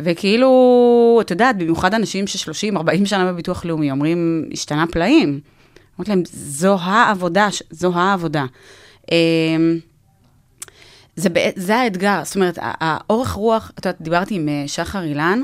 וכאילו, 0.00 1.18
את 1.20 1.30
יודעת, 1.30 1.58
במיוחד 1.58 1.94
אנשים 1.94 2.26
ש-30-40 2.26 3.04
שנה 3.06 3.32
בביטוח 3.32 3.64
לאומי 3.64 3.90
אומרים, 3.90 4.48
השתנה 4.52 4.84
פלאים. 4.92 5.40
אומרת 5.98 6.08
להם, 6.08 6.22
זו 6.32 6.76
העבודה, 6.80 7.48
זו 7.70 7.92
העבודה. 7.94 8.44
אמ, 9.12 9.78
זה, 11.16 11.28
זה 11.56 11.76
האתגר, 11.76 12.20
זאת 12.24 12.34
אומרת, 12.34 12.58
האורך 12.60 13.32
רוח, 13.32 13.72
את 13.78 13.86
יודעת, 13.86 14.00
דיברתי 14.00 14.34
עם 14.34 14.48
אה, 14.48 14.64
שחר 14.66 15.02
אילן, 15.02 15.42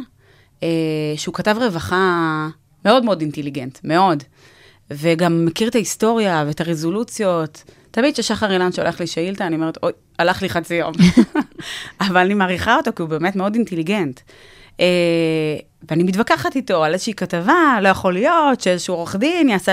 אה, 0.63 0.69
שהוא 1.17 1.35
כתב 1.35 1.57
רווחה 1.61 2.49
מאוד 2.85 3.05
מאוד 3.05 3.21
אינטליגנט, 3.21 3.79
מאוד, 3.85 4.23
וגם 4.91 5.45
מכיר 5.45 5.69
את 5.69 5.75
ההיסטוריה 5.75 6.45
ואת 6.47 6.61
הרזולוציות. 6.61 7.65
תמיד 7.91 8.15
כששחר 8.15 8.53
אילן 8.53 8.73
שולח 8.73 9.01
לי 9.01 9.07
שאילתה, 9.07 9.47
אני 9.47 9.57
אומרת, 9.57 9.79
אוי, 9.83 9.93
הלך 10.19 10.43
לי 10.43 10.49
חצי 10.49 10.75
יום. 10.75 10.93
אבל 12.01 12.17
אני 12.17 12.35
מעריכה 12.35 12.77
אותו, 12.77 12.91
כי 12.97 13.03
הוא 13.03 13.09
באמת 13.09 13.37
מאוד 13.37 13.55
אינטליגנט. 13.55 14.21
אה, 14.81 14.87
ואני 15.91 16.03
מתווכחת 16.03 16.57
איתו 16.57 16.85
על 16.85 16.93
איזושהי 16.93 17.15
כתבה, 17.15 17.79
לא 17.83 17.89
יכול 17.89 18.13
להיות 18.13 18.61
שאיזשהו 18.61 18.95
עורך 18.95 19.17
דין 19.17 19.49
יעשה, 19.49 19.73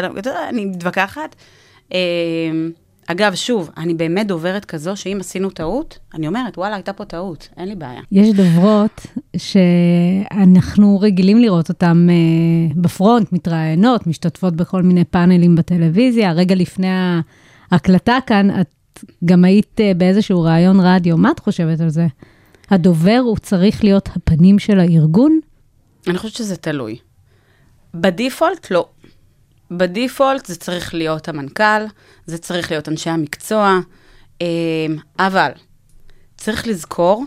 אני 0.49 0.65
מתווכחת. 0.65 1.35
אגב, 3.11 3.35
שוב, 3.35 3.69
אני 3.77 3.93
באמת 3.93 4.27
דוברת 4.27 4.65
כזו 4.65 4.95
שאם 4.95 5.17
עשינו 5.19 5.49
טעות, 5.49 5.99
אני 6.13 6.27
אומרת, 6.27 6.57
וואלה, 6.57 6.75
הייתה 6.75 6.93
פה 6.93 7.05
טעות, 7.05 7.49
אין 7.57 7.67
לי 7.67 7.75
בעיה. 7.75 8.01
יש 8.11 8.29
דוברות 8.29 9.07
שאנחנו 9.37 10.99
רגילים 10.99 11.39
לראות 11.39 11.69
אותן 11.69 12.07
אה, 12.09 12.15
בפרונט, 12.75 13.33
מתראיינות, 13.33 14.07
משתתפות 14.07 14.55
בכל 14.55 14.83
מיני 14.83 15.03
פאנלים 15.05 15.55
בטלוויזיה. 15.55 16.31
רגע 16.31 16.55
לפני 16.55 16.87
ההקלטה 17.71 18.17
כאן, 18.25 18.61
את 18.61 19.03
גם 19.25 19.45
היית 19.45 19.79
אה, 19.79 19.91
באיזשהו 19.97 20.41
ראיון 20.41 20.79
רדיו. 20.79 21.17
מה 21.17 21.31
את 21.31 21.39
חושבת 21.39 21.81
על 21.81 21.89
זה? 21.89 22.07
הדובר 22.69 23.21
הוא 23.23 23.37
צריך 23.37 23.83
להיות 23.83 24.09
הפנים 24.15 24.59
של 24.59 24.79
הארגון? 24.79 25.39
אני 26.07 26.17
חושבת 26.17 26.35
שזה 26.35 26.55
תלוי. 26.55 26.97
בדיפולט, 27.93 28.71
לא. 28.71 28.87
בדיפולט 29.71 30.45
זה 30.45 30.55
צריך 30.55 30.93
להיות 30.93 31.27
המנכ"ל, 31.29 31.85
זה 32.25 32.37
צריך 32.37 32.71
להיות 32.71 32.89
אנשי 32.89 33.09
המקצוע, 33.09 33.79
אמ, 34.41 34.47
אבל 35.19 35.51
צריך 36.37 36.67
לזכור 36.67 37.25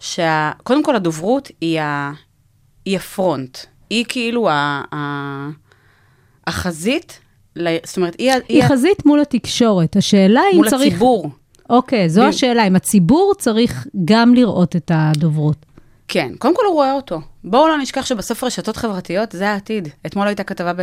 שקודם 0.00 0.82
כל 0.84 0.96
הדוברות 0.96 1.50
היא, 1.60 1.80
ה, 1.80 2.12
היא 2.84 2.96
הפרונט. 2.96 3.58
היא 3.90 4.04
כאילו 4.08 4.48
ה, 4.50 4.82
ה, 4.94 5.48
החזית, 6.46 7.20
ל- 7.56 7.76
זאת 7.84 7.96
אומרת, 7.96 8.14
היא, 8.18 8.32
היא 8.48 8.64
ה- 8.64 8.68
חזית 8.68 9.06
מול 9.06 9.20
התקשורת. 9.20 9.96
השאלה 9.96 10.40
אם 10.52 10.56
מול 10.56 10.70
צריך... 10.70 10.92
הציבור. 10.92 11.30
אוקיי, 11.70 12.08
זו 12.08 12.22
ב- 12.22 12.24
השאלה, 12.28 12.66
אם 12.66 12.76
הציבור 12.76 13.32
צריך 13.38 13.86
גם 14.04 14.34
לראות 14.34 14.76
את 14.76 14.90
הדוברות. 14.94 15.66
כן, 16.08 16.32
קודם 16.38 16.56
כל 16.56 16.62
הוא 16.66 16.74
רואה 16.74 16.92
אותו. 16.92 17.20
בואו 17.44 17.68
לא 17.68 17.78
נשכח 17.78 18.06
שבסוף 18.06 18.44
רשתות 18.44 18.76
חברתיות 18.76 19.32
זה 19.32 19.48
העתיד. 19.50 19.88
אתמול 20.06 20.26
הייתה 20.26 20.44
כתבה 20.44 20.72
ב... 20.72 20.80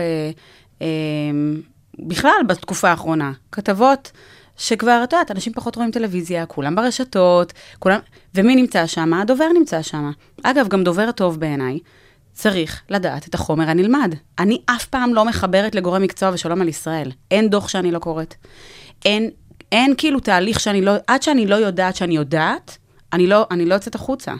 בכלל, 1.99 2.31
בתקופה 2.47 2.89
האחרונה. 2.89 3.31
כתבות 3.51 4.11
שכבר, 4.57 5.01
את 5.03 5.13
יודעת, 5.13 5.31
אנשים 5.31 5.53
פחות 5.53 5.75
רואים 5.75 5.91
טלוויזיה, 5.91 6.45
כולם 6.45 6.75
ברשתות, 6.75 7.53
כולם... 7.79 7.99
ומי 8.35 8.55
נמצא 8.55 8.87
שם? 8.87 9.13
הדובר 9.13 9.47
נמצא 9.53 9.81
שם. 9.81 10.11
אגב, 10.43 10.67
גם 10.67 10.83
דובר 10.83 11.11
טוב 11.11 11.39
בעיניי. 11.39 11.79
צריך 12.33 12.81
לדעת 12.89 13.27
את 13.27 13.33
החומר 13.33 13.69
הנלמד. 13.69 14.15
אני 14.39 14.61
אף 14.65 14.85
פעם 14.85 15.13
לא 15.13 15.25
מחברת 15.25 15.75
לגורם 15.75 16.01
מקצוע 16.01 16.29
ושלום 16.33 16.61
על 16.61 16.67
ישראל. 16.67 17.11
אין 17.31 17.49
דוח 17.49 17.67
שאני 17.67 17.91
לא 17.91 17.99
קוראת. 17.99 18.35
אין, 19.05 19.29
אין 19.71 19.93
כאילו 19.97 20.19
תהליך 20.19 20.59
שאני 20.59 20.81
לא, 20.81 20.91
עד 21.07 21.23
שאני 21.23 21.47
לא 21.47 21.55
יודעת 21.55 21.95
שאני 21.95 22.15
יודעת, 22.15 22.77
אני 23.13 23.27
לא, 23.27 23.47
אני 23.51 23.65
לא 23.65 23.73
יוצאת 23.73 23.95
החוצה. 23.95 24.33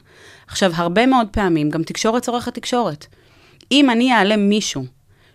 עכשיו, 0.48 0.72
הרבה 0.76 1.06
מאוד 1.06 1.28
פעמים, 1.32 1.70
גם 1.70 1.84
תקשורת 1.84 2.24
צורכת 2.24 2.54
תקשורת. 2.54 3.06
אם 3.72 3.90
אני 3.90 4.14
אעלה 4.14 4.38
מישהו 4.38 4.86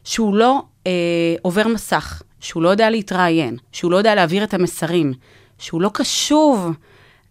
שהוא 0.04 0.34
לא 0.34 0.62
אה, 0.88 1.36
עובר 1.42 1.68
מסך, 1.68 2.22
שהוא 2.40 2.62
לא 2.62 2.68
יודע 2.68 2.90
להתראיין, 2.90 3.56
שהוא 3.72 3.90
לא 3.90 3.96
יודע 3.96 4.14
להעביר 4.14 4.44
את 4.44 4.54
המסרים, 4.54 5.12
שהוא 5.58 5.82
לא 5.82 5.90
קשוב 5.94 6.70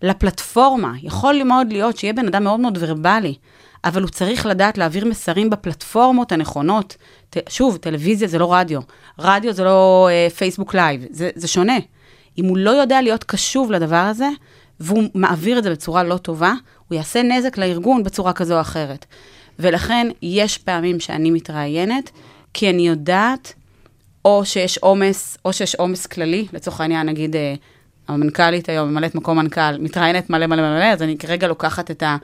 לפלטפורמה, 0.01 0.93
יכול 1.01 1.43
מאוד 1.43 1.74
להיות 1.74 1.97
שיהיה 1.97 2.14
בן 2.14 2.28
אדם 2.28 2.43
מאוד 2.43 2.60
מאוד 2.60 2.78
ורבלי, 2.82 3.36
אבל 3.84 4.01
הוא 4.01 4.10
צריך 4.10 4.45
לדעת 4.45 4.78
להעביר 4.78 5.05
מסרים 5.05 5.49
בפלטפורמות 5.49 6.32
הנכונות. 6.32 6.97
ת, 7.30 7.38
שוב, 7.49 7.78
טלוויזיה 7.78 8.28
זה 8.28 8.38
לא 8.39 8.53
רדיו, 8.53 8.82
רדיו 9.20 9.53
זה 9.53 9.64
לא 9.64 10.10
אה, 10.12 10.28
פייסבוק 10.30 10.74
לייב, 10.74 11.05
זה, 11.10 11.30
זה 11.36 11.47
שונה. 11.47 11.78
אם 12.38 12.45
הוא 12.45 12.58
לא 12.58 12.70
יודע 12.70 13.01
להיות 13.01 13.24
קשוב 13.24 13.72
לדבר 13.72 13.95
הזה, 13.95 14.30
והוא 14.80 15.03
מעביר 15.14 15.58
את 15.58 15.64
זה 15.64 15.70
בצורה 15.72 16.03
לא 16.03 16.18
טובה, 16.18 16.53
הוא 16.88 16.95
יעשה 16.95 17.24
נזק 17.24 17.58
לארגון 17.58 18.03
בצורה 18.03 18.34
כזו 18.34 18.55
או 18.55 18.62
אחרת. 18.62 19.05
ולכן 19.60 20.08
יש 20.22 20.58
פעמים 20.58 20.99
שאני 20.99 21.32
מתראיינת, 21.32 22.12
כי 22.58 22.70
אני 22.70 22.88
יודעת, 22.88 23.53
או 24.26 24.45
שיש 24.45 24.78
עומס, 24.78 25.38
או 25.45 25.53
שיש 25.53 25.76
עומס 25.76 26.05
כללי, 26.05 26.47
לצורך 26.53 26.82
העניין, 26.82 27.08
נגיד, 27.08 27.36
אה, 27.36 27.53
המנכ"לית 28.08 28.70
היום, 28.70 28.89
ממלאת 28.89 29.16
מקום 29.16 29.38
מנכ"ל, 29.38 29.78
מתראיינת 29.80 30.30
מלא 30.30 30.47
מלא 30.47 30.62
מלא, 30.62 30.86
אז 30.86 31.01
אני 31.01 31.18
כרגע 31.18 31.47
לוקחת 31.47 31.91
את, 31.91 32.03
ה, 32.03 32.18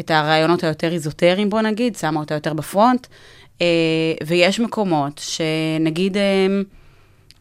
את 0.00 0.10
הרעיונות 0.10 0.64
היותר 0.64 0.92
איזוטריים, 0.92 1.50
בוא 1.50 1.60
נגיד, 1.60 1.96
שמה 1.96 2.20
אותה 2.20 2.34
יותר 2.34 2.54
בפרונט, 2.54 3.06
אה, 3.62 3.66
ויש 4.26 4.60
מקומות 4.60 5.20
שנגיד, 5.24 6.16
אה, 6.16 6.46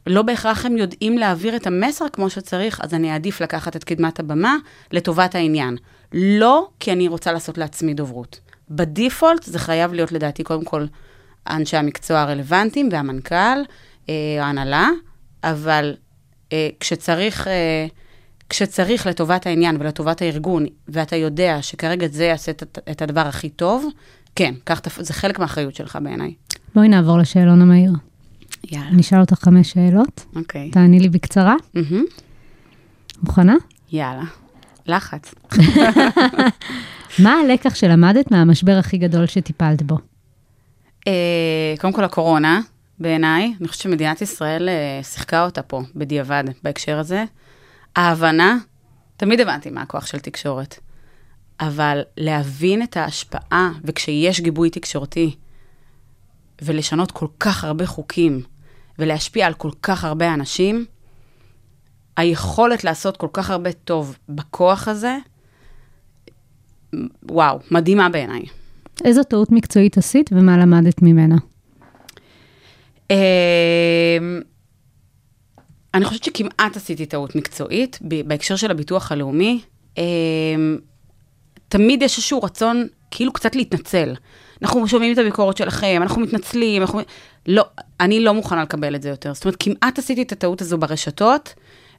לא 0.08 0.22
בהכרח 0.22 0.66
הם 0.66 0.78
יודעים 0.78 1.18
להעביר 1.18 1.56
את 1.56 1.68
המסר 1.68 2.06
כמו 2.14 2.30
שצריך, 2.30 2.82
אז 2.84 2.94
אני 2.94 3.12
אעדיף 3.12 3.42
לקחת 3.42 3.76
את 3.76 3.84
קדמת 3.84 4.20
הבמה 4.20 4.56
לטובת 4.92 5.36
העניין. 5.36 5.78
לא 6.14 6.68
כי 6.80 6.92
אני 6.92 7.08
רוצה 7.08 7.32
לעשות 7.32 7.58
לעצמי 7.58 7.94
דוברות. 7.94 8.40
בדיפולט 8.70 9.44
זה 9.44 9.60
חייב 9.60 9.94
להיות 9.94 10.12
לדעתי 10.12 10.44
קודם 10.44 10.66
כל 10.66 10.86
אנשי 11.50 11.78
המקצוע 11.78 12.20
הרלוונטיים 12.20 12.90
והמנכ"ל, 12.92 13.36
אה, 14.10 14.14
ההנהלה, 14.40 14.90
אבל 15.44 15.94
אה, 16.54 16.70
כשצריך, 16.80 17.48
אה, 17.48 17.86
כשצריך 18.50 19.08
לטובת 19.08 19.46
העניין 19.48 19.78
ולטובת 19.80 20.22
הארגון, 20.22 20.66
ואתה 20.88 21.16
יודע 21.16 21.58
שכרגע 21.62 22.08
זה 22.08 22.24
יעשה 22.26 22.52
את, 22.52 22.80
את 22.92 23.02
הדבר 23.02 23.28
הכי 23.28 23.50
טוב, 23.50 23.86
כן, 24.36 24.54
הפ- 24.68 25.02
זה 25.02 25.14
חלק 25.14 25.40
מהאחריות 25.40 25.76
שלך 25.76 25.98
בעיניי. 26.04 26.34
בואי 26.76 26.88
נעבור 26.88 27.18
לשאלון 27.18 27.62
המהיר. 27.62 27.92
יאללה. 28.72 28.88
אני 28.88 29.02
אשאל 29.02 29.20
אותך 29.20 29.34
חמש 29.34 29.72
שאלות, 29.72 30.26
אוקיי. 30.36 30.72
תעני 30.72 31.00
לי 31.00 31.10
בקצרה. 31.10 31.56
מהמם. 31.74 32.04
מוכנה? 33.24 33.56
יאללה. 33.92 34.24
לחץ. 34.88 35.34
מה 37.24 37.34
הלקח 37.34 37.76
שלמדת 37.76 38.32
מהמשבר 38.32 38.78
הכי 38.80 38.98
גדול 38.98 39.26
שטיפלת 39.26 39.82
בו? 39.82 39.98
אה, 41.08 41.74
קודם 41.80 41.94
כל 41.94 42.04
הקורונה, 42.04 42.62
בעיניי, 43.00 43.54
אני 43.60 43.68
חושבת 43.68 43.84
שמדינת 43.84 44.22
ישראל 44.22 44.70
אה, 44.70 45.04
שיחקה 45.04 45.46
אותה 45.46 45.62
פה, 45.62 45.82
בדיעבד, 45.96 46.44
בהקשר 46.64 47.00
הזה. 47.00 47.24
ההבנה, 47.96 48.58
תמיד 49.18 49.40
הבנתי 49.40 49.70
מה 49.70 49.82
הכוח 49.82 50.06
של 50.06 50.20
תקשורת, 50.20 50.80
אבל 51.60 52.02
להבין 52.18 52.84
את 52.84 52.98
ההשפעה, 52.98 53.72
וכשיש 53.84 54.42
גיבוי 54.42 54.70
תקשורתי, 54.70 55.36
ולשנות 56.62 57.12
כל 57.12 57.28
כך 57.40 57.64
הרבה 57.64 57.86
חוקים, 57.86 58.42
ולהשפיע 59.00 59.48
על 59.48 59.54
כל 59.54 59.72
כך 59.82 60.04
הרבה 60.04 60.34
אנשים, 60.34 60.86
היכולת 62.18 62.84
לעשות 62.84 63.18
כל 63.18 63.28
כך 63.34 63.50
הרבה 63.50 63.72
טוב 63.72 64.18
בכוח 64.30 64.88
הזה, 64.88 65.18
וואו, 67.24 67.60
מדהימה 67.72 68.10
בעיניי. 68.10 68.63
איזו 69.06 69.24
טעות 69.24 69.52
מקצועית 69.52 69.98
עשית 69.98 70.30
ומה 70.34 70.58
למדת 70.58 71.02
ממנה? 71.02 71.36
אמ, 73.12 73.16
אני 75.94 76.06
חושבת 76.06 76.24
שכמעט 76.24 76.78
עשיתי 76.78 77.06
טעות 77.06 77.36
מקצועית 77.36 78.00
בהקשר 78.02 78.56
של 78.56 78.72
הביטוח 78.72 79.12
הלאומי. 79.12 79.62
אמ, 79.98 80.04
תמיד 81.70 82.02
יש 82.02 82.18
איזשהו 82.18 82.44
רצון 82.44 82.88
כאילו 83.12 83.34
קצת 83.34 83.56
להתנצל. 83.56 84.14
אנחנו 84.62 84.88
שומעים 84.88 85.14
את 85.14 85.18
הביקורת 85.18 85.58
שלכם, 85.58 86.00
אנחנו 86.02 86.22
מתנצלים, 86.22 86.82
אנחנו... 86.82 87.02
לא, 87.48 87.66
אני 88.00 88.20
לא 88.20 88.34
מוכנה 88.34 88.62
לקבל 88.62 88.96
את 88.96 89.02
זה 89.02 89.10
יותר. 89.10 89.34
זאת 89.34 89.46
אומרת, 89.46 89.58
כמעט 89.60 90.00
עשיתי 90.00 90.22
את 90.22 90.32
הטעות 90.32 90.62
הזו 90.62 90.78
ברשתות, 90.78 91.54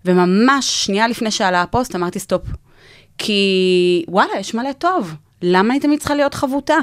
וממש 0.05 0.84
שנייה 0.84 1.09
לפני 1.09 1.30
שעלה 1.30 1.62
הפוסט 1.62 1.97
אמרתי 1.97 2.18
stop. 2.18 2.43
כי 3.18 4.05
וואלה, 4.09 4.32
יש 4.38 4.55
מלא 4.55 4.72
טוב. 4.72 5.14
למה 5.45 5.74
אני 5.74 5.80
תמיד 5.80 5.99
צריכה 5.99 6.14
להיות 6.14 6.34
חבוטה? 6.34 6.76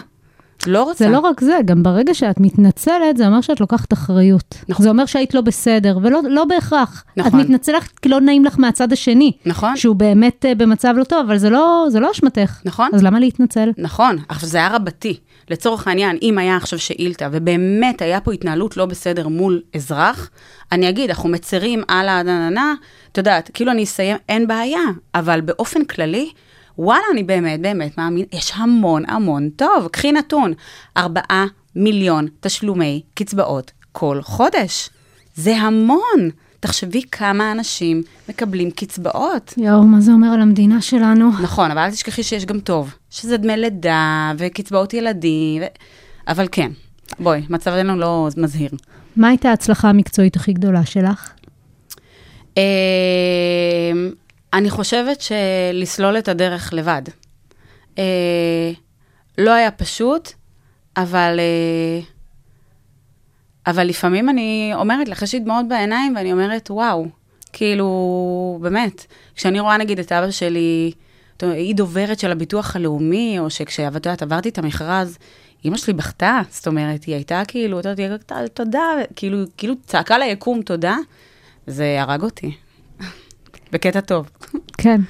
לא 0.67 0.83
רוצה. 0.83 1.05
זה 1.05 1.09
לא 1.09 1.19
רק 1.19 1.41
זה, 1.41 1.59
גם 1.65 1.83
ברגע 1.83 2.13
שאת 2.13 2.39
מתנצלת, 2.39 3.17
זה 3.17 3.27
אומר 3.27 3.41
שאת 3.41 3.59
לוקחת 3.59 3.93
אחריות. 3.93 4.55
נכון. 4.69 4.83
זה 4.83 4.89
אומר 4.89 5.05
שהיית 5.05 5.33
לא 5.33 5.41
בסדר, 5.41 5.97
ולא 6.01 6.21
לא 6.29 6.45
בהכרח. 6.45 7.03
נכון. 7.17 7.39
את 7.39 7.45
מתנצלת 7.45 7.83
כי 8.01 8.09
לא 8.09 8.21
נעים 8.21 8.45
לך 8.45 8.59
מהצד 8.59 8.93
השני. 8.93 9.31
נכון. 9.45 9.77
שהוא 9.77 9.95
באמת 9.95 10.45
אה, 10.45 10.55
במצב 10.55 10.93
לא 10.97 11.03
טוב, 11.03 11.19
אבל 11.25 11.37
זה 11.37 11.49
לא, 11.49 11.85
זה 11.89 11.99
לא 11.99 12.11
אשמתך. 12.11 12.59
נכון. 12.65 12.89
אז 12.93 13.03
למה 13.03 13.19
להתנצל? 13.19 13.71
נכון, 13.77 14.17
עכשיו 14.29 14.49
זה 14.49 14.57
היה 14.57 14.75
רבתי. 14.75 15.17
לצורך 15.49 15.87
העניין, 15.87 16.17
אם 16.21 16.37
היה 16.37 16.55
עכשיו 16.55 16.79
שאילתה, 16.79 17.27
ובאמת 17.31 18.01
היה 18.01 18.21
פה 18.21 18.31
התנהלות 18.33 18.77
לא 18.77 18.85
בסדר 18.85 19.27
מול 19.27 19.61
אזרח, 19.75 20.29
אני 20.71 20.89
אגיד, 20.89 21.09
אנחנו 21.09 21.29
מצרים 21.29 21.83
על 21.87 22.09
הננה, 22.09 22.73
את 23.11 23.17
יודעת, 23.17 23.51
כאילו 23.53 23.71
אני 23.71 23.83
אסיים, 23.83 24.17
אין 24.29 24.47
בעיה, 24.47 24.79
אבל 25.15 25.41
באופן 25.41 25.85
כללי, 25.85 26.29
וואלה, 26.81 27.03
אני 27.13 27.23
באמת, 27.23 27.61
באמת 27.61 27.97
מאמין, 27.97 28.25
יש 28.33 28.51
המון 28.55 29.03
המון 29.07 29.49
טוב. 29.49 29.87
קחי 29.91 30.11
נתון, 30.11 30.53
ארבעה 30.97 31.45
מיליון 31.75 32.27
תשלומי 32.39 33.01
קצבאות 33.13 33.71
כל 33.91 34.21
חודש. 34.21 34.89
זה 35.35 35.57
המון. 35.57 36.29
תחשבי 36.59 37.01
כמה 37.11 37.51
אנשים 37.51 38.03
מקבלים 38.29 38.71
קצבאות. 38.71 39.53
יואו, 39.57 39.83
מה 39.83 40.01
זה 40.01 40.11
אומר 40.11 40.27
על 40.27 40.41
המדינה 40.41 40.81
שלנו? 40.81 41.29
נכון, 41.41 41.71
אבל 41.71 41.81
אל 41.81 41.91
תשכחי 41.91 42.23
שיש 42.23 42.45
גם 42.45 42.59
טוב, 42.59 42.93
שזה 43.09 43.37
דמי 43.37 43.57
לידה 43.57 44.31
וקצבאות 44.37 44.93
ילדים, 44.93 45.61
ו... 45.61 45.65
אבל 46.27 46.47
כן, 46.51 46.71
בואי, 47.19 47.41
מצבנו 47.49 47.95
לא 47.95 48.27
מזהיר. 48.37 48.71
מה 49.15 49.27
הייתה 49.27 49.49
ההצלחה 49.49 49.89
המקצועית 49.89 50.35
הכי 50.35 50.53
גדולה 50.53 50.85
שלך? 50.85 51.29
אני 54.53 54.69
חושבת 54.69 55.21
שלסלול 55.21 56.17
את 56.17 56.27
הדרך 56.27 56.73
לבד. 56.73 57.01
אה, 57.97 58.71
לא 59.37 59.51
היה 59.51 59.71
פשוט, 59.71 60.29
אבל, 60.97 61.39
אה, 61.39 61.99
אבל 63.67 63.83
לפעמים 63.83 64.29
אני 64.29 64.71
אומרת 64.75 65.07
לך, 65.07 65.21
יש 65.21 65.33
לי 65.33 65.39
דמעות 65.39 65.67
בעיניים, 65.67 66.15
ואני 66.15 66.33
אומרת, 66.33 66.71
וואו, 66.71 67.05
כאילו, 67.53 68.59
באמת, 68.61 69.05
כשאני 69.35 69.59
רואה 69.59 69.77
נגיד 69.77 69.99
את 69.99 70.11
אבא 70.11 70.31
שלי, 70.31 70.91
היא 71.41 71.75
דוברת 71.75 72.19
של 72.19 72.31
הביטוח 72.31 72.75
הלאומי, 72.75 73.39
או 73.39 73.49
שכשאת 73.49 73.93
יודעת, 73.93 74.21
עברתי 74.21 74.49
את 74.49 74.57
המכרז, 74.57 75.17
אימא 75.65 75.77
שלי 75.77 75.93
בכתה, 75.93 76.41
זאת 76.49 76.67
אומרת, 76.67 77.03
היא 77.03 77.15
הייתה 77.15 77.41
כאילו, 77.47 77.79
אתה 77.79 77.89
יודע, 77.89 78.03
היא 78.03 78.11
הייתה, 78.11 78.35
תודה, 78.53 78.81
כאילו, 79.15 79.37
כאילו 79.57 79.73
צעקה 79.85 80.17
ליקום 80.17 80.61
תודה, 80.61 80.97
זה 81.67 82.01
הרג 82.01 82.23
אותי. 82.23 82.51
בקטע 83.71 84.01
טוב. 84.01 84.29
כן. 84.77 85.01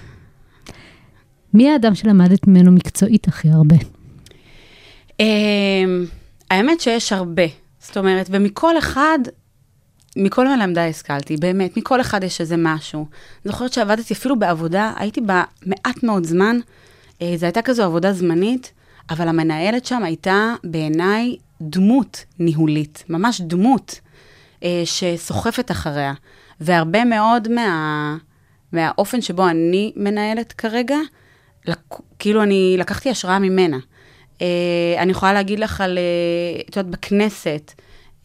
מי 1.54 1.72
האדם 1.72 1.96
שלמדת 1.96 2.48
ממנו 2.48 2.72
מקצועית 2.72 3.28
הכי 3.28 3.50
הרבה? 3.50 3.76
אמ, 5.20 6.06
האמת 6.52 6.82
שיש 6.82 7.14
הרבה. 7.14 7.44
זאת 7.80 7.98
אומרת, 7.98 8.28
ומכל 8.32 8.78
אחד, 8.78 9.20
מכל 10.16 10.48
מלמדי 10.48 10.82
השכלתי, 10.82 11.38
באמת, 11.38 11.78
מכל 11.78 12.02
אחד 12.02 12.24
יש 12.24 12.42
איזה 12.42 12.56
משהו. 12.58 13.00
אני 13.46 13.52
זוכרת 13.52 13.74
שעבדתי 13.74 14.14
אפילו 14.14 14.40
בעבודה, 14.40 14.94
הייתי 14.98 15.22
בה 15.22 15.44
מעט 15.66 16.04
מאוד 16.04 16.26
זמן, 16.26 16.60
אה, 17.22 17.34
זו 17.38 17.46
הייתה 17.46 17.62
כזו 17.62 17.84
עבודה 17.84 18.14
זמנית, 18.14 18.72
אבל 19.10 19.28
המנהלת 19.28 19.86
שם 19.86 20.04
הייתה 20.04 20.54
בעיניי 20.64 21.38
דמות 21.62 22.26
ניהולית, 22.40 23.04
ממש 23.10 23.42
דמות 23.42 24.00
אה, 24.64 24.82
שסוחפת 24.86 25.72
אחריה. 25.72 26.14
והרבה 26.62 27.06
מאוד 27.06 27.48
מה, 27.48 28.18
מהאופן 28.72 29.22
שבו 29.22 29.48
אני 29.48 29.94
מנהלת 29.96 30.54
כרגע, 30.54 30.98
לק, 31.66 31.96
כאילו 32.20 32.44
אני 32.44 32.76
לקחתי 32.78 33.10
השראה 33.10 33.40
ממנה. 33.40 33.78
אה, 34.42 34.96
אני 34.98 35.12
יכולה 35.12 35.34
להגיד 35.34 35.60
לך 35.60 35.82
על, 35.82 35.98
אה, 35.98 36.62
את 36.70 36.78
יודעת, 36.78 36.92
בכנסת, 36.92 37.74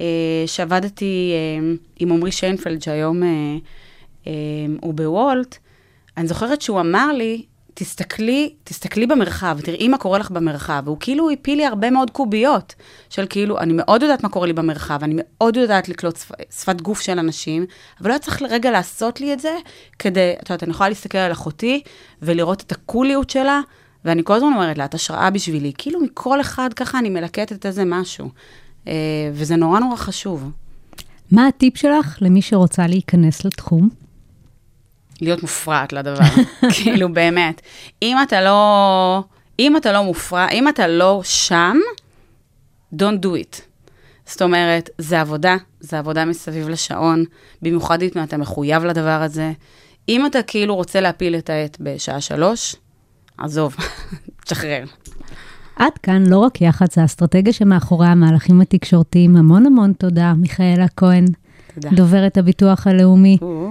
אה, 0.01 0.45
שעבדתי 0.47 1.33
אה, 1.35 1.75
עם 1.99 2.13
עמרי 2.13 2.33
שיינפלד, 2.33 2.83
שהיום 2.83 3.23
אה, 3.23 3.29
אה, 4.27 4.33
הוא 4.81 4.95
בוולט, 4.95 5.59
אני 6.17 6.27
זוכרת 6.27 6.63
שהוא 6.63 6.81
אמר 6.81 7.13
לי, 7.13 7.43
תסתכלי, 7.79 8.55
תסתכלי 8.65 9.07
במרחב, 9.07 9.59
תראי 9.61 9.89
מה 9.89 9.99
קורה 9.99 10.19
לך 10.19 10.31
במרחב. 10.31 10.83
והוא 10.85 10.97
כאילו 11.01 11.31
הפיל 11.31 11.59
לי 11.59 11.67
הרבה 11.67 11.91
מאוד 11.91 12.11
קוביות, 12.11 12.75
של 13.11 13.27
כאילו, 13.31 13.59
אני 13.59 13.73
מאוד 13.73 14.03
יודעת 14.03 14.23
מה 14.23 14.29
קורה 14.29 14.47
לי 14.47 14.53
במרחב, 14.53 14.99
אני 15.03 15.15
מאוד 15.17 15.57
יודעת 15.57 15.89
לקלוט 15.89 16.17
שפ, 16.17 16.31
שפת 16.51 16.81
גוף 16.81 17.01
של 17.01 17.19
אנשים, 17.19 17.67
אבל 18.01 18.13
לא 18.13 18.19
צריך 18.19 18.43
לרגע 18.43 18.71
לעשות 18.71 19.21
לי 19.21 19.33
את 19.33 19.41
זה, 19.41 19.57
כדי, 19.99 20.33
את 20.43 20.51
יודעת, 20.51 20.63
אני 20.63 20.71
יכולה 20.71 20.89
להסתכל 20.89 21.19
על 21.19 21.33
אחותי 21.33 21.83
ולראות 22.23 22.61
את 22.61 22.73
הקוליות 22.73 23.31
שלה, 23.31 23.61
ואני 24.05 24.23
כל 24.25 24.35
הזמן 24.35 24.53
אומרת 24.53 24.79
לה, 24.79 24.85
את 24.85 24.95
השראה 24.95 25.31
בשבילי. 25.31 25.73
כאילו 25.79 26.01
מכל 26.01 26.41
אחד 26.41 26.73
ככה 26.77 26.99
אני 26.99 27.09
מלקטת 27.11 27.67
איזה 27.67 27.85
משהו. 27.85 28.29
אה, 28.89 28.93
וזה 29.33 29.57
נורא 29.57 29.81
נורא 29.81 29.97
חשוב. 29.97 30.51
מה 31.31 31.47
הטיפ 31.47 31.77
שלך 31.77 32.19
למי 32.21 32.43
שרוצה 32.43 32.87
להיכנס 32.87 33.45
לתחום? 33.45 34.06
להיות 35.21 35.43
מופרעת 35.43 35.93
לדבר, 35.93 36.25
כאילו 36.75 37.13
באמת. 37.13 37.61
אם 38.03 38.17
אתה 38.23 38.41
לא, 38.41 39.23
אם 39.59 39.77
אתה 39.77 39.93
לא 39.93 40.05
מופרע, 40.05 40.49
אם 40.49 40.69
אתה 40.69 40.87
לא 40.87 41.21
שם, 41.25 41.77
don't 42.95 43.23
do 43.23 43.29
it. 43.29 43.61
זאת 44.27 44.43
אומרת, 44.43 44.91
זה 44.99 45.21
עבודה, 45.21 45.57
זה 45.81 45.99
עבודה 45.99 46.25
מסביב 46.25 46.69
לשעון, 46.69 47.25
במיוחד 47.63 48.03
אם 48.03 48.23
אתה 48.23 48.37
מחויב 48.37 48.85
לדבר 48.85 49.23
הזה. 49.23 49.53
אם 50.09 50.27
אתה 50.27 50.43
כאילו 50.43 50.75
רוצה 50.75 51.01
להפיל 51.01 51.37
את 51.37 51.51
העט 51.51 51.77
בשעה 51.81 52.21
שלוש, 52.21 52.77
עזוב, 53.39 53.77
תשחרר. 54.45 54.85
עד 55.77 55.99
כאן 56.03 56.27
לא 56.27 56.39
רק 56.39 56.61
יח"צ, 56.61 56.99
האסטרטגיה 56.99 57.53
שמאחורי 57.53 58.07
המהלכים 58.07 58.61
התקשורתיים. 58.61 59.37
המון 59.37 59.67
המון 59.67 59.93
תודה, 59.93 60.33
מיכאלה 60.35 60.87
כהן, 60.97 61.25
תודה. 61.81 61.97
דוברת 61.97 62.39
הביטוח 62.39 62.87
הלאומי. 62.87 63.39
או, 63.43 63.71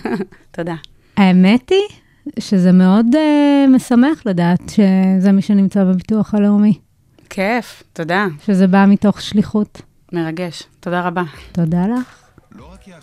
תודה. 0.56 0.74
האמת 1.16 1.70
היא 1.70 1.98
שזה 2.38 2.72
מאוד 2.72 3.06
uh, 3.12 3.70
משמח 3.70 4.26
לדעת 4.26 4.60
שזה 4.68 5.32
מי 5.32 5.42
שנמצא 5.42 5.84
בביטוח 5.84 6.34
הלאומי, 6.34 6.78
כיף, 7.30 7.82
תודה. 7.92 8.26
שזה 8.46 8.66
בא 8.66 8.84
מתוך 8.88 9.20
שליחות. 9.20 9.82
מרגש. 10.12 10.62
תודה 10.80 11.00
רבה. 11.00 11.22
תודה 11.52 11.86
לך. 11.86 12.24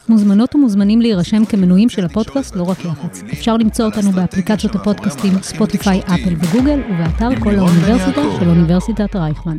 מוזמנות 0.10 0.56
ומוזמנים 0.56 1.02
להירשם 1.02 1.45
כמנויים 1.45 1.89
של 1.89 2.06
הפודקאסט 2.06 2.56
לא 2.56 2.64
רק 2.64 2.86
יח"צ. 2.86 3.24
אפשר 3.34 3.58
למצוא 3.58 3.86
אותנו 3.86 4.12
באפליקציות 4.12 4.76
הפודקאסטים 4.76 5.32
ספוטיפיי, 5.41 5.99
אפל 5.99 6.36
וגוגל, 6.39 6.82
ובאתר 6.89 7.39
כל 7.39 7.56
האוניברסיטה 7.56 8.22
של 8.39 8.49
אוניברסיטת 8.49 9.16
רייכמן. 9.16 9.58